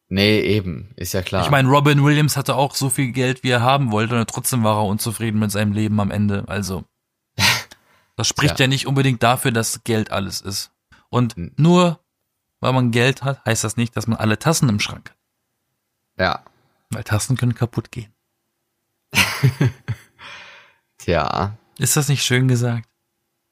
Nee, 0.10 0.40
eben. 0.42 0.90
Ist 0.96 1.14
ja 1.14 1.22
klar. 1.22 1.44
Ich 1.46 1.52
meine, 1.52 1.70
Robin 1.70 2.04
Williams 2.04 2.36
hatte 2.36 2.56
auch 2.56 2.74
so 2.74 2.90
viel 2.90 3.12
Geld, 3.12 3.44
wie 3.44 3.52
er 3.52 3.62
haben 3.62 3.92
wollte, 3.92 4.20
und 4.20 4.28
trotzdem 4.28 4.64
war 4.64 4.78
er 4.78 4.86
unzufrieden 4.88 5.40
mit 5.40 5.52
seinem 5.52 5.72
Leben 5.72 6.00
am 6.00 6.10
Ende. 6.10 6.46
Also, 6.48 6.84
das 8.18 8.28
spricht 8.28 8.60
Ja. 8.60 8.64
ja, 8.66 8.68
nicht 8.68 8.88
unbedingt 8.88 9.22
dafür, 9.24 9.52
dass 9.52 9.84
Geld 9.84 10.12
alles 10.12 10.42
ist. 10.42 10.72
Und 11.10 11.36
nur 11.60 12.00
weil 12.60 12.74
man 12.74 12.92
Geld 12.92 13.24
hat, 13.24 13.44
heißt 13.46 13.64
das 13.64 13.78
nicht, 13.78 13.96
dass 13.96 14.08
man 14.08 14.18
alle 14.18 14.40
Tassen 14.40 14.70
im 14.70 14.80
Schrank 14.80 15.10
hat. 15.10 15.18
ja. 16.18 16.44
Weil 16.92 17.04
Tassen 17.04 17.38
können 17.38 17.54
kaputt 17.54 17.92
gehen. 17.92 18.12
Tja. 20.98 21.56
Ist 21.78 21.96
das 21.98 22.10
nicht 22.10 22.24
schön 22.24 22.48
gesagt? 22.48 22.90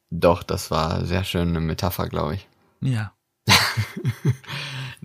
Doch, 0.09 0.41
das 0.41 0.71
war 0.71 1.05
sehr 1.05 1.23
schön 1.23 1.49
eine 1.49 1.59
Metapher, 1.59 2.07
glaube 2.07 2.33
ich. 2.33 2.47
Ja. 2.81 3.13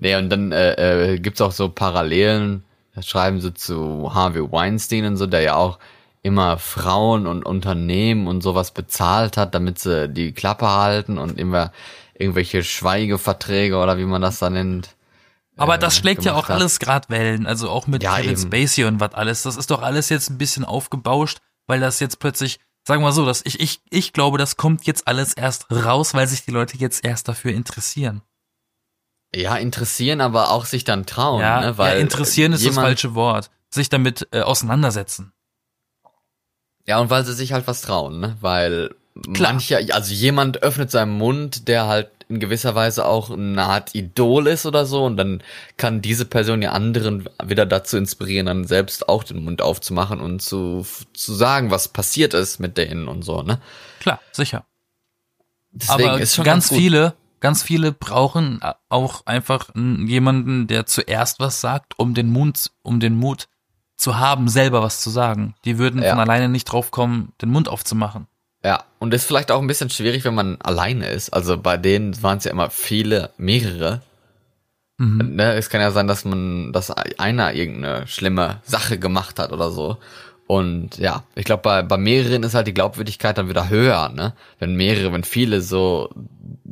Nee, 0.02 0.16
und 0.16 0.30
dann 0.30 0.50
äh, 0.50 1.12
äh, 1.12 1.18
gibt's 1.20 1.40
auch 1.40 1.52
so 1.52 1.68
Parallelen, 1.68 2.64
das 2.92 3.06
schreiben 3.06 3.40
sie 3.40 3.54
zu 3.54 4.12
Harvey 4.12 4.50
Weinstein 4.50 5.04
und 5.04 5.16
so, 5.16 5.26
der 5.26 5.42
ja 5.42 5.54
auch 5.54 5.78
immer 6.22 6.58
Frauen 6.58 7.28
und 7.28 7.46
Unternehmen 7.46 8.26
und 8.26 8.42
sowas 8.42 8.72
bezahlt 8.72 9.36
hat, 9.36 9.54
damit 9.54 9.78
sie 9.78 10.08
die 10.08 10.32
Klappe 10.32 10.68
halten 10.68 11.18
und 11.18 11.38
immer 11.38 11.70
irgendwelche 12.14 12.62
Schweigeverträge 12.62 13.76
oder 13.76 13.98
wie 13.98 14.04
man 14.04 14.22
das 14.22 14.38
da 14.38 14.50
nennt. 14.50 14.96
Aber 15.56 15.74
äh, 15.76 15.78
das 15.78 15.96
schlägt 15.96 16.24
ja 16.24 16.34
auch 16.34 16.48
hat. 16.48 16.56
alles 16.56 16.78
grad 16.78 17.10
Wellen. 17.10 17.46
Also 17.46 17.68
auch 17.70 17.86
mit 17.86 18.02
Ja, 18.02 18.16
Kevin 18.16 18.30
eben. 18.30 18.40
Spacey 18.40 18.84
und 18.84 19.00
was 19.00 19.14
alles. 19.14 19.42
Das 19.42 19.56
ist 19.56 19.70
doch 19.70 19.82
alles 19.82 20.08
jetzt 20.08 20.30
ein 20.30 20.38
bisschen 20.38 20.64
aufgebauscht, 20.64 21.38
weil 21.66 21.80
das 21.80 22.00
jetzt 22.00 22.18
plötzlich, 22.18 22.58
sagen 22.86 23.02
wir 23.02 23.08
mal 23.08 23.12
so, 23.12 23.26
dass 23.26 23.42
ich, 23.44 23.60
ich, 23.60 23.80
ich 23.90 24.12
glaube, 24.12 24.38
das 24.38 24.56
kommt 24.56 24.86
jetzt 24.86 25.06
alles 25.06 25.34
erst 25.34 25.70
raus, 25.70 26.14
weil 26.14 26.26
sich 26.26 26.44
die 26.44 26.50
Leute 26.52 26.76
jetzt 26.76 27.04
erst 27.04 27.28
dafür 27.28 27.52
interessieren. 27.52 28.22
Ja, 29.34 29.56
interessieren, 29.56 30.20
aber 30.20 30.50
auch 30.50 30.66
sich 30.66 30.84
dann 30.84 31.06
trauen, 31.06 31.40
ja, 31.40 31.60
ne? 31.60 31.78
Weil 31.78 31.94
ja, 31.96 32.00
interessieren 32.00 32.52
ist 32.52 32.66
das 32.66 32.74
falsche 32.74 33.14
Wort. 33.14 33.50
Sich 33.70 33.88
damit 33.88 34.28
äh, 34.32 34.42
auseinandersetzen. 34.42 35.32
Ja, 36.86 36.98
und 36.98 37.08
weil 37.08 37.24
sie 37.24 37.32
sich 37.32 37.52
halt 37.52 37.66
was 37.66 37.80
trauen, 37.80 38.20
ne? 38.20 38.36
Weil 38.40 38.94
Klar. 39.34 39.52
mancher, 39.52 39.80
also 39.92 40.14
jemand 40.14 40.62
öffnet 40.62 40.90
seinen 40.90 41.16
Mund, 41.18 41.68
der 41.68 41.86
halt 41.86 42.08
in 42.28 42.40
gewisser 42.40 42.74
Weise 42.74 43.04
auch 43.04 43.30
eine 43.30 43.62
Art 43.62 43.94
Idol 43.94 44.46
ist 44.46 44.64
oder 44.64 44.86
so, 44.86 45.04
und 45.04 45.18
dann 45.18 45.42
kann 45.76 46.00
diese 46.00 46.24
Person 46.24 46.62
die 46.62 46.68
anderen 46.68 47.28
wieder 47.44 47.66
dazu 47.66 47.98
inspirieren, 47.98 48.46
dann 48.46 48.64
selbst 48.64 49.08
auch 49.10 49.22
den 49.22 49.44
Mund 49.44 49.60
aufzumachen 49.60 50.18
und 50.20 50.40
zu, 50.40 50.86
zu 51.12 51.34
sagen, 51.34 51.70
was 51.70 51.88
passiert 51.88 52.32
ist 52.32 52.58
mit 52.58 52.78
denen 52.78 53.06
und 53.06 53.22
so, 53.22 53.42
ne? 53.42 53.60
Klar, 54.00 54.18
sicher. 54.32 54.64
Deswegen 55.72 56.08
Aber 56.10 56.20
ist 56.20 56.34
schon 56.34 56.44
ganz, 56.46 56.68
gut. 56.70 56.78
viele, 56.78 57.14
ganz 57.40 57.62
viele 57.62 57.92
brauchen 57.92 58.60
auch 58.88 59.26
einfach 59.26 59.68
jemanden, 59.74 60.66
der 60.68 60.86
zuerst 60.86 61.38
was 61.38 61.60
sagt, 61.60 61.98
um 61.98 62.14
den 62.14 62.30
Mund, 62.30 62.70
um 62.82 62.98
den 62.98 63.14
Mut 63.16 63.48
zu 63.96 64.18
haben, 64.18 64.48
selber 64.48 64.82
was 64.82 65.00
zu 65.02 65.10
sagen. 65.10 65.54
Die 65.64 65.78
würden 65.78 66.02
Ja. 66.02 66.10
von 66.10 66.20
alleine 66.20 66.48
nicht 66.48 66.64
drauf 66.64 66.90
kommen, 66.90 67.32
den 67.42 67.50
Mund 67.50 67.68
aufzumachen. 67.68 68.26
Ja, 68.64 68.84
und 68.98 69.12
ist 69.12 69.26
vielleicht 69.26 69.50
auch 69.50 69.60
ein 69.60 69.66
bisschen 69.66 69.90
schwierig, 69.90 70.24
wenn 70.24 70.34
man 70.34 70.60
alleine 70.60 71.08
ist. 71.08 71.30
Also 71.30 71.58
bei 71.58 71.76
denen 71.76 72.22
waren 72.22 72.38
es 72.38 72.44
ja 72.44 72.52
immer 72.52 72.70
viele, 72.70 73.30
mehrere. 73.36 74.02
Mhm. 74.98 75.34
Ne, 75.34 75.54
es 75.54 75.68
kann 75.68 75.80
ja 75.80 75.90
sein, 75.90 76.06
dass 76.06 76.24
man, 76.24 76.72
dass 76.72 76.90
einer 76.90 77.54
irgendeine 77.54 78.06
schlimme 78.06 78.60
Sache 78.62 78.98
gemacht 78.98 79.38
hat 79.38 79.52
oder 79.52 79.70
so. 79.70 79.98
Und 80.46 80.98
ja, 80.98 81.24
ich 81.34 81.44
glaube, 81.44 81.62
bei, 81.62 81.82
bei 81.82 81.96
mehreren 81.96 82.42
ist 82.42 82.54
halt 82.54 82.66
die 82.66 82.74
Glaubwürdigkeit 82.74 83.38
dann 83.38 83.48
wieder 83.48 83.68
höher, 83.68 84.10
ne? 84.10 84.34
Wenn 84.58 84.74
mehrere, 84.74 85.12
wenn 85.12 85.24
viele 85.24 85.60
so 85.60 86.10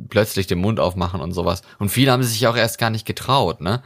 plötzlich 0.09 0.47
den 0.47 0.59
Mund 0.59 0.79
aufmachen 0.79 1.19
und 1.19 1.31
sowas. 1.31 1.63
Und 1.79 1.89
viele 1.89 2.11
haben 2.11 2.23
sich 2.23 2.45
auch 2.47 2.55
erst 2.55 2.77
gar 2.77 2.89
nicht 2.89 3.05
getraut, 3.05 3.59
ne? 3.59 3.81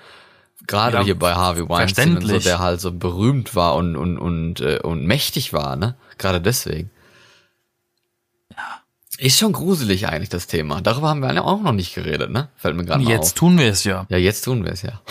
Gerade 0.68 0.98
Ja, 0.98 1.04
hier 1.04 1.18
bei 1.18 1.34
Harvey 1.34 1.68
Weinstein 1.70 2.18
und 2.18 2.28
so, 2.28 2.40
der 2.40 2.60
halt 2.60 2.82
so 2.82 2.92
berühmt 2.92 3.56
war 3.56 3.76
und, 3.76 3.96
und, 3.96 4.18
und, 4.18 4.60
äh, 4.60 4.80
und 4.80 5.06
mächtig 5.06 5.54
war, 5.54 5.76
ne? 5.76 5.96
Gerade 6.18 6.42
deswegen. 6.42 6.90
Ist 9.18 9.40
schon 9.40 9.54
gruselig 9.54 10.08
eigentlich, 10.08 10.30
das 10.30 10.48
Thema. 10.48 10.82
Darüber 10.82 11.10
haben 11.10 11.22
wir 11.22 11.30
alle 11.30 11.44
auch 11.44 11.62
noch 11.62 11.72
nicht 11.72 11.96
geredet, 11.96 12.32
ne? 12.32 12.50
Fällt 12.56 12.76
mir 12.76 12.86
gerade 12.86 13.04
mal 13.04 13.10
Jetzt 13.10 13.28
auf. 13.28 13.34
tun 13.34 13.58
wir 13.58 13.68
es 13.68 13.84
ja. 13.84 14.06
Ja, 14.10 14.18
jetzt 14.18 14.42
tun 14.44 14.64
wir 14.66 14.72
es 14.72 14.82
ja. 14.82 15.02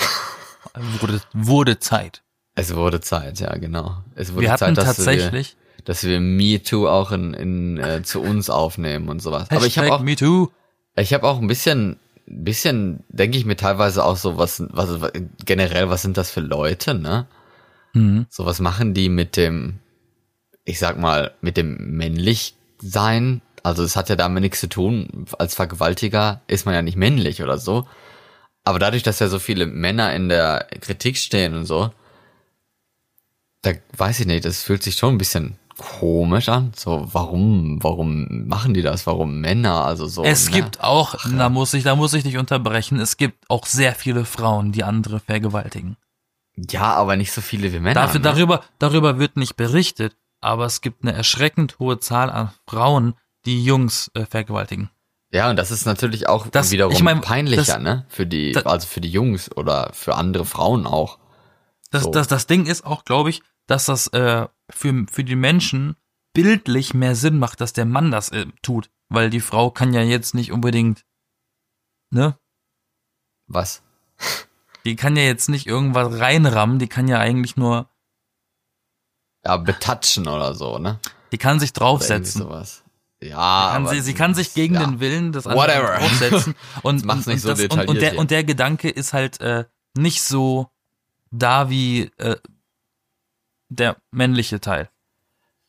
Wurde, 1.00 1.20
wurde 1.32 1.78
Zeit. 1.78 2.22
Es 2.54 2.74
wurde 2.74 3.00
Zeit, 3.00 3.40
ja, 3.40 3.56
genau. 3.56 4.02
Es 4.14 4.32
wurde 4.32 4.42
Wir 4.42 4.52
hatten 4.52 4.74
Zeit, 4.74 4.78
dass 4.78 4.96
tatsächlich 4.96 5.56
wir, 5.76 5.84
dass 5.84 6.04
wir 6.04 6.20
Me 6.20 6.62
Too 6.62 6.88
auch 6.88 7.12
in, 7.12 7.34
in 7.34 7.78
äh, 7.78 8.02
zu 8.02 8.20
uns 8.20 8.50
aufnehmen 8.50 9.08
und 9.08 9.20
sowas. 9.20 9.50
Aber 9.50 9.66
ich 9.66 9.78
habe 9.78 9.92
auch, 9.92 10.00
MeToo. 10.00 10.50
ich 10.96 11.14
habe 11.14 11.26
auch 11.26 11.40
ein 11.40 11.46
bisschen, 11.46 11.96
bisschen, 12.26 13.04
denke 13.08 13.38
ich 13.38 13.44
mir 13.44 13.56
teilweise 13.56 14.04
auch 14.04 14.16
so, 14.16 14.36
was, 14.36 14.62
was 14.70 15.12
generell, 15.44 15.90
was 15.90 16.02
sind 16.02 16.16
das 16.16 16.30
für 16.30 16.40
Leute, 16.40 16.94
ne? 16.94 17.26
Mhm. 17.92 18.26
So 18.28 18.44
was 18.44 18.60
machen 18.60 18.94
die 18.94 19.08
mit 19.08 19.36
dem, 19.36 19.78
ich 20.64 20.78
sag 20.78 20.98
mal, 20.98 21.32
mit 21.40 21.56
dem 21.56 21.96
männlich 21.96 22.54
sein. 22.78 23.40
Also 23.64 23.82
es 23.82 23.96
hat 23.96 24.10
ja 24.10 24.14
damit 24.14 24.42
nichts 24.42 24.60
zu 24.60 24.68
tun. 24.68 25.26
Als 25.38 25.54
Vergewaltiger 25.54 26.42
ist 26.46 26.66
man 26.66 26.74
ja 26.74 26.82
nicht 26.82 26.96
männlich 26.96 27.42
oder 27.42 27.56
so. 27.56 27.88
Aber 28.62 28.78
dadurch, 28.78 29.02
dass 29.02 29.20
ja 29.20 29.28
so 29.28 29.38
viele 29.38 29.66
Männer 29.66 30.14
in 30.14 30.28
der 30.28 30.68
Kritik 30.80 31.16
stehen 31.16 31.54
und 31.54 31.64
so, 31.64 31.90
da 33.62 33.72
weiß 33.96 34.20
ich 34.20 34.26
nicht, 34.26 34.44
das 34.44 34.62
fühlt 34.62 34.82
sich 34.82 34.96
schon 34.96 35.14
ein 35.14 35.18
bisschen 35.18 35.58
komisch 35.78 36.50
an. 36.50 36.72
So, 36.76 37.08
warum, 37.12 37.82
warum 37.82 38.46
machen 38.46 38.74
die 38.74 38.82
das? 38.82 39.06
Warum 39.06 39.40
Männer? 39.40 39.84
Also 39.84 40.06
so. 40.08 40.24
Es 40.24 40.50
ne? 40.50 40.56
gibt 40.56 40.82
auch, 40.82 41.16
da 41.24 41.48
muss 41.48 41.72
ich, 41.72 41.84
da 41.84 41.96
muss 41.96 42.12
ich 42.12 42.22
dich 42.22 42.36
unterbrechen, 42.36 43.00
es 43.00 43.16
gibt 43.16 43.48
auch 43.48 43.64
sehr 43.64 43.94
viele 43.94 44.26
Frauen, 44.26 44.72
die 44.72 44.84
andere 44.84 45.20
vergewaltigen. 45.20 45.96
Ja, 46.56 46.92
aber 46.92 47.16
nicht 47.16 47.32
so 47.32 47.40
viele 47.40 47.72
wie 47.72 47.80
Männer. 47.80 47.94
Dafür, 47.94 48.20
ne? 48.20 48.24
darüber, 48.24 48.62
darüber 48.78 49.18
wird 49.18 49.38
nicht 49.38 49.56
berichtet, 49.56 50.14
aber 50.42 50.66
es 50.66 50.82
gibt 50.82 51.02
eine 51.02 51.14
erschreckend 51.14 51.78
hohe 51.78 51.98
Zahl 51.98 52.30
an 52.30 52.52
Frauen, 52.68 53.14
die 53.46 53.64
Jungs 53.64 54.10
äh, 54.14 54.26
vergewaltigen. 54.26 54.90
Ja, 55.32 55.50
und 55.50 55.56
das 55.56 55.70
ist 55.70 55.84
natürlich 55.84 56.28
auch 56.28 56.46
Das- 56.46 56.70
wiederum 56.70 56.92
ich 56.92 57.02
mein, 57.02 57.20
peinlicher, 57.20 57.74
das- 57.74 57.82
ne? 57.82 58.06
Für 58.08 58.26
die, 58.26 58.52
da- 58.52 58.60
also 58.62 58.86
für 58.86 59.00
die 59.00 59.10
Jungs 59.10 59.50
oder 59.56 59.90
für 59.92 60.14
andere 60.14 60.44
Frauen 60.44 60.86
auch. 60.86 61.18
Das, 61.90 62.04
So. 62.04 62.10
das, 62.10 62.28
das 62.28 62.46
Ding 62.46 62.66
ist 62.66 62.84
auch, 62.86 63.04
glaube 63.04 63.30
ich, 63.30 63.42
dass 63.66 63.86
das 63.86 64.08
äh, 64.08 64.46
für, 64.70 65.06
für 65.10 65.24
die 65.24 65.36
Menschen 65.36 65.96
bildlich 66.34 66.94
mehr 66.94 67.14
Sinn 67.16 67.38
macht, 67.38 67.60
dass 67.60 67.72
der 67.72 67.84
Mann 67.84 68.10
das 68.10 68.28
äh, 68.30 68.46
tut. 68.62 68.90
Weil 69.08 69.30
die 69.30 69.40
Frau 69.40 69.70
kann 69.70 69.92
ja 69.94 70.02
jetzt 70.02 70.34
nicht 70.34 70.50
unbedingt, 70.52 71.04
ne? 72.10 72.38
Was? 73.46 73.82
Die 74.84 74.96
kann 74.96 75.16
ja 75.16 75.22
jetzt 75.22 75.48
nicht 75.48 75.66
irgendwas 75.66 76.18
reinrammen, 76.18 76.78
die 76.78 76.88
kann 76.88 77.08
ja 77.08 77.18
eigentlich 77.18 77.56
nur, 77.56 77.88
Ja, 79.44 79.56
betatschen 79.56 80.28
oder 80.28 80.54
so, 80.54 80.78
ne? 80.78 80.98
die 81.32 81.38
kann 81.38 81.58
sich 81.60 81.70
Oder 81.70 81.80
draufsetzen. 81.80 82.42
sowas. 82.42 82.83
Ja, 83.24 83.70
Kann 83.72 83.86
aber 83.86 83.94
sie, 83.94 84.02
sie 84.02 84.14
kann 84.14 84.34
sich 84.34 84.52
gegen 84.52 84.74
ja. 84.74 84.84
den 84.84 85.00
Willen 85.00 85.32
des 85.32 85.46
anderen 85.46 85.68
Whatever. 85.68 85.98
draufsetzen. 85.98 86.54
Und, 86.82 87.08
und, 87.08 87.22
so 87.22 87.54
das, 87.54 87.60
und, 87.60 88.00
der, 88.00 88.18
und 88.18 88.30
der 88.30 88.44
Gedanke 88.44 88.90
ist 88.90 89.14
halt 89.14 89.40
äh, 89.40 89.64
nicht 89.96 90.22
so 90.22 90.68
da 91.30 91.70
wie 91.70 92.10
äh, 92.18 92.36
der 93.70 93.96
männliche 94.10 94.60
Teil. 94.60 94.90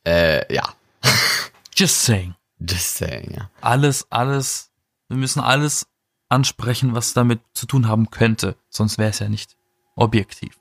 Äh, 0.06 0.54
ja. 0.54 0.63
Just 1.76 2.04
saying. 2.04 2.36
Just 2.60 2.96
saying, 2.96 3.34
ja. 3.36 3.50
Alles, 3.62 4.08
alles, 4.10 4.72
wir 5.08 5.18
müssen 5.18 5.39
alles 5.39 5.88
ansprechen, 6.28 6.94
was 6.94 7.13
damit 7.13 7.39
zu 7.54 7.65
tun 7.68 7.88
haben 7.88 8.10
könnte. 8.12 8.56
Sonst 8.70 8.98
wäre 8.98 9.12
es 9.12 9.20
ja 9.20 9.30
nicht 9.30 9.56
objektiv. 9.96 10.60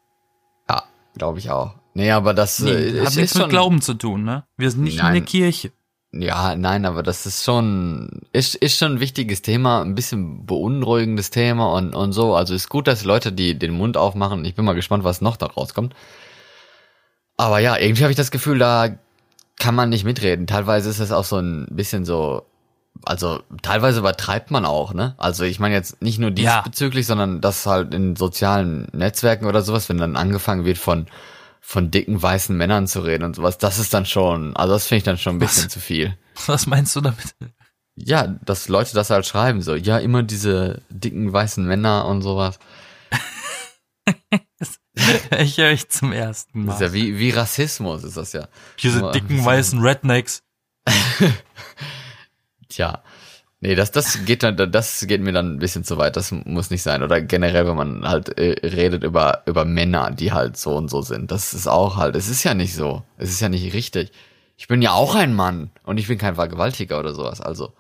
Ja, 0.69 0.85
glaube 1.15 1.41
ich 1.41 1.51
auch. 1.51 1.75
Nee, 1.95 2.11
aber 2.11 2.35
das 2.35 2.61
Nee, 2.61 2.71
äh, 2.71 3.01
hat 3.01 3.09
ist, 3.09 3.17
nichts 3.17 3.35
mit 3.35 3.43
schon, 3.43 3.51
Glauben 3.51 3.81
zu 3.81 3.95
tun, 3.95 4.25
ne? 4.25 4.47
Wir 4.57 4.71
sind 4.71 4.83
nicht 4.85 4.99
in 4.99 5.03
Nein. 5.03 5.15
der 5.15 5.23
Kirche. 5.25 5.73
Ja, 6.17 6.55
nein, 6.55 6.85
aber 6.87 7.03
das 7.03 7.27
ist 7.27 7.43
schon, 7.45 8.21
ist, 8.33 8.55
ist 8.55 8.79
schon 8.79 8.93
ein 8.95 9.01
wichtiges 9.01 9.43
Thema, 9.43 9.83
ein 9.83 9.95
bisschen 9.95 10.47
beunruhigendes 10.47 11.31
Thema 11.31 11.73
und, 11.73 11.95
und 11.95 12.13
so. 12.13 12.35
Also 12.37 12.55
ist 12.55 12.69
gut, 12.69 12.87
dass 12.87 13.05
Leute, 13.05 13.33
die 13.33 13.59
den 13.59 13.73
Mund 13.73 13.97
aufmachen. 13.97 14.45
Ich 14.45 14.55
bin 14.55 14.65
mal 14.65 14.75
gespannt, 14.75 15.03
was 15.05 15.21
noch 15.21 15.37
da 15.37 15.47
rauskommt. 15.47 15.95
Aber 17.37 17.59
ja, 17.59 17.77
irgendwie 17.77 18.03
habe 18.05 18.13
ich 18.13 18.17
das 18.17 18.31
Gefühl, 18.31 18.59
da 18.59 18.91
kann 19.59 19.75
man 19.75 19.89
nicht 19.89 20.05
mitreden. 20.05 20.47
Teilweise 20.47 20.89
ist 20.91 21.01
es 21.01 21.11
auch 21.13 21.25
so 21.25 21.39
ein 21.39 21.67
bisschen 21.71 22.05
so, 22.05 22.45
also 23.05 23.41
teilweise 23.63 23.99
übertreibt 24.01 24.51
man 24.51 24.65
auch, 24.65 24.95
ne? 24.95 25.15
Also 25.19 25.45
ich 25.45 25.59
meine 25.59 25.75
jetzt 25.75 26.01
nicht 26.01 26.19
nur 26.19 26.31
Ja. 26.31 26.63
diesbezüglich, 26.63 27.07
sondern 27.07 27.41
das 27.41 27.67
halt 27.67 27.93
in 27.93 28.15
sozialen 28.15 28.87
Netzwerken 28.93 29.47
oder 29.47 29.63
sowas, 29.63 29.89
wenn 29.89 29.99
dann 29.99 30.17
angefangen 30.17 30.65
wird 30.65 30.79
von 30.79 31.07
von 31.67 31.91
dicken 31.91 32.21
weißen 32.23 32.55
Männern 32.55 32.87
zu 32.87 33.01
reden 33.01 33.25
und 33.25 33.37
sowas, 33.37 33.57
das 33.57 33.79
ist 33.79 33.95
dann 33.95 34.05
schon, 34.05 34.55
also 34.55 34.75
das 34.75 34.87
finde 34.87 34.99
ich 34.99 35.05
dann 35.05 35.17
schon 35.17 35.37
ein 35.37 35.41
Was? 35.41 35.55
bisschen 35.55 35.71
zu 35.71 35.81
viel. 35.81 36.17
Was 36.47 36.67
meinst 36.67 36.95
du 36.95 37.01
damit? 37.01 37.35
Ja, 37.97 38.27
dass 38.27 38.69
Leute 38.69 38.93
das 38.95 39.09
halt 39.09 39.25
schreiben, 39.25 39.63
so, 39.63 39.75
ja, 39.75 39.99
immer 39.99 40.23
diese 40.23 40.83
dicken 40.91 41.33
weißen 41.33 41.65
Männer 41.65 42.05
und 42.05 42.21
sowas. 42.21 42.59
ich 45.39 45.57
höre 45.57 45.71
ich 45.71 45.89
zum 45.89 46.13
ersten 46.13 46.67
Das 46.67 46.75
ist 46.77 46.81
Mal. 46.81 46.87
ja 46.89 46.93
wie, 46.93 47.19
wie 47.19 47.31
Rassismus 47.31 48.05
ist 48.05 48.19
das 48.19 48.35
ja. 48.35 48.47
Diese 48.83 49.11
dicken 49.13 49.43
weißen 49.43 49.81
Rednecks. 49.81 50.43
Tja. 52.69 53.03
Nee, 53.65 53.75
das, 53.77 53.91
das 53.93 54.27
geht 54.27 54.43
dann, 54.43 54.71
das 54.71 55.07
geht 55.07 55.23
mir 55.23 55.33
dann 55.33 55.55
ein 55.55 55.59
bisschen 55.59 55.85
zu 55.85 55.97
weit. 55.97 56.17
Das 56.19 56.33
muss 56.33 56.69
nicht 56.69 56.83
sein. 56.83 57.03
Oder 57.03 57.23
generell, 57.23 57.67
wenn 57.67 57.77
man 57.77 58.07
halt 58.07 58.37
äh, 58.37 58.67
redet 58.67 59.03
über, 59.05 59.43
über 59.47 59.65
Männer, 59.65 60.11
die 60.11 60.33
halt 60.33 60.59
so 60.59 60.77
und 60.77 60.91
so 60.91 61.01
sind. 61.01 61.31
Das 61.31 61.55
ist 61.55 61.67
auch 61.67 61.97
halt, 61.97 62.15
es 62.15 62.29
ist 62.29 62.45
ja 62.45 62.53
nicht 62.53 62.75
so. 62.75 63.03
Es 63.17 63.31
ist 63.31 63.41
ja 63.41 63.49
nicht 63.49 63.73
richtig. 63.73 64.13
Ich 64.59 64.69
bin 64.69 64.83
ja 64.83 64.93
auch 64.93 65.15
ein 65.15 65.33
Mann 65.35 65.71
und 65.83 65.97
ich 65.97 66.09
bin 66.09 66.19
kein 66.19 66.35
Vergewaltiger 66.35 66.99
oder 67.01 67.15
sowas. 67.15 67.41
Also. 67.41 67.73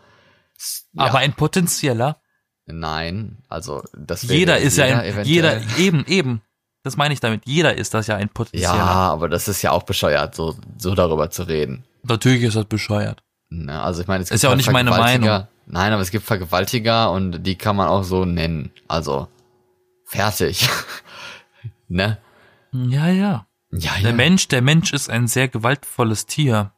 Ja, 0.94 1.04
Aber 1.04 1.18
ein 1.18 1.34
potenzieller. 1.34 2.16
nein, 2.64 3.42
also 3.50 3.82
das 3.94 4.26
wäre 4.28 4.38
Jeder 4.38 4.58
ist 4.58 4.78
ja 4.78 4.86
ein, 4.86 5.24
jeder, 5.24 5.60
eben, 5.76 6.06
eben. 6.06 6.40
Das 6.82 6.96
meine 6.96 7.12
ich 7.12 7.20
damit. 7.20 7.42
Jeder 7.44 7.76
ist 7.76 7.92
das 7.92 8.06
ja 8.06 8.16
ein 8.16 8.28
Ja, 8.28 8.32
potenzieller. 8.32 8.72
aber 8.72 9.28
das 9.28 9.48
ist 9.48 9.60
ja 9.60 9.72
auch 9.72 9.82
bescheuert, 9.82 10.34
so, 10.34 10.56
so 10.78 10.94
darüber 10.94 11.28
zu 11.30 11.42
reden. 11.42 11.84
Natürlich 12.04 12.42
ist 12.44 12.56
das 12.56 12.66
bescheuert. 12.66 13.23
Ne? 13.64 13.80
Also 13.82 14.02
ich 14.02 14.06
meine, 14.08 14.22
es 14.22 14.30
Ist 14.30 14.40
gibt 14.40 14.42
ja 14.44 14.50
auch 14.50 14.56
nicht 14.56 14.70
meine 14.72 14.90
Vergewaltiger- 14.90 15.30
Meinung. 15.30 15.48
Nein, 15.66 15.92
aber 15.92 16.02
es 16.02 16.10
gibt 16.10 16.24
Vergewaltiger 16.26 17.10
und 17.10 17.42
die 17.44 17.56
kann 17.56 17.76
man 17.76 17.88
auch 17.88 18.02
so 18.04 18.24
nennen. 18.24 18.70
Also 18.88 19.28
fertig. 20.04 20.68
ne? 21.88 22.18
Ja, 22.72 23.08
ja. 23.08 23.46
Ja, 23.72 23.92
Der 24.02 24.10
ja. 24.10 24.12
Mensch, 24.12 24.48
der 24.48 24.62
Mensch 24.62 24.92
ist 24.92 25.08
ein 25.10 25.26
sehr 25.26 25.48
gewaltvolles 25.48 26.26
Tier. 26.26 26.72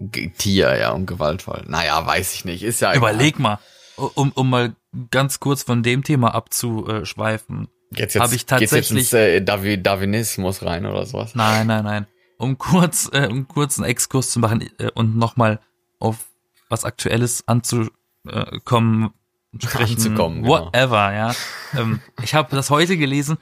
G- 0.00 0.30
Tier, 0.30 0.76
ja, 0.76 0.90
und 0.92 1.06
gewaltvoll. 1.06 1.64
Naja, 1.66 2.04
weiß 2.06 2.34
ich 2.34 2.44
nicht. 2.44 2.62
Ist 2.62 2.80
ja 2.80 2.90
egal. 2.92 2.98
Überleg 2.98 3.38
mal, 3.38 3.58
um, 3.96 4.32
um 4.32 4.50
mal 4.50 4.74
ganz 5.10 5.40
kurz 5.40 5.62
von 5.62 5.82
dem 5.82 6.02
Thema 6.04 6.34
abzuschweifen. 6.34 7.68
Jetzt, 7.90 8.14
jetzt, 8.14 8.22
hab 8.22 8.32
ich 8.32 8.46
geht's 8.46 8.60
jetzt 8.60 8.70
tatsächlich- 8.70 8.98
ins 9.04 9.12
äh, 9.12 9.38
Darwi- 9.40 9.80
Darwinismus 9.80 10.62
rein 10.64 10.86
oder 10.86 11.06
sowas. 11.06 11.34
Nein, 11.34 11.66
nein, 11.66 11.84
nein. 11.84 12.06
Um 12.44 12.58
kurz, 12.58 13.08
äh, 13.12 13.28
um 13.30 13.48
kurz 13.48 13.78
einen 13.78 13.88
Exkurs 13.88 14.30
zu 14.30 14.38
machen 14.38 14.68
äh, 14.78 14.90
und 14.94 15.16
nochmal 15.16 15.60
auf 15.98 16.28
was 16.68 16.84
Aktuelles 16.84 17.48
anzukommen, 17.48 17.90
sprechen, 19.58 19.94
Anzukommen, 19.94 20.42
genau. 20.42 20.66
whatever, 20.66 21.12
ja. 21.12 21.34
Ähm, 21.74 22.00
ich 22.22 22.34
habe 22.34 22.54
das 22.54 22.68
heute 22.68 22.98
gelesen, 22.98 23.38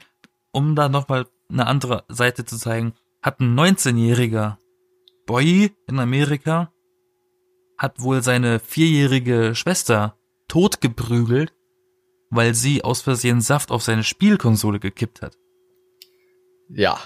um 0.51 0.75
da 0.75 0.87
nochmal 0.87 1.27
eine 1.49 1.67
andere 1.67 2.05
Seite 2.07 2.45
zu 2.45 2.57
zeigen. 2.57 2.93
Hat 3.21 3.39
ein 3.41 3.59
19-jähriger 3.59 4.57
Boy 5.25 5.71
in 5.87 5.99
Amerika, 5.99 6.71
hat 7.77 7.99
wohl 7.99 8.23
seine 8.23 8.59
vierjährige 8.59 9.53
Schwester 9.53 10.15
totgeprügelt, 10.47 11.53
weil 12.29 12.53
sie 12.53 12.83
aus 12.83 13.01
Versehen 13.01 13.41
Saft 13.41 13.69
auf 13.71 13.83
seine 13.83 14.03
Spielkonsole 14.03 14.79
gekippt 14.79 15.21
hat. 15.21 15.37
Ja. 16.69 16.99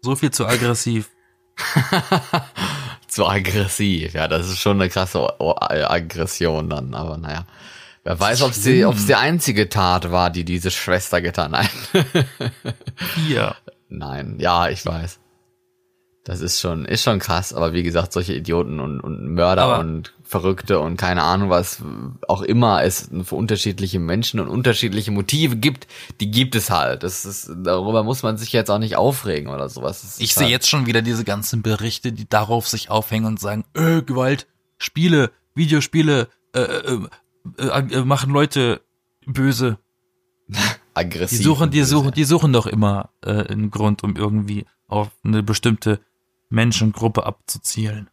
So 0.00 0.16
viel 0.16 0.30
zu 0.30 0.46
aggressiv. 0.46 1.10
Zu 3.08 3.26
aggressiv. 3.26 4.14
Ja, 4.14 4.28
das 4.28 4.48
ist 4.48 4.58
schon 4.58 4.80
eine 4.80 4.90
krasse 4.90 5.40
Aggression 5.40 6.68
dann, 6.70 6.94
aber 6.94 7.16
naja. 7.16 7.46
Wer 8.04 8.18
weiß, 8.18 8.42
ob 8.42 8.52
sie, 8.54 8.84
ob 8.84 8.94
es 8.94 9.06
die 9.06 9.14
einzige 9.14 9.68
Tat 9.68 10.10
war, 10.10 10.30
die 10.30 10.44
diese 10.44 10.70
Schwester 10.70 11.20
getan 11.20 11.56
hat. 11.56 11.70
Hier. 13.16 13.54
Nein, 13.88 14.36
ja, 14.38 14.68
ich 14.68 14.84
weiß. 14.84 15.18
Das 16.24 16.40
ist 16.40 16.60
schon, 16.60 16.84
ist 16.84 17.02
schon 17.02 17.18
krass, 17.18 17.52
aber 17.54 17.72
wie 17.72 17.82
gesagt, 17.82 18.12
solche 18.12 18.34
Idioten 18.34 18.80
und, 18.80 19.00
und 19.00 19.34
Mörder 19.34 19.62
Aber- 19.62 19.78
und 19.80 20.12
Verrückte 20.28 20.78
und 20.78 20.98
keine 20.98 21.22
Ahnung 21.22 21.48
was 21.48 21.82
auch 22.28 22.42
immer 22.42 22.82
es 22.84 23.08
für 23.24 23.34
unterschiedliche 23.34 23.98
Menschen 23.98 24.40
und 24.40 24.48
unterschiedliche 24.48 25.10
Motive 25.10 25.56
gibt, 25.56 25.86
die 26.20 26.30
gibt 26.30 26.54
es 26.54 26.70
halt. 26.70 27.02
Das 27.02 27.24
ist, 27.24 27.50
darüber 27.64 28.02
muss 28.02 28.22
man 28.22 28.36
sich 28.36 28.52
jetzt 28.52 28.70
auch 28.70 28.78
nicht 28.78 28.96
aufregen 28.96 29.50
oder 29.50 29.68
sowas. 29.68 30.18
Ich 30.18 30.36
halt, 30.36 30.46
sehe 30.46 30.52
jetzt 30.52 30.68
schon 30.68 30.86
wieder 30.86 31.00
diese 31.00 31.24
ganzen 31.24 31.62
Berichte, 31.62 32.12
die 32.12 32.28
darauf 32.28 32.68
sich 32.68 32.90
aufhängen 32.90 33.24
und 33.24 33.40
sagen, 33.40 33.64
äh, 33.74 34.02
Gewalt, 34.02 34.46
Spiele, 34.76 35.30
Videospiele, 35.54 36.28
äh, 36.54 36.60
äh, 36.60 37.00
äh, 37.58 37.66
äh, 37.66 38.04
machen 38.04 38.30
Leute 38.30 38.82
böse. 39.26 39.78
aggressiv. 40.98 41.38
Die 41.38 41.44
suchen, 41.44 41.70
die 41.70 41.82
suchen, 41.84 42.12
die 42.12 42.24
suchen 42.24 42.52
doch 42.52 42.66
immer 42.66 43.10
äh, 43.24 43.30
einen 43.30 43.70
Grund, 43.70 44.02
um 44.02 44.16
irgendwie 44.16 44.66
auf 44.86 45.08
eine 45.24 45.42
bestimmte 45.42 46.00
Menschengruppe 46.50 47.24
abzuzielen. 47.24 48.10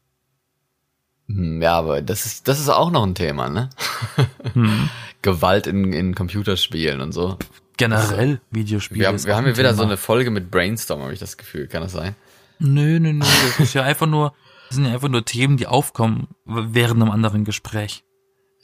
Hm, 1.27 1.61
Ja, 1.61 1.77
aber 1.77 2.01
das 2.01 2.25
ist, 2.25 2.47
das 2.47 2.59
ist 2.59 2.69
auch 2.69 2.91
noch 2.91 3.03
ein 3.05 3.15
Thema, 3.15 3.49
ne? 3.49 3.69
Hm. 4.53 4.89
Gewalt 5.21 5.65
in, 5.67 5.91
in 5.91 6.13
Computerspielen 6.15 7.01
und 7.01 7.11
so. 7.11 7.37
Generell 7.77 8.39
Videospiele. 8.51 9.01
Wir 9.01 9.07
haben, 9.07 9.23
wir 9.23 9.35
haben 9.35 9.45
hier 9.45 9.57
wieder 9.57 9.73
so 9.73 9.79
Thema. 9.81 9.89
eine 9.91 9.97
Folge 9.97 10.29
mit 10.31 10.51
Brainstorm, 10.51 11.01
habe 11.01 11.13
ich 11.13 11.19
das 11.19 11.35
Gefühl. 11.37 11.67
Kann 11.67 11.81
das 11.81 11.93
sein? 11.93 12.15
Nö, 12.59 12.99
nö, 12.99 13.11
nö. 13.11 13.25
Das 13.57 13.59
ist 13.59 13.73
ja 13.73 13.83
einfach 13.83 14.05
nur, 14.07 14.33
das 14.69 14.75
sind 14.75 14.85
ja 14.85 14.93
einfach 14.93 15.09
nur 15.09 15.25
Themen, 15.25 15.57
die 15.57 15.67
aufkommen 15.67 16.27
während 16.45 17.01
einem 17.01 17.11
anderen 17.11 17.43
Gespräch. 17.43 18.03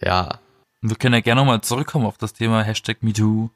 Ja, 0.01 0.39
Wir 0.81 0.95
können 0.95 1.13
ja 1.15 1.21
gerne 1.21 1.41
nochmal 1.41 1.61
zurückkommen 1.61 2.05
auf 2.05 2.17
das 2.17 2.33
Thema 2.33 2.63
Hashtag 2.63 3.01
MeToo. 3.03 3.49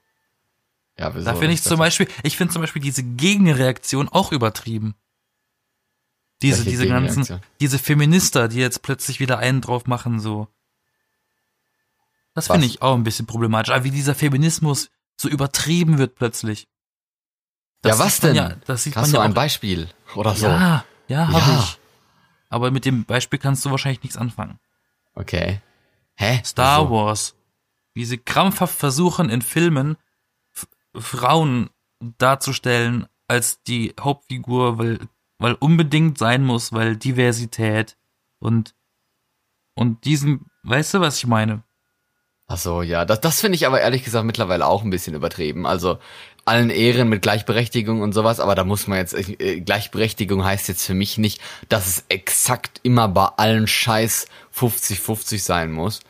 Ja, 0.97 1.13
wieso 1.13 1.25
Da 1.25 1.35
finde 1.35 1.53
ich 1.53 1.61
zum 1.61 1.71
so? 1.71 1.77
Beispiel, 1.77 2.07
ich 2.23 2.35
finde 2.37 2.53
zum 2.53 2.61
Beispiel 2.61 2.81
diese 2.81 3.03
Gegenreaktion 3.03 4.09
auch 4.09 4.31
übertrieben. 4.31 4.95
Diese, 6.41 6.57
Welche 6.65 6.69
diese 6.71 6.87
ganzen, 6.87 7.41
diese 7.59 7.79
Feminister, 7.79 8.47
die 8.47 8.59
jetzt 8.59 8.81
plötzlich 8.81 9.19
wieder 9.19 9.39
einen 9.39 9.61
drauf 9.61 9.87
machen, 9.87 10.19
so. 10.19 10.47
Das 12.33 12.47
finde 12.47 12.65
ich 12.65 12.81
auch 12.81 12.95
ein 12.95 13.03
bisschen 13.03 13.25
problematisch. 13.25 13.73
Aber 13.73 13.85
wie 13.85 13.91
dieser 13.91 14.13
Feminismus 14.15 14.89
so 15.15 15.29
übertrieben 15.29 15.97
wird 15.97 16.15
plötzlich. 16.15 16.67
Ja, 17.85 17.97
was 17.97 18.19
denn? 18.19 18.35
Ja, 18.35 18.55
das 18.65 18.83
sieht 18.83 18.95
Hast 18.95 19.03
man 19.03 19.11
du 19.11 19.17
ja 19.17 19.23
ein 19.23 19.31
auch, 19.31 19.35
Beispiel 19.35 19.89
oder 20.15 20.35
so? 20.35 20.47
Ja, 20.47 20.83
ja, 21.07 21.27
habe 21.27 21.51
Ja. 21.51 21.59
ich. 21.63 21.79
Aber 22.49 22.71
mit 22.71 22.83
dem 22.85 23.05
Beispiel 23.05 23.39
kannst 23.39 23.63
du 23.63 23.71
wahrscheinlich 23.71 24.03
nichts 24.03 24.17
anfangen. 24.17 24.59
Okay. 25.13 25.61
Hä? 26.15 26.41
Star 26.43 26.81
Wieso? 26.85 26.91
Wars. 26.93 27.35
Wie 27.93 28.05
sie 28.05 28.17
krampfhaft 28.17 28.77
versuchen, 28.77 29.29
in 29.29 29.41
Filmen 29.41 29.95
Frauen 30.93 31.69
darzustellen 32.17 33.07
als 33.27 33.61
die 33.63 33.93
Hauptfigur, 33.99 34.77
weil, 34.77 34.99
weil 35.37 35.53
unbedingt 35.53 36.17
sein 36.17 36.43
muss, 36.43 36.73
weil 36.73 36.95
Diversität 36.95 37.97
und, 38.39 38.75
und 39.73 40.05
diesen, 40.05 40.45
weißt 40.63 40.95
du, 40.95 40.99
was 41.01 41.17
ich 41.17 41.27
meine? 41.27 41.63
Ach 42.47 42.57
so, 42.57 42.81
ja, 42.83 43.05
das, 43.05 43.21
das 43.21 43.41
finde 43.41 43.55
ich 43.55 43.65
aber 43.65 43.81
ehrlich 43.81 44.03
gesagt 44.03 44.25
mittlerweile 44.25 44.67
auch 44.67 44.83
ein 44.83 44.91
bisschen 44.91 45.15
übertrieben. 45.15 45.65
Also 45.65 45.97
allen 46.45 46.69
Ehren 46.69 47.09
mit 47.09 47.23
Gleichberechtigung 47.23 48.01
und 48.01 48.13
sowas, 48.13 48.39
aber 48.39 48.53
da 48.53 48.63
muss 48.63 48.85
man 48.85 48.99
jetzt, 48.99 49.15
äh, 49.15 49.61
Gleichberechtigung 49.61 50.45
heißt 50.45 50.67
jetzt 50.67 50.85
für 50.85 50.93
mich 50.93 51.17
nicht, 51.17 51.41
dass 51.69 51.87
es 51.87 52.05
exakt 52.07 52.79
immer 52.83 53.07
bei 53.07 53.25
allen 53.37 53.65
Scheiß 53.65 54.27
50-50 54.55 55.39
sein 55.39 55.71
muss. 55.71 56.01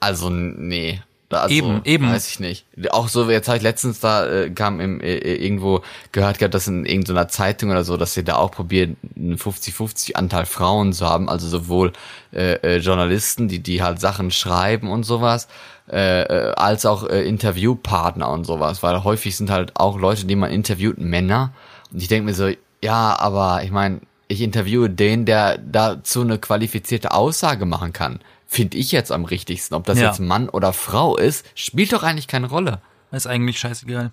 Also, 0.00 0.28
nee. 0.28 1.00
Also, 1.42 1.54
Eben, 1.54 1.80
eben. 1.84 2.10
Weiß 2.10 2.28
ich 2.28 2.40
nicht. 2.40 2.66
Auch 2.90 3.08
so, 3.08 3.30
jetzt 3.30 3.48
habe 3.48 3.56
ich 3.58 3.62
letztens 3.62 4.00
da, 4.00 4.26
äh, 4.26 4.50
kam 4.50 4.80
im, 4.80 5.00
äh, 5.00 5.16
irgendwo 5.16 5.82
gehört 6.12 6.38
gehabt, 6.38 6.54
dass 6.54 6.68
in 6.68 6.84
irgendeiner 6.84 7.28
Zeitung 7.28 7.70
oder 7.70 7.84
so, 7.84 7.96
dass 7.96 8.14
sie 8.14 8.24
da 8.24 8.36
auch 8.36 8.50
probieren, 8.50 8.96
einen 9.16 9.36
50-50 9.36 10.14
Anteil 10.14 10.46
Frauen 10.46 10.92
zu 10.92 11.06
haben, 11.06 11.28
also 11.28 11.48
sowohl 11.48 11.92
äh, 12.32 12.54
äh, 12.54 12.76
Journalisten, 12.78 13.48
die, 13.48 13.60
die 13.60 13.82
halt 13.82 14.00
Sachen 14.00 14.30
schreiben 14.30 14.90
und 14.90 15.04
sowas, 15.04 15.48
äh, 15.90 16.22
äh, 16.22 16.54
als 16.54 16.86
auch 16.86 17.08
äh, 17.08 17.22
Interviewpartner 17.22 18.28
und 18.30 18.44
sowas, 18.44 18.82
weil 18.82 19.04
häufig 19.04 19.36
sind 19.36 19.50
halt 19.50 19.72
auch 19.76 19.98
Leute, 19.98 20.26
die 20.26 20.36
man 20.36 20.50
interviewt, 20.50 20.98
Männer. 20.98 21.52
Und 21.92 22.00
ich 22.00 22.08
denke 22.08 22.26
mir 22.26 22.34
so, 22.34 22.50
ja, 22.82 23.18
aber 23.18 23.62
ich 23.64 23.70
meine, 23.70 24.00
ich 24.28 24.40
interviewe 24.40 24.90
den, 24.90 25.26
der 25.26 25.58
dazu 25.58 26.22
eine 26.22 26.38
qualifizierte 26.38 27.12
Aussage 27.12 27.66
machen 27.66 27.92
kann. 27.92 28.20
Finde 28.54 28.78
ich 28.78 28.92
jetzt 28.92 29.10
am 29.10 29.24
richtigsten. 29.24 29.74
Ob 29.74 29.84
das 29.84 29.98
Ja. 29.98 30.06
jetzt 30.06 30.20
Mann 30.20 30.48
oder 30.48 30.72
Frau 30.72 31.16
ist, 31.16 31.44
spielt 31.56 31.92
doch 31.92 32.04
eigentlich 32.04 32.28
keine 32.28 32.48
Rolle. 32.48 32.80
Ist 33.10 33.26
eigentlich 33.26 33.58
scheißegal. 33.58 34.12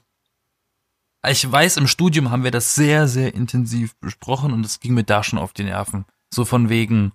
Ich 1.28 1.50
weiß, 1.52 1.78
im 1.78 1.86
Studium 1.88 2.32
haben 2.32 2.44
wir 2.44 2.50
das 2.50 2.74
sehr, 2.74 3.08
sehr 3.08 3.36
intensiv 3.36 3.96
besprochen 4.00 4.52
und 4.52 4.66
es 4.66 4.80
ging 4.80 4.96
mir 4.96 5.04
da 5.04 5.24
schon 5.24 5.38
auf 5.38 5.54
die 5.54 5.64
Nerven. 5.64 6.06
So 6.34 6.44
von 6.46 6.70
wegen, 6.70 7.12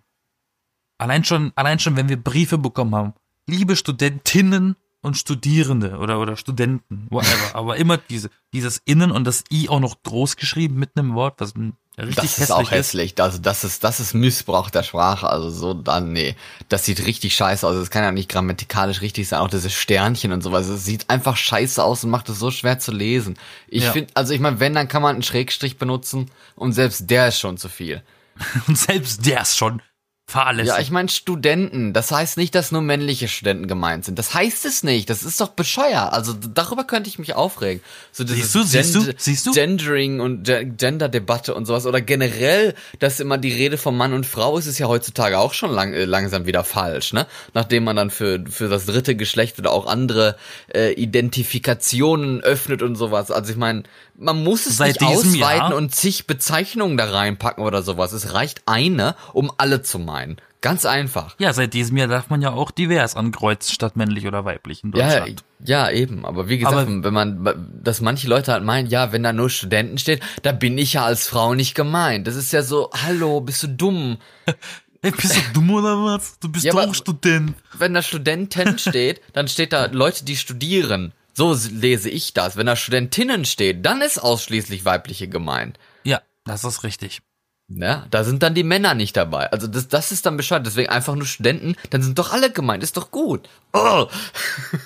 allein 0.99 1.24
schon, 1.24 1.51
allein 1.57 1.81
schon, 1.81 1.97
wenn 1.97 2.09
wir 2.09 2.16
Briefe 2.16 2.59
bekommen 2.59 2.95
haben, 2.95 3.14
liebe 3.49 3.74
Studentinnen 3.74 4.77
und 5.03 5.16
Studierende 5.16 5.99
oder, 5.99 6.20
oder 6.20 6.37
Studenten, 6.37 7.09
whatever, 7.11 7.55
aber 7.55 7.77
immer 7.77 7.97
diese, 7.97 8.31
dieses 8.53 8.79
Innen 8.85 9.11
und 9.11 9.24
das 9.24 9.43
I 9.53 9.68
auch 9.68 9.81
noch 9.81 10.01
groß 10.05 10.37
geschrieben 10.37 10.77
mit 10.77 10.91
einem 10.97 11.14
Wort, 11.14 11.41
was 11.41 11.57
ein 11.57 11.77
richtig 11.99 12.30
das 12.30 12.38
ist 12.38 12.51
auch 12.51 12.70
hässlich. 12.70 13.14
Also 13.20 13.38
das 13.38 13.64
ist, 13.64 13.82
das 13.84 14.01
ist 14.01 14.12
Missbrauch 14.14 14.68
der 14.70 14.82
Sprache. 14.82 15.28
Also 15.28 15.51
so 15.51 15.74
dann, 15.74 16.12
nee. 16.12 16.36
Das 16.68 16.84
sieht 16.84 17.07
richtig 17.07 17.34
scheiße 17.34 17.66
aus. 17.66 17.74
Das 17.76 17.90
kann 17.90 18.03
ja 18.05 18.12
nicht 18.12 18.28
grammatikalisch 18.28 19.01
richtig 19.01 19.28
sein. 19.28 19.40
Auch 19.40 19.49
dieses 19.49 19.72
Sternchen 19.72 20.32
und 20.32 20.42
sowas. 20.42 20.66
Es 20.68 20.84
sieht 20.84 21.09
einfach 21.09 21.36
scheiße 21.36 21.82
aus 21.82 22.05
und 22.05 22.11
macht 22.11 22.28
es 22.28 22.38
so 22.38 22.51
schwer 22.51 22.78
zu 22.78 22.92
lesen. 22.92 23.38
Ich 23.68 23.84
Ja. 23.84 23.92
finde, 23.92 24.12
also 24.14 24.34
ich 24.34 24.40
meine, 24.40 24.61
wenn, 24.61 24.74
dann 24.74 24.88
kann 24.88 25.03
man 25.03 25.14
einen 25.14 25.22
Schrägstrich 25.22 25.78
benutzen 25.78 26.30
und 26.55 26.72
selbst 26.72 27.09
der 27.11 27.28
ist 27.28 27.38
schon 27.40 27.57
zu 27.57 27.68
viel. 27.68 28.03
Und 28.68 28.76
selbst 28.76 29.24
der 29.24 29.40
ist 29.40 29.57
schon 29.57 29.80
fahrlässig. 30.29 30.74
Ja, 30.74 30.81
ich 30.81 30.91
meine 30.91 31.09
Studenten. 31.09 31.93
Das 31.93 32.11
heißt 32.11 32.37
nicht, 32.37 32.55
dass 32.57 32.72
nur 32.72 32.83
männliche 32.83 33.29
Studenten 33.29 33.68
gemeint 33.68 34.05
sind. 34.05 34.18
Das 34.18 34.35
heißt 34.35 34.64
es 34.64 34.83
nicht. 34.83 35.09
Das 35.09 35.22
ist 35.22 35.41
doch 35.41 35.51
bescheuert. 35.51 36.12
Also 36.12 36.33
darüber 36.33 36.83
könnte 36.85 37.09
ich 37.09 37.18
mich 37.20 37.35
aufregen. 37.35 37.81
So 38.11 38.27
Siehst 38.27 38.55
du, 38.55 38.62
siehst 38.64 38.95
du, 38.97 39.14
siehst 39.16 39.47
du? 39.47 39.53
Gendering 39.53 40.18
und 40.20 40.43
Ge- 40.43 40.64
Gender-Debatte 40.64 41.55
und 41.55 41.66
sowas. 41.66 41.87
Oder 41.87 42.01
generell, 42.01 42.74
dass 42.99 43.20
immer 43.20 43.39
die 43.39 43.53
Rede 43.53 43.79
von 43.79 43.97
Mann 43.97 44.12
und 44.14 44.27
Frau 44.27 44.59
ist, 44.59 44.66
ist 44.66 44.79
ja 44.79 44.89
heutzutage 44.89 45.39
auch 45.39 45.55
schon 45.55 45.70
lang, 45.70 45.93
äh, 45.93 46.05
langsam 46.07 46.47
wieder 46.47 46.64
falsch, 46.64 47.12
ne? 47.12 47.27
Nachdem 47.55 47.85
man 47.85 47.95
dann 47.95 48.11
für, 48.11 48.43
für 48.51 48.68
das 48.68 48.87
dritte 48.87 49.14
Geschlecht 49.14 49.59
oder 49.61 49.70
auch 49.70 49.87
andere 49.87 50.37
äh, 50.74 50.93
Identifikationen 50.95 52.41
öffnet 52.41 52.83
und 52.83 52.97
sowas. 52.97 53.31
Also 53.31 53.53
ich 53.53 53.59
meine, 53.59 53.85
man 54.19 54.43
muss 54.43 54.67
es 54.67 54.77
Seit 54.79 55.01
nicht 55.01 55.11
ausweiten 55.11 55.39
Jahr- 55.41 55.75
und 55.75 55.95
zig 55.95 56.27
Bezeichnungen 56.27 56.97
da 56.97 57.11
reinpacken 57.11 57.64
oder 57.64 57.83
sowas. 57.83 58.12
Es 58.12 58.33
reicht 58.35 58.62
eine, 58.67 59.14
um 59.33 59.53
alle 59.59 59.83
zu 59.83 59.99
meinen. 59.99 60.37
Ganz 60.62 60.85
einfach. 60.85 61.37
ja, 61.39 61.53
seit 61.53 61.75
diesem 61.75 61.97
Jahr 61.97 62.09
darf 62.09 62.29
man 62.29 62.43
ja 62.43 62.51
auch 62.53 62.73
divers 62.73 63.14
ankreuzen, 63.14 63.73
statt 63.75 63.95
männlich 63.97 64.27
oder 64.27 64.45
weiblich 64.45 64.83
in 64.83 64.91
Ja, 64.93 65.07
Deutschland. 65.11 65.45
ja, 65.64 65.91
eben. 65.91 66.25
Aber 66.25 66.49
wie 66.49 66.59
gesagt, 66.59 66.89
Aber- 66.89 67.05
wenn 67.05 67.14
man, 67.14 67.69
dass 67.85 68.01
manche 68.01 68.27
Leute 68.27 68.53
halt 68.53 68.64
meinen, 68.64 68.89
ja, 68.89 69.12
wenn 69.12 69.23
da 69.23 69.33
nur 69.33 69.49
Studenten 69.49 69.99
steht, 69.99 70.23
da 70.43 70.51
bin 70.53 70.77
ich 70.77 70.95
ja 70.95 71.05
als 71.05 71.29
Frau 71.29 71.55
nicht 71.55 71.75
gemeint. 71.77 72.27
Das 72.27 72.35
ist 72.35 72.53
ja 72.53 72.62
so, 72.62 72.91
hallo, 72.93 73.41
bist 73.43 73.62
du 73.62 73.69
dumm? 73.69 74.17
Ey, 75.03 75.12
bist 75.12 75.37
du 75.37 75.41
dumm 75.53 75.71
oder 75.71 76.03
was? 76.03 76.39
Du 76.41 76.49
bist 76.49 76.64
Ja, 76.64 76.73
doch 76.73 76.95
Student. 76.95 77.55
Wenn 77.79 77.95
da 77.95 78.03
Studenten 78.03 78.79
steht, 78.79 79.21
dann 79.35 79.47
steht 79.47 79.73
da 79.73 79.87
Leute, 79.87 80.25
die 80.25 80.37
studieren. 80.37 81.12
So 81.37 81.55
lese 81.70 82.09
ich 82.09 82.32
das. 82.32 82.57
Wenn 82.57 82.64
da 82.64 82.76
Studentinnen 82.76 83.45
steht, 83.45 83.84
dann 83.84 84.01
ist 84.01 84.18
ausschließlich 84.18 84.87
weibliche 84.87 85.28
gemeint. 85.28 85.78
Ja, 86.03 86.22
das 86.45 86.64
ist 86.64 86.82
richtig. 86.82 87.20
Ne? 87.68 88.07
Da 88.11 88.24
sind 88.24 88.43
dann 88.43 88.55
die 88.55 88.62
Männer 88.62 88.95
nicht 88.95 89.18
dabei. 89.18 89.53
Also 89.53 89.66
das, 89.66 89.87
das 89.89 90.12
ist 90.12 90.24
dann 90.24 90.39
Bescheid. 90.39 90.64
Deswegen 90.64 90.89
einfach 90.89 91.14
nur 91.14 91.26
Studenten, 91.26 91.76
dann 91.91 92.01
sind 92.01 92.18
doch 92.18 92.32
alle 92.32 92.51
gemeint. 92.51 92.82
Ist 92.82 92.97
doch 92.97 93.11
gut. 93.11 93.51
Oh. 93.74 94.07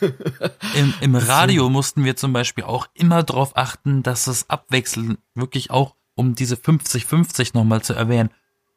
Im, 0.74 0.92
Im 1.00 1.14
Radio 1.14 1.70
mussten 1.70 2.02
wir 2.02 2.16
zum 2.16 2.32
Beispiel 2.32 2.64
auch 2.64 2.88
immer 2.94 3.22
darauf 3.22 3.56
achten, 3.56 4.02
dass 4.02 4.26
es 4.26 4.50
abwechselnd 4.50 5.18
wirklich 5.36 5.70
auch, 5.70 5.94
um 6.16 6.34
diese 6.34 6.56
50-50 6.56 7.50
nochmal 7.54 7.82
zu 7.82 7.92
erwähnen, 7.92 8.30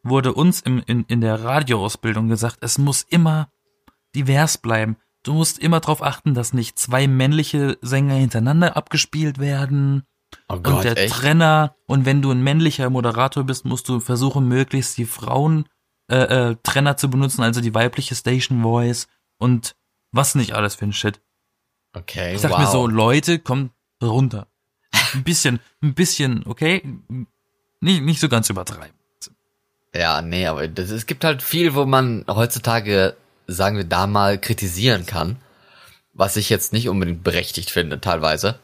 wurde 0.03 0.33
uns 0.33 0.61
im, 0.61 0.83
in, 0.85 1.05
in 1.05 1.21
der 1.21 1.43
Radioausbildung 1.43 2.27
gesagt, 2.27 2.57
es 2.61 2.77
muss 2.77 3.01
immer 3.09 3.49
divers 4.13 4.59
bleiben. 4.59 4.97
Du 5.23 5.33
musst 5.33 5.59
immer 5.59 5.79
darauf 5.79 6.03
achten, 6.03 6.33
dass 6.33 6.53
nicht 6.53 6.77
zwei 6.77 7.07
männliche 7.07 7.77
Sänger 7.81 8.15
hintereinander 8.15 8.75
abgespielt 8.75 9.39
werden 9.39 10.03
Oh 10.49 10.55
und 10.55 10.63
Gott, 10.63 10.83
der 10.83 10.97
echt? 10.97 11.13
Trenner. 11.15 11.75
Und 11.87 12.05
wenn 12.05 12.21
du 12.21 12.31
ein 12.31 12.41
männlicher 12.43 12.89
Moderator 12.89 13.43
bist, 13.43 13.65
musst 13.65 13.87
du 13.89 13.99
versuchen, 13.99 14.47
möglichst 14.47 14.97
die 14.97 15.05
Frauen 15.05 15.67
äh, 16.09 16.51
äh, 16.51 16.55
Trenner 16.63 16.97
zu 16.97 17.09
benutzen, 17.09 17.43
also 17.43 17.61
die 17.61 17.73
weibliche 17.73 18.15
Station 18.15 18.61
Voice 18.61 19.07
und 19.37 19.75
was 20.11 20.35
nicht 20.35 20.53
alles 20.53 20.75
für 20.75 20.85
ein 20.85 20.93
Shit. 20.93 21.21
Okay, 21.93 22.35
Ich 22.35 22.41
dachte 22.41 22.55
wow. 22.55 22.61
mir 22.61 22.71
so, 22.71 22.87
Leute, 22.87 23.39
kommt 23.39 23.71
runter. 24.01 24.47
Ein 25.13 25.23
bisschen, 25.23 25.59
ein 25.81 25.93
bisschen, 25.93 26.43
okay? 26.45 26.81
Nicht, 27.79 28.01
nicht 28.01 28.19
so 28.19 28.29
ganz 28.29 28.49
übertreiben. 28.49 28.95
Ja, 29.95 30.21
nee, 30.21 30.47
aber 30.47 30.67
das, 30.67 30.89
es 30.89 31.05
gibt 31.05 31.23
halt 31.23 31.43
viel, 31.43 31.75
wo 31.75 31.85
man 31.85 32.25
heutzutage, 32.27 33.15
sagen 33.53 33.77
wir 33.77 33.83
da 33.83 34.07
mal, 34.07 34.37
kritisieren 34.39 35.05
kann. 35.05 35.37
Was 36.13 36.37
ich 36.37 36.49
jetzt 36.49 36.73
nicht 36.73 36.89
unbedingt 36.89 37.23
berechtigt 37.23 37.71
finde, 37.71 37.99
teilweise. 37.99 38.59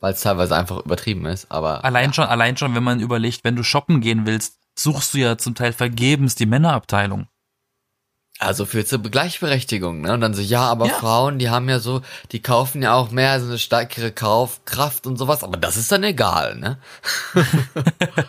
Weil 0.00 0.12
es 0.14 0.20
teilweise 0.20 0.56
einfach 0.56 0.78
übertrieben 0.84 1.26
ist, 1.26 1.50
aber. 1.50 1.84
Allein 1.84 2.12
schon, 2.12 2.26
allein 2.26 2.56
schon, 2.56 2.74
wenn 2.74 2.84
man 2.84 3.00
überlegt, 3.00 3.44
wenn 3.44 3.56
du 3.56 3.62
shoppen 3.62 4.00
gehen 4.00 4.26
willst, 4.26 4.58
suchst 4.78 5.14
du 5.14 5.18
ja 5.18 5.38
zum 5.38 5.54
Teil 5.54 5.72
vergebens 5.72 6.34
die 6.34 6.46
Männerabteilung. 6.46 7.28
Also 8.38 8.66
für 8.66 8.84
zur 8.84 8.98
Gleichberechtigung, 8.98 10.02
ne? 10.02 10.12
Und 10.12 10.20
dann 10.20 10.34
so, 10.34 10.42
ja, 10.42 10.62
aber 10.68 10.88
Ja. 10.88 10.94
Frauen, 10.94 11.38
die 11.38 11.48
haben 11.48 11.70
ja 11.70 11.78
so, 11.78 12.02
die 12.32 12.42
kaufen 12.42 12.82
ja 12.82 12.92
auch 12.92 13.10
mehr, 13.10 13.40
so 13.40 13.46
eine 13.46 13.58
stärkere 13.58 14.12
Kaufkraft 14.12 15.06
und 15.06 15.16
sowas, 15.16 15.42
aber 15.42 15.56
das 15.56 15.78
ist 15.78 15.90
dann 15.90 16.04
egal, 16.04 16.56
ne? 16.56 16.78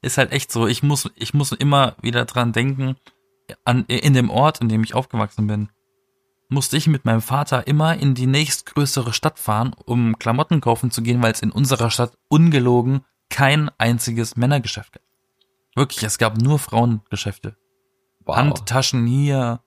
Ist 0.00 0.18
halt 0.18 0.30
echt 0.32 0.52
so. 0.52 0.68
Ich 0.68 0.82
muss, 0.82 1.10
ich 1.16 1.34
muss 1.34 1.50
immer 1.50 1.96
wieder 2.00 2.24
dran 2.24 2.52
denken, 2.52 2.96
an, 3.64 3.84
in 3.86 4.14
dem 4.14 4.30
Ort, 4.30 4.60
in 4.60 4.68
dem 4.68 4.82
ich 4.84 4.94
aufgewachsen 4.94 5.46
bin, 5.46 5.68
musste 6.48 6.76
ich 6.76 6.86
mit 6.86 7.04
meinem 7.04 7.20
Vater 7.20 7.66
immer 7.66 7.96
in 7.98 8.14
die 8.14 8.26
nächstgrößere 8.26 9.12
Stadt 9.12 9.38
fahren, 9.38 9.74
um 9.84 10.18
Klamotten 10.18 10.60
kaufen 10.60 10.90
zu 10.90 11.02
gehen, 11.02 11.22
weil 11.22 11.32
es 11.32 11.42
in 11.42 11.50
unserer 11.52 11.90
Stadt 11.90 12.16
ungelogen 12.28 13.04
kein 13.28 13.70
einziges 13.78 14.36
Männergeschäft 14.36 14.94
gab. 14.94 15.02
Wirklich, 15.76 16.02
es 16.02 16.18
gab 16.18 16.38
nur 16.40 16.58
Frauengeschäfte. 16.58 17.56
Wow. 18.24 18.36
Handtaschen 18.36 19.06
hier, 19.06 19.60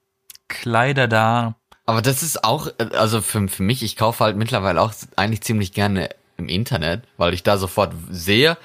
Kleider 0.48 1.08
da. 1.08 1.56
Aber 1.86 2.02
das 2.02 2.24
ist 2.24 2.44
auch, 2.44 2.68
also 2.94 3.22
für, 3.22 3.48
für 3.48 3.64
mich, 3.64 3.84
ich 3.84 3.96
kaufe 3.96 4.24
halt 4.24 4.36
mittlerweile 4.38 4.82
auch 4.82 4.94
eigentlich 5.16 5.42
ziemlich 5.42 5.74
gerne 5.74 6.10
im 6.38 6.48
Internet, 6.48 7.04
weil 7.18 7.34
ich 7.34 7.44
da 7.44 7.58
sofort 7.58 7.94
sehe, 8.10 8.58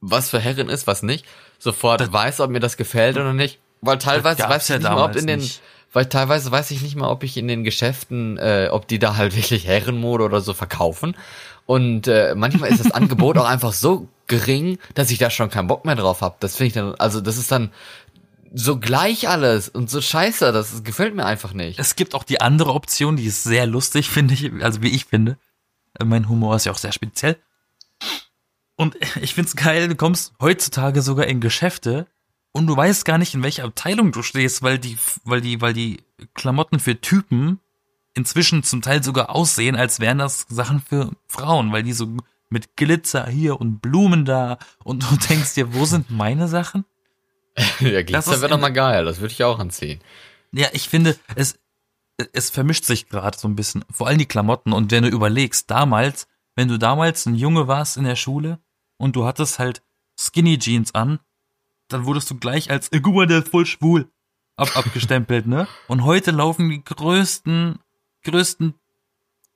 was 0.00 0.30
für 0.30 0.38
Herren 0.38 0.68
ist, 0.68 0.86
was 0.86 1.02
nicht. 1.02 1.24
Sofort 1.58 2.00
Das- 2.00 2.12
weiß, 2.12 2.40
ob 2.40 2.50
mir 2.50 2.60
das 2.60 2.76
gefällt 2.76 3.16
oder 3.16 3.32
nicht. 3.32 3.58
Weil 3.84 3.98
teilweise 3.98 4.42
weiß 4.42 4.64
ich 4.64 4.68
ja 4.70 4.78
nicht 4.78 4.90
mal, 4.90 5.04
ob 5.04 5.16
in 5.16 5.26
den, 5.26 5.40
nicht. 5.40 5.60
weil 5.92 6.06
teilweise 6.06 6.50
weiß 6.50 6.70
ich 6.70 6.82
nicht 6.82 6.96
mal, 6.96 7.08
ob 7.08 7.22
ich 7.22 7.36
in 7.36 7.48
den 7.48 7.64
Geschäften, 7.64 8.38
äh, 8.38 8.68
ob 8.70 8.88
die 8.88 8.98
da 8.98 9.16
halt 9.16 9.36
wirklich 9.36 9.66
Herrenmode 9.66 10.24
oder 10.24 10.40
so 10.40 10.54
verkaufen. 10.54 11.16
Und 11.66 12.08
äh, 12.08 12.34
manchmal 12.34 12.70
ist 12.70 12.84
das 12.84 12.90
Angebot 12.92 13.38
auch 13.38 13.48
einfach 13.48 13.72
so 13.72 14.08
gering, 14.26 14.78
dass 14.94 15.10
ich 15.10 15.18
da 15.18 15.30
schon 15.30 15.50
keinen 15.50 15.68
Bock 15.68 15.84
mehr 15.84 15.96
drauf 15.96 16.20
habe. 16.20 16.36
Das 16.40 16.56
finde 16.56 16.66
ich 16.68 16.72
dann, 16.72 16.94
also 16.96 17.20
das 17.20 17.36
ist 17.36 17.52
dann 17.52 17.70
so 18.54 18.78
gleich 18.78 19.28
alles 19.28 19.68
und 19.68 19.90
so 19.90 20.00
scheiße, 20.00 20.52
das 20.52 20.84
gefällt 20.84 21.14
mir 21.14 21.26
einfach 21.26 21.52
nicht. 21.52 21.78
Es 21.78 21.96
gibt 21.96 22.14
auch 22.14 22.22
die 22.22 22.40
andere 22.40 22.72
Option, 22.72 23.16
die 23.16 23.26
ist 23.26 23.42
sehr 23.42 23.66
lustig, 23.66 24.08
finde 24.08 24.34
ich, 24.34 24.50
also 24.62 24.80
wie 24.80 24.90
ich 24.90 25.06
finde. 25.06 25.36
Mein 26.02 26.28
Humor 26.28 26.56
ist 26.56 26.66
ja 26.66 26.72
auch 26.72 26.78
sehr 26.78 26.92
speziell. 26.92 27.36
Und 28.76 28.96
ich 29.20 29.34
find's 29.34 29.56
geil, 29.56 29.88
du 29.88 29.96
kommst 29.96 30.34
heutzutage 30.40 31.02
sogar 31.02 31.26
in 31.26 31.40
Geschäfte 31.40 32.06
und 32.54 32.68
du 32.68 32.76
weißt 32.76 33.04
gar 33.04 33.18
nicht, 33.18 33.34
in 33.34 33.42
welcher 33.42 33.64
Abteilung 33.64 34.12
du 34.12 34.22
stehst, 34.22 34.62
weil 34.62 34.78
die, 34.78 34.96
weil 35.24 35.40
die, 35.40 35.60
weil 35.60 35.74
die 35.74 36.02
Klamotten 36.34 36.78
für 36.78 37.00
Typen 37.00 37.58
inzwischen 38.14 38.62
zum 38.62 38.80
Teil 38.80 39.02
sogar 39.02 39.30
aussehen, 39.30 39.74
als 39.74 39.98
wären 39.98 40.18
das 40.18 40.46
Sachen 40.48 40.80
für 40.80 41.10
Frauen, 41.26 41.72
weil 41.72 41.82
die 41.82 41.92
so 41.92 42.16
mit 42.50 42.76
Glitzer 42.76 43.26
hier 43.26 43.60
und 43.60 43.82
Blumen 43.82 44.24
da 44.24 44.58
und 44.84 45.02
du 45.02 45.16
denkst 45.28 45.54
dir, 45.54 45.74
wo 45.74 45.84
sind 45.84 46.10
meine 46.10 46.46
Sachen? 46.46 46.84
ja, 47.80 48.02
Glitzer 48.02 48.40
wäre 48.40 48.50
doch 48.50 48.60
mal 48.60 48.72
geil, 48.72 49.04
das 49.04 49.20
würde 49.20 49.32
ich 49.32 49.42
auch 49.42 49.58
anziehen. 49.58 50.00
Ja, 50.52 50.68
ich 50.72 50.88
finde, 50.88 51.18
es, 51.34 51.58
es 52.32 52.50
vermischt 52.50 52.84
sich 52.84 53.08
gerade 53.08 53.36
so 53.36 53.48
ein 53.48 53.56
bisschen, 53.56 53.84
vor 53.90 54.06
allem 54.06 54.18
die 54.18 54.26
Klamotten. 54.26 54.72
Und 54.72 54.92
wenn 54.92 55.02
du 55.02 55.08
überlegst, 55.08 55.68
damals, 55.72 56.28
wenn 56.54 56.68
du 56.68 56.78
damals 56.78 57.26
ein 57.26 57.34
Junge 57.34 57.66
warst 57.66 57.96
in 57.96 58.04
der 58.04 58.14
Schule 58.14 58.60
und 58.96 59.16
du 59.16 59.24
hattest 59.24 59.58
halt 59.58 59.82
Skinny 60.16 60.56
Jeans 60.56 60.94
an, 60.94 61.18
dann 61.88 62.06
wurdest 62.06 62.30
du 62.30 62.36
gleich 62.38 62.70
als, 62.70 62.88
äh, 62.92 63.00
guck 63.00 63.14
mal, 63.14 63.26
der 63.26 63.38
ist 63.40 63.48
voll 63.48 63.66
schwul, 63.66 64.08
ab, 64.56 64.76
abgestempelt, 64.76 65.46
ne? 65.46 65.66
Und 65.88 66.04
heute 66.04 66.30
laufen 66.30 66.68
die 66.70 66.82
größten, 66.82 67.78
größten 68.24 68.74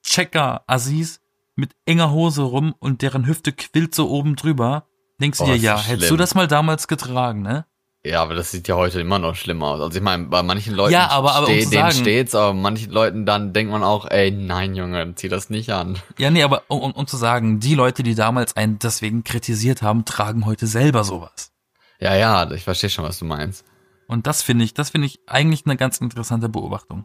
Checker-Assis 0.04 1.20
mit 1.56 1.74
enger 1.86 2.12
Hose 2.12 2.42
rum 2.42 2.74
und 2.78 3.02
deren 3.02 3.26
Hüfte 3.26 3.52
quillt 3.52 3.94
so 3.94 4.08
oben 4.08 4.36
drüber. 4.36 4.86
Denkst 5.20 5.38
du 5.38 5.44
Oh, 5.44 5.46
dir, 5.48 5.56
ja, 5.56 5.78
hättest 5.80 6.10
du 6.10 6.16
das 6.16 6.34
mal 6.34 6.46
damals 6.46 6.86
getragen, 6.86 7.42
ne? 7.42 7.66
Ja, 8.04 8.22
aber 8.22 8.34
das 8.34 8.52
sieht 8.52 8.68
ja 8.68 8.76
heute 8.76 9.00
immer 9.00 9.18
noch 9.18 9.34
schlimmer 9.34 9.66
aus. 9.66 9.80
Also 9.80 9.96
ich 9.98 10.02
meine, 10.02 10.26
bei 10.26 10.42
manchen 10.44 10.72
Leuten 10.74 10.92
Ja, 10.92 11.08
aber- 11.10 11.34
aber 11.34 11.48
um 11.48 11.52
steht, 11.52 11.64
zu 11.64 11.70
denen 11.70 11.90
steht's, 11.90 12.34
aber 12.36 12.54
manchen 12.54 12.92
Leuten 12.92 13.26
dann 13.26 13.52
denkt 13.52 13.72
man 13.72 13.82
auch, 13.82 14.06
ey, 14.08 14.30
nein, 14.30 14.76
Junge, 14.76 15.14
zieh 15.16 15.28
das 15.28 15.50
nicht 15.50 15.70
an. 15.72 15.98
Ja, 16.16 16.30
nee, 16.30 16.44
aber 16.44 16.62
um, 16.68 16.80
um, 16.80 16.92
um 16.92 17.06
zu 17.08 17.16
sagen, 17.16 17.58
die 17.58 17.74
Leute, 17.74 18.04
die 18.04 18.14
damals 18.14 18.56
einen 18.56 18.78
deswegen 18.78 19.24
kritisiert 19.24 19.82
haben, 19.82 20.04
tragen 20.04 20.46
heute 20.46 20.68
selber 20.68 21.02
sowas. 21.02 21.47
Ja, 22.00 22.14
ja, 22.14 22.50
ich 22.50 22.64
verstehe 22.64 22.90
schon, 22.90 23.04
was 23.04 23.18
du 23.18 23.24
meinst. 23.24 23.64
Und 24.06 24.26
das 24.26 24.42
finde 24.42 24.64
ich, 24.64 24.74
das 24.74 24.90
finde 24.90 25.06
ich 25.06 25.20
eigentlich 25.26 25.66
eine 25.66 25.76
ganz 25.76 25.98
interessante 25.98 26.48
Beobachtung. 26.48 27.04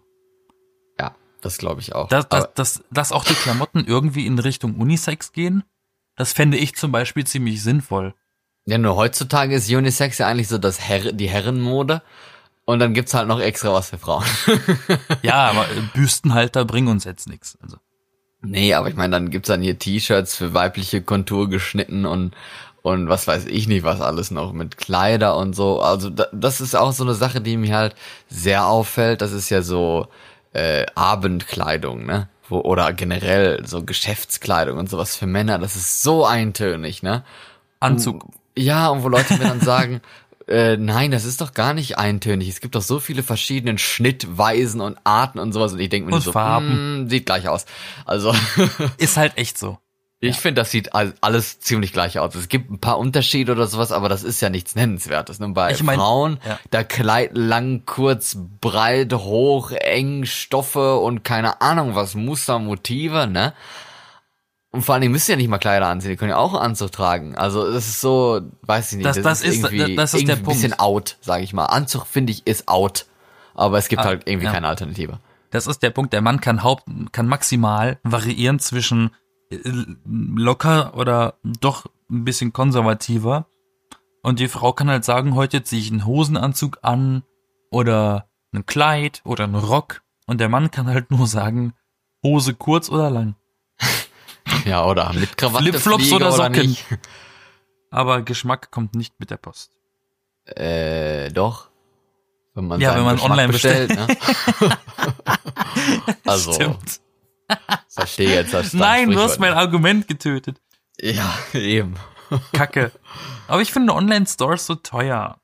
Ja, 0.99 1.15
das 1.41 1.57
glaube 1.57 1.81
ich 1.81 1.93
auch. 1.93 2.07
Dass, 2.07 2.29
dass, 2.29 2.53
dass, 2.53 2.83
dass 2.91 3.11
auch 3.11 3.25
die 3.25 3.33
Klamotten 3.33 3.85
irgendwie 3.85 4.25
in 4.25 4.39
Richtung 4.39 4.75
Unisex 4.75 5.33
gehen, 5.33 5.63
das 6.15 6.31
fände 6.31 6.57
ich 6.57 6.75
zum 6.75 6.91
Beispiel 6.91 7.25
ziemlich 7.25 7.61
sinnvoll. 7.61 8.13
ja, 8.65 8.77
nur 8.77 8.95
heutzutage 8.95 9.55
ist 9.55 9.69
Unisex 9.69 10.19
ja 10.19 10.27
eigentlich 10.27 10.47
so 10.47 10.57
das 10.57 10.79
Herr, 10.79 11.11
die 11.11 11.29
Herrenmode. 11.29 12.01
Und 12.65 12.79
dann 12.79 12.93
gibt's 12.93 13.13
halt 13.13 13.27
noch 13.27 13.41
extra 13.41 13.73
was 13.73 13.89
für 13.89 13.97
Frauen. 13.97 14.23
Ja, 15.21 15.49
aber 15.49 15.63
äh, 15.63 15.81
Büstenhalter 15.93 16.63
bringen 16.63 16.87
uns 16.87 17.03
jetzt 17.03 17.27
nichts. 17.27 17.57
Also. 17.61 17.77
nee, 18.41 18.73
aber 18.73 18.87
ich 18.87 18.95
meine, 18.95 19.11
dann 19.11 19.29
gibt's 19.29 19.47
dann 19.47 19.61
hier 19.61 19.77
T-Shirts 19.77 20.37
für 20.37 20.53
weibliche 20.53 21.01
Kontur 21.01 21.49
geschnitten 21.49 22.05
und 22.05 22.33
und 22.83 23.09
was 23.09 23.25
weiß 23.27 23.45
ich 23.45 23.67
nicht, 23.67 23.83
was 23.83 24.01
alles 24.01 24.29
noch 24.29 24.51
mit 24.53 24.77
Kleider 24.77 25.35
und 25.37 25.55
so. 25.55 25.81
Also 25.81 26.09
da, 26.09 26.27
das 26.33 26.61
ist 26.61 26.75
auch 26.75 26.91
so 26.91 27.03
eine 27.03 27.15
Sache, 27.15 27.41
die 27.41 27.57
mir 27.57 27.75
halt 27.75 27.95
sehr 28.29 28.67
auffällt. 28.67 29.21
Das 29.21 29.31
ist 29.31 29.49
ja 29.49 29.61
so 29.61 30.07
äh, 30.51 30.85
Abendkleidung, 30.93 32.05
ne? 32.05 32.27
Wo, 32.49 32.59
oder 32.59 32.91
generell 32.91 33.65
so 33.65 33.83
Geschäftskleidung 33.83 34.77
und 34.77 34.89
sowas 34.89 35.15
für 35.15 35.25
Männer. 35.27 35.57
Das 35.59 35.77
ist 35.77 36.03
so 36.03 36.25
eintönig, 36.25 37.01
ne? 37.01 37.23
Anzug. 37.79 38.25
Ja, 38.57 38.89
und 38.89 39.01
wo 39.03 39.07
Leute 39.07 39.33
mir 39.33 39.45
dann 39.45 39.61
sagen, 39.61 40.01
äh, 40.49 40.75
nein, 40.75 41.11
das 41.11 41.23
ist 41.23 41.39
doch 41.39 41.53
gar 41.53 41.73
nicht 41.73 41.97
eintönig. 41.97 42.49
Es 42.49 42.59
gibt 42.59 42.75
doch 42.75 42.81
so 42.81 42.99
viele 42.99 43.23
verschiedene 43.23 43.77
Schnittweisen 43.77 44.81
und 44.81 44.97
Arten 45.05 45.39
und 45.39 45.53
sowas. 45.53 45.71
Und 45.71 45.79
ich 45.79 45.87
denke 45.89 46.09
mir 46.09 46.15
Und 46.17 46.21
so, 46.21 46.33
Farben. 46.33 47.05
"Mm, 47.05 47.09
sieht 47.09 47.25
gleich 47.25 47.47
aus. 47.47 47.65
Also 48.05 48.35
Ist 48.97 49.15
halt 49.15 49.37
echt 49.37 49.57
so. 49.57 49.77
Ich 50.29 50.37
finde, 50.37 50.61
das 50.61 50.71
sieht 50.71 50.95
all- 50.95 51.13
alles 51.21 51.59
ziemlich 51.59 51.91
gleich 51.93 52.17
aus. 52.19 52.33
Es 52.35 52.47
gibt 52.47 52.71
ein 52.71 52.79
paar 52.79 52.97
Unterschiede 52.97 53.51
oder 53.51 53.67
sowas, 53.67 53.91
aber 53.91 54.09
das 54.09 54.23
ist 54.23 54.41
ja 54.41 54.49
nichts 54.49 54.75
Nennenswertes. 54.75 55.39
Nur 55.39 55.53
bei 55.53 55.71
Ich 55.71 55.83
mein, 55.83 55.97
Frauen, 55.99 56.39
ja. 56.47 56.59
da 56.71 56.83
Kleid 56.83 57.31
lang, 57.37 57.83
kurz, 57.85 58.37
breit, 58.61 59.13
hoch, 59.13 59.71
eng, 59.71 60.25
Stoffe 60.25 60.97
und 60.97 61.23
keine 61.23 61.61
Ahnung 61.61 61.95
was, 61.95 62.15
Muster, 62.15 62.59
Motive, 62.59 63.27
ne? 63.27 63.53
Und 64.71 64.81
vor 64.83 64.93
allen 64.95 65.01
Dingen 65.03 65.11
müssen 65.11 65.29
ja 65.29 65.37
nicht 65.37 65.49
mal 65.49 65.59
Kleider 65.59 65.85
anziehen, 65.87 66.09
die 66.11 66.17
können 66.17 66.31
ja 66.31 66.37
auch 66.37 66.53
einen 66.55 66.63
Anzug 66.63 66.91
tragen. 66.91 67.35
Also 67.35 67.71
das 67.71 67.87
ist 67.87 68.01
so, 68.01 68.41
weiß 68.63 68.93
ich 68.93 68.97
nicht, 68.97 69.05
Das- 69.05 69.21
das 69.21 69.41
ist- 69.43 69.63
irgendwie, 69.63 69.95
das 69.95 70.13
ist 70.15 70.21
der 70.27 70.35
irgendwie 70.37 70.51
ein 70.51 70.53
bisschen 70.55 70.79
out, 70.79 71.17
sage 71.21 71.43
ich 71.43 71.53
mal. 71.53 71.65
Anzug 71.65 72.07
finde 72.07 72.31
ich 72.31 72.47
ist 72.47 72.67
out, 72.67 73.05
aber 73.53 73.77
es 73.77 73.87
gibt 73.87 74.01
Ah, 74.01 74.05
halt 74.05 74.23
irgendwie 74.25 74.47
ja. 74.47 74.51
keine 74.51 74.67
Alternative. 74.67 75.19
Das 75.51 75.67
ist 75.67 75.83
der 75.83 75.91
Punkt. 75.91 76.11
Der 76.13 76.21
Mann 76.21 76.41
kann 76.41 76.63
haupt, 76.63 76.85
kann 77.11 77.27
maximal 77.27 77.99
variieren 78.01 78.57
zwischen 78.57 79.11
locker 80.05 80.95
oder 80.95 81.35
doch 81.43 81.85
ein 82.09 82.23
bisschen 82.23 82.53
konservativer. 82.53 83.47
Und 84.21 84.39
die 84.39 84.47
Frau 84.47 84.73
kann 84.73 84.89
halt 84.89 85.03
sagen, 85.03 85.35
heute 85.35 85.63
ziehe 85.63 85.81
ich 85.81 85.91
einen 85.91 86.05
Hosenanzug 86.05 86.79
an 86.81 87.23
oder 87.69 88.29
ein 88.53 88.65
Kleid 88.65 89.21
oder 89.25 89.43
einen 89.43 89.55
Rock. 89.55 90.01
Und 90.27 90.39
der 90.39 90.49
Mann 90.49 90.71
kann 90.71 90.87
halt 90.87 91.11
nur 91.11 91.27
sagen, 91.27 91.73
Hose 92.23 92.53
kurz 92.53 92.89
oder 92.89 93.09
lang. 93.09 93.35
Ja, 94.65 94.85
oder 94.85 95.11
mit 95.13 95.37
Krawatte, 95.37 95.63
Flipflops 95.63 96.11
oder 96.11 96.31
Socken. 96.31 96.77
Aber 97.89 98.21
Geschmack 98.21 98.71
kommt 98.71 98.93
nicht 98.93 99.17
mit 99.19 99.29
der 99.29 99.37
Post. 99.37 99.71
Äh, 100.45 101.31
doch. 101.31 101.69
Wenn 102.53 102.67
man 102.67 102.81
Ja, 102.81 102.95
wenn 102.95 103.03
man 103.03 103.15
Geschmack 103.15 103.31
online 103.31 103.51
bestellt, 103.51 103.89
ne? 103.91 104.05
also, 106.25 106.53
Stimmt. 106.53 107.01
Verstehe 107.89 108.33
jetzt 108.33 108.53
das 108.53 108.73
Nein, 108.73 109.09
du 109.11 109.19
hast 109.19 109.39
mein 109.39 109.53
Argument 109.53 110.07
getötet. 110.07 110.61
Ja, 110.99 111.33
eben. 111.53 111.95
Kacke. 112.53 112.91
Aber 113.47 113.61
ich 113.61 113.71
finde 113.71 113.93
Online-Stores 113.93 114.65
so 114.65 114.75
teuer. 114.75 115.37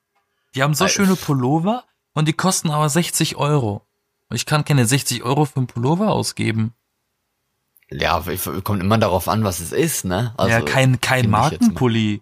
Die 0.56 0.64
haben 0.64 0.74
so 0.74 0.86
Äh, 0.86 0.90
schöne 0.90 1.16
Pullover 1.16 1.84
und 2.14 2.28
die 2.28 2.34
kosten 2.34 2.72
aber 2.72 2.90
60 2.90 3.36
Euro. 3.36 3.86
Und 4.30 4.36
ich 4.36 4.46
kann 4.46 4.66
keine 4.66 4.86
60 4.86 5.24
Euro 5.24 5.46
für 5.46 5.58
einen 5.58 5.68
Pullover 5.68 6.12
ausgeben. 6.12 6.74
Ja, 7.92 8.24
ich- 8.28 8.64
kommt 8.64 8.82
immer 8.82 8.98
darauf 9.00 9.28
an, 9.28 9.44
was 9.44 9.60
es 9.60 9.72
ist, 9.72 10.06
ne? 10.06 10.34
Also, 10.38 10.52
ja, 10.58 10.62
kein, 10.62 11.02
kein. 11.02 11.30
Markenpulli. 11.30 12.22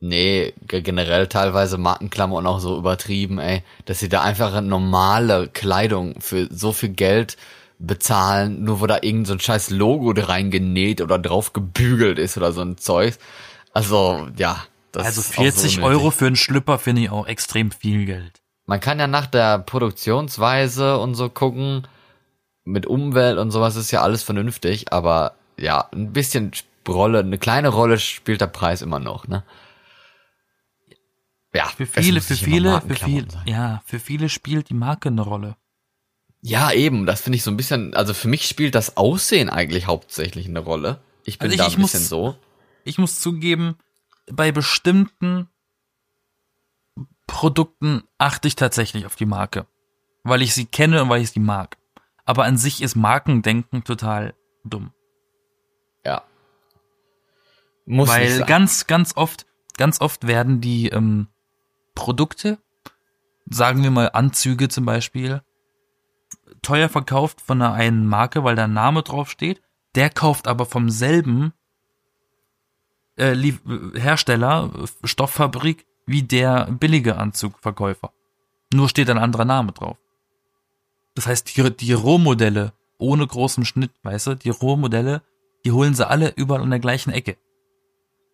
Nee, 0.00 0.52
ge- 0.68 0.82
generell 0.82 1.26
teilweise 1.28 1.78
Markenklamotten 1.78 2.46
auch 2.46 2.60
so 2.60 2.76
übertrieben, 2.78 3.38
ey, 3.38 3.64
dass 3.86 3.98
sie 4.00 4.08
da 4.08 4.22
einfach 4.22 4.60
normale 4.60 5.48
Kleidung 5.48 6.20
für 6.20 6.48
so 6.52 6.72
viel 6.72 6.90
Geld 6.90 7.36
bezahlen, 7.78 8.64
nur 8.64 8.80
wo 8.80 8.86
da 8.86 8.98
irgend 9.02 9.26
so 9.26 9.32
ein 9.34 9.40
scheiß 9.40 9.70
Logo 9.70 10.12
reingenäht 10.16 11.00
oder 11.00 11.18
drauf 11.18 11.52
gebügelt 11.52 12.18
ist 12.18 12.36
oder 12.36 12.52
so 12.52 12.62
ein 12.62 12.78
Zeug. 12.78 13.16
Also, 13.72 14.28
ja. 14.36 14.64
Das 14.92 15.06
Also 15.06 15.20
ist 15.22 15.30
auch 15.32 15.36
so 15.36 15.42
40 15.42 15.78
unnötig. 15.78 15.84
Euro 15.84 16.10
für 16.10 16.26
einen 16.26 16.36
Schlüpper 16.36 16.78
finde 16.78 17.02
ich 17.02 17.10
auch 17.10 17.26
extrem 17.26 17.72
viel 17.72 18.06
Geld. 18.06 18.40
Man 18.66 18.80
kann 18.80 18.98
ja 19.00 19.06
nach 19.08 19.26
der 19.26 19.58
Produktionsweise 19.58 20.98
und 20.98 21.14
so 21.16 21.28
gucken, 21.28 21.86
mit 22.64 22.86
Umwelt 22.86 23.38
und 23.38 23.50
sowas 23.50 23.76
ist 23.76 23.90
ja 23.90 24.02
alles 24.02 24.22
vernünftig, 24.22 24.92
aber 24.92 25.34
ja, 25.58 25.88
ein 25.92 26.12
bisschen 26.12 26.52
Rolle, 26.88 27.20
eine 27.20 27.38
kleine 27.38 27.68
Rolle 27.68 27.98
spielt 27.98 28.40
der 28.40 28.46
Preis 28.46 28.82
immer 28.82 29.00
noch, 29.00 29.26
ne? 29.28 29.42
Ja, 31.54 31.66
Für 31.66 31.86
viele, 31.86 32.20
für 32.20 32.34
viele, 32.34 32.80
für 32.80 32.94
viele, 32.94 33.26
ja, 33.46 33.82
für 33.86 34.00
viele 34.00 34.28
spielt 34.28 34.70
die 34.70 34.74
Marke 34.74 35.08
eine 35.08 35.22
Rolle. 35.22 35.56
Ja, 36.46 36.72
eben, 36.72 37.06
das 37.06 37.22
finde 37.22 37.36
ich 37.38 37.42
so 37.42 37.50
ein 37.50 37.56
bisschen, 37.56 37.94
also 37.94 38.12
für 38.12 38.28
mich 38.28 38.46
spielt 38.46 38.74
das 38.74 38.98
Aussehen 38.98 39.48
eigentlich 39.48 39.86
hauptsächlich 39.86 40.46
eine 40.46 40.58
Rolle. 40.60 41.00
Ich 41.24 41.38
bin 41.38 41.46
Also 41.50 41.54
ich- 41.54 41.58
da 41.58 41.74
ein 41.74 41.82
bisschen 41.82 42.00
muss- 42.00 42.08
so. 42.08 42.36
Ich 42.84 42.98
muss 42.98 43.18
zugeben, 43.18 43.78
bei 44.30 44.52
bestimmten 44.52 45.48
Produkten 47.26 48.02
achte 48.18 48.46
ich 48.48 48.56
tatsächlich 48.56 49.06
auf 49.06 49.16
die 49.16 49.24
Marke. 49.26 49.66
Weil 50.22 50.42
ich 50.42 50.54
sie 50.54 50.66
kenne 50.66 51.02
und 51.02 51.08
weil 51.08 51.22
ich 51.22 51.30
sie 51.30 51.40
mag. 51.40 51.78
Aber 52.26 52.44
an 52.44 52.56
sich 52.58 52.82
ist 52.82 52.94
Markendenken 52.94 53.84
total 53.84 54.34
dumm. 54.64 54.92
Ja. 56.04 56.24
Muss 57.86 58.08
nicht 58.08 58.18
Weil 58.38 58.44
ganz, 58.44 58.86
ganz 58.86 59.16
oft, 59.16 59.46
ganz 59.78 60.00
oft 60.00 60.26
werden 60.26 60.60
die 60.60 60.88
ähm, 60.88 61.28
Produkte, 61.94 62.58
sagen 63.48 63.82
wir 63.82 63.90
mal 63.90 64.10
Anzüge 64.12 64.68
zum 64.68 64.84
Beispiel, 64.84 65.42
teuer 66.62 66.88
verkauft 66.88 67.40
von 67.40 67.60
einer 67.60 67.74
einen 67.74 68.06
Marke, 68.06 68.44
weil 68.44 68.56
da 68.56 68.64
ein 68.64 68.72
Name 68.72 69.02
drauf 69.02 69.30
steht. 69.30 69.62
Der 69.94 70.10
kauft 70.10 70.48
aber 70.48 70.66
vom 70.66 70.90
selben 70.90 71.52
äh, 73.16 73.36
Hersteller, 73.94 74.70
äh, 74.74 75.06
Stofffabrik, 75.06 75.86
wie 76.06 76.22
der 76.22 76.66
billige 76.70 77.16
Anzugverkäufer. 77.16 78.12
Nur 78.72 78.88
steht 78.88 79.08
ein 79.10 79.18
anderer 79.18 79.44
Name 79.44 79.72
drauf. 79.72 79.96
Das 81.14 81.26
heißt, 81.26 81.56
die, 81.56 81.76
die 81.76 81.92
Rohmodelle 81.92 82.72
ohne 82.98 83.26
großen 83.26 83.64
Schnitt, 83.64 83.92
weißt 84.02 84.26
du, 84.28 84.34
die 84.34 84.50
Rohmodelle 84.50 85.22
die 85.64 85.72
holen 85.72 85.94
sie 85.94 86.06
alle 86.06 86.32
überall 86.36 86.62
an 86.62 86.70
der 86.70 86.78
gleichen 86.78 87.10
Ecke. 87.10 87.36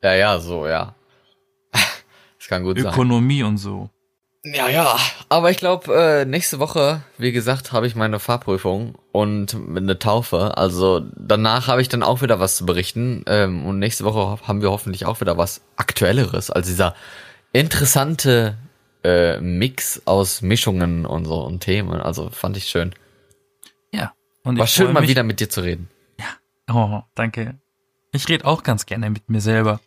Ja, 0.03 0.15
ja, 0.15 0.39
so, 0.39 0.67
ja. 0.67 0.95
Das 2.39 2.49
kann 2.49 2.65
gut 2.65 2.79
sein. 2.79 2.93
Ökonomie 2.93 3.43
und 3.43 3.59
so. 3.59 3.91
Ja, 4.45 4.69
ja. 4.69 4.97
Aber 5.29 5.51
ich 5.51 5.59
glaube, 5.59 5.95
äh, 5.95 6.25
nächste 6.25 6.59
Woche, 6.59 7.03
wie 7.19 7.33
gesagt, 7.33 7.73
habe 7.73 7.87
ich 7.87 7.95
meine 7.95 8.19
Fahrprüfung 8.19 8.95
und 9.13 9.55
eine 9.55 9.99
Taufe. 9.99 10.57
Also 10.57 11.01
danach 11.15 11.67
habe 11.69 11.83
ich 11.83 11.89
dann 11.89 12.03
auch 12.03 12.23
wieder 12.23 12.41
was 12.41 12.57
zu 12.57 12.65
berichten. 12.65 13.23
Ähm, 13.27 13.67
und 13.67 13.79
nächste 13.79 14.05
Woche 14.05 14.39
haben 14.47 14.63
wir 14.63 14.71
hoffentlich 14.71 15.05
auch 15.05 15.21
wieder 15.21 15.37
was 15.37 15.61
Aktuelleres. 15.77 16.51
Also 16.51 16.71
dieser 16.71 16.95
interessante 17.53 18.57
äh, 19.05 19.39
Mix 19.41 20.03
aus 20.07 20.41
Mischungen 20.41 21.05
und 21.05 21.27
so 21.27 21.43
und 21.45 21.61
Themen. 21.61 22.01
Also 22.01 22.31
fand 22.31 22.57
ich 22.57 22.65
schön. 22.65 22.95
Ja. 23.93 24.15
Und 24.43 24.57
War 24.59 24.65
ich 24.65 24.71
schön, 24.73 24.93
mal 24.93 25.07
wieder 25.07 25.23
mit 25.23 25.41
dir 25.41 25.51
zu 25.51 25.61
reden. 25.61 25.89
Oh, 26.73 27.03
danke. 27.15 27.59
Ich 28.13 28.29
rede 28.29 28.45
auch 28.45 28.63
ganz 28.63 28.87
gerne 28.87 29.11
mit 29.11 29.29
mir 29.29 29.41
selber. 29.41 29.81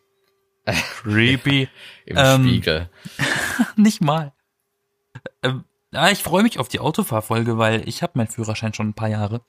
Creepy. 1.02 1.70
Im 2.06 2.18
Ähm, 2.18 2.44
Spiegel. 2.44 2.90
Nicht 3.76 4.02
mal. 4.02 4.34
Ähm, 5.42 5.64
ich 6.12 6.24
freue 6.24 6.44
mich 6.44 6.60
auf 6.60 6.68
die 6.68 6.80
Autofahrfolge, 6.80 7.58
weil 7.58 7.88
ich 7.88 8.02
habe 8.02 8.14
meinen 8.16 8.28
Führerschein 8.28 8.74
schon 8.74 8.90
ein 8.90 8.94
paar 8.94 9.10
Jahre. 9.10 9.42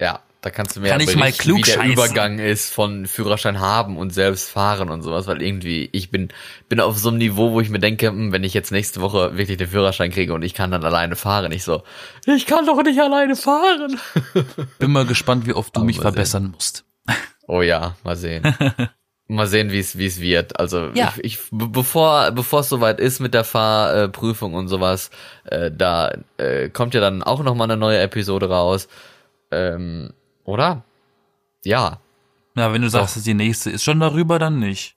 Ja, 0.00 0.20
da 0.40 0.50
kannst 0.50 0.76
du 0.76 0.80
mir 0.80 0.88
Kann 0.88 1.00
ja 1.00 1.08
ich 1.08 1.14
mal 1.16 1.22
berichten, 1.26 1.56
wie 1.56 1.62
der 1.62 1.74
klugscheißen? 1.76 1.92
Übergang 1.92 2.38
ist 2.38 2.72
von 2.72 3.06
Führerschein 3.06 3.60
haben 3.60 3.96
und 3.96 4.10
selbst 4.10 4.50
fahren 4.50 4.90
und 4.90 5.02
sowas, 5.02 5.26
weil 5.26 5.40
irgendwie 5.40 5.88
ich 5.92 6.10
bin 6.10 6.28
bin 6.68 6.80
auf 6.80 6.98
so 6.98 7.10
einem 7.10 7.18
Niveau, 7.18 7.52
wo 7.52 7.60
ich 7.60 7.70
mir 7.70 7.78
denke, 7.78 8.08
hm, 8.08 8.32
wenn 8.32 8.44
ich 8.44 8.54
jetzt 8.54 8.72
nächste 8.72 9.00
Woche 9.00 9.36
wirklich 9.38 9.56
den 9.56 9.68
Führerschein 9.68 10.10
kriege 10.10 10.34
und 10.34 10.42
ich 10.42 10.52
kann 10.52 10.70
dann 10.70 10.84
alleine 10.84 11.16
fahren, 11.16 11.52
ich 11.52 11.64
so, 11.64 11.82
ich 12.26 12.46
kann 12.46 12.66
doch 12.66 12.82
nicht 12.82 13.00
alleine 13.00 13.36
fahren. 13.36 14.00
Bin 14.78 14.90
mal 14.90 15.06
gespannt, 15.06 15.46
wie 15.46 15.54
oft 15.54 15.76
du 15.76 15.80
Aber 15.80 15.86
mich 15.86 15.98
mal 15.98 16.02
sehen. 16.02 16.12
verbessern 16.12 16.50
musst. 16.52 16.84
Oh 17.46 17.62
ja, 17.62 17.96
mal 18.02 18.16
sehen. 18.16 18.42
mal 19.28 19.46
sehen, 19.46 19.70
wie 19.72 19.78
es 19.78 19.96
wie 19.98 20.06
es 20.06 20.20
wird. 20.20 20.58
Also 20.60 20.90
Ja. 20.94 21.12
ich, 21.16 21.24
ich 21.24 21.38
be- 21.50 21.68
bevor 21.68 22.30
bevor 22.32 22.60
es 22.60 22.68
soweit 22.68 23.00
ist 23.00 23.20
mit 23.20 23.32
der 23.34 23.44
Fahrprüfung 23.44 24.54
und 24.54 24.68
sowas, 24.68 25.10
äh, 25.44 25.70
da 25.70 26.12
äh, 26.38 26.68
kommt 26.68 26.94
ja 26.94 27.00
dann 27.00 27.22
auch 27.22 27.42
noch 27.42 27.54
mal 27.54 27.64
eine 27.64 27.76
neue 27.76 27.98
Episode 28.00 28.48
raus. 28.50 28.88
Ähm, 29.50 30.12
oder? 30.44 30.84
Ja, 31.64 32.00
Ja, 32.56 32.72
wenn 32.72 32.82
du 32.82 32.88
sagst, 32.90 33.16
dass 33.16 33.22
die 33.24 33.34
nächste 33.34 33.70
ist 33.70 33.82
schon 33.84 34.00
darüber, 34.00 34.38
dann 34.38 34.58
nicht. 34.58 34.96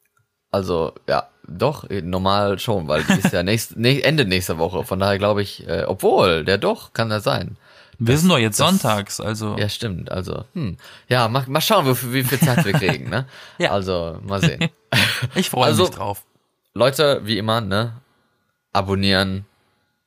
Also, 0.51 0.93
ja, 1.07 1.27
doch, 1.47 1.85
normal 1.89 2.59
schon, 2.59 2.87
weil 2.87 3.03
die 3.03 3.19
ist 3.19 3.31
ja 3.33 3.43
nächst, 3.43 3.75
Ende 3.77 4.25
nächster 4.25 4.57
Woche. 4.57 4.83
Von 4.83 4.99
daher 4.99 5.17
glaube 5.17 5.41
ich, 5.41 5.67
äh, 5.67 5.83
obwohl, 5.87 6.43
der 6.43 6.57
doch, 6.57 6.93
kann 6.93 7.09
das 7.09 7.23
sein. 7.23 7.57
Wir 7.99 8.17
sind 8.17 8.29
doch 8.29 8.37
jetzt 8.37 8.59
das- 8.59 8.67
sonntags, 8.69 9.19
also. 9.19 9.57
Ja, 9.57 9.69
stimmt. 9.69 10.11
Also, 10.11 10.45
hm. 10.53 10.77
Ja, 11.07 11.27
mal, 11.27 11.43
mal 11.47 11.61
schauen, 11.61 11.85
wie, 11.87 12.13
wie 12.13 12.23
viel 12.23 12.39
Zeit 12.39 12.63
wir 12.65 12.73
kriegen, 12.73 13.09
ne? 13.09 13.25
Ja. 13.57 13.71
Also, 13.71 14.19
mal 14.23 14.41
sehen. 14.41 14.69
Ich 15.35 15.49
freue 15.49 15.65
Also- 15.65 15.83
mich 15.85 15.91
drauf. 15.95 16.23
Leute, 16.73 17.21
wie 17.25 17.37
immer, 17.39 17.59
ne? 17.61 17.93
Abonnieren, 18.71 19.45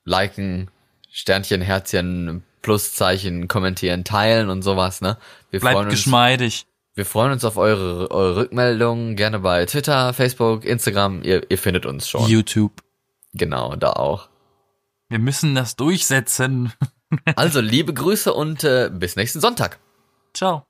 liken, 0.05 0.71
Sternchen, 1.11 1.61
Herzchen, 1.63 2.45
Pluszeichen, 2.63 3.49
kommentieren, 3.49 4.05
teilen 4.05 4.49
und 4.51 4.63
sowas, 4.63 5.01
ne? 5.01 5.17
Wir 5.51 5.61
freuen 5.61 5.73
Bleibt 5.75 5.87
uns. 5.87 5.95
geschmeidig. 5.95 6.67
Wir 6.95 7.07
freuen 7.07 7.33
uns 7.33 7.45
auf 7.45 7.57
eure, 7.57 8.11
eure 8.11 8.37
Rückmeldungen, 8.37 9.17
gerne 9.17 9.41
bei 9.41 9.65
Twitter, 9.67 10.13
Facebook, 10.13 10.65
Instagram. 10.65 11.23
Ihr, 11.23 11.51
ihr 11.51 11.59
findet 11.59 11.87
uns 11.87 12.09
schon. 12.09 12.29
YouTube. 12.29 12.83
Genau, 13.33 13.75
da 13.77 13.93
auch. 13.95 14.29
Wir 15.09 15.19
müssen 15.19 15.55
das 15.57 15.75
durchsetzen. 15.77 16.73
Also 17.37 17.61
liebe 17.61 17.93
Grüße 17.93 18.33
und 18.33 18.65
äh, 18.65 18.91
bis 18.93 19.17
nächsten 19.17 19.41
Sonntag. 19.41 19.79
Ciao. 20.33 20.65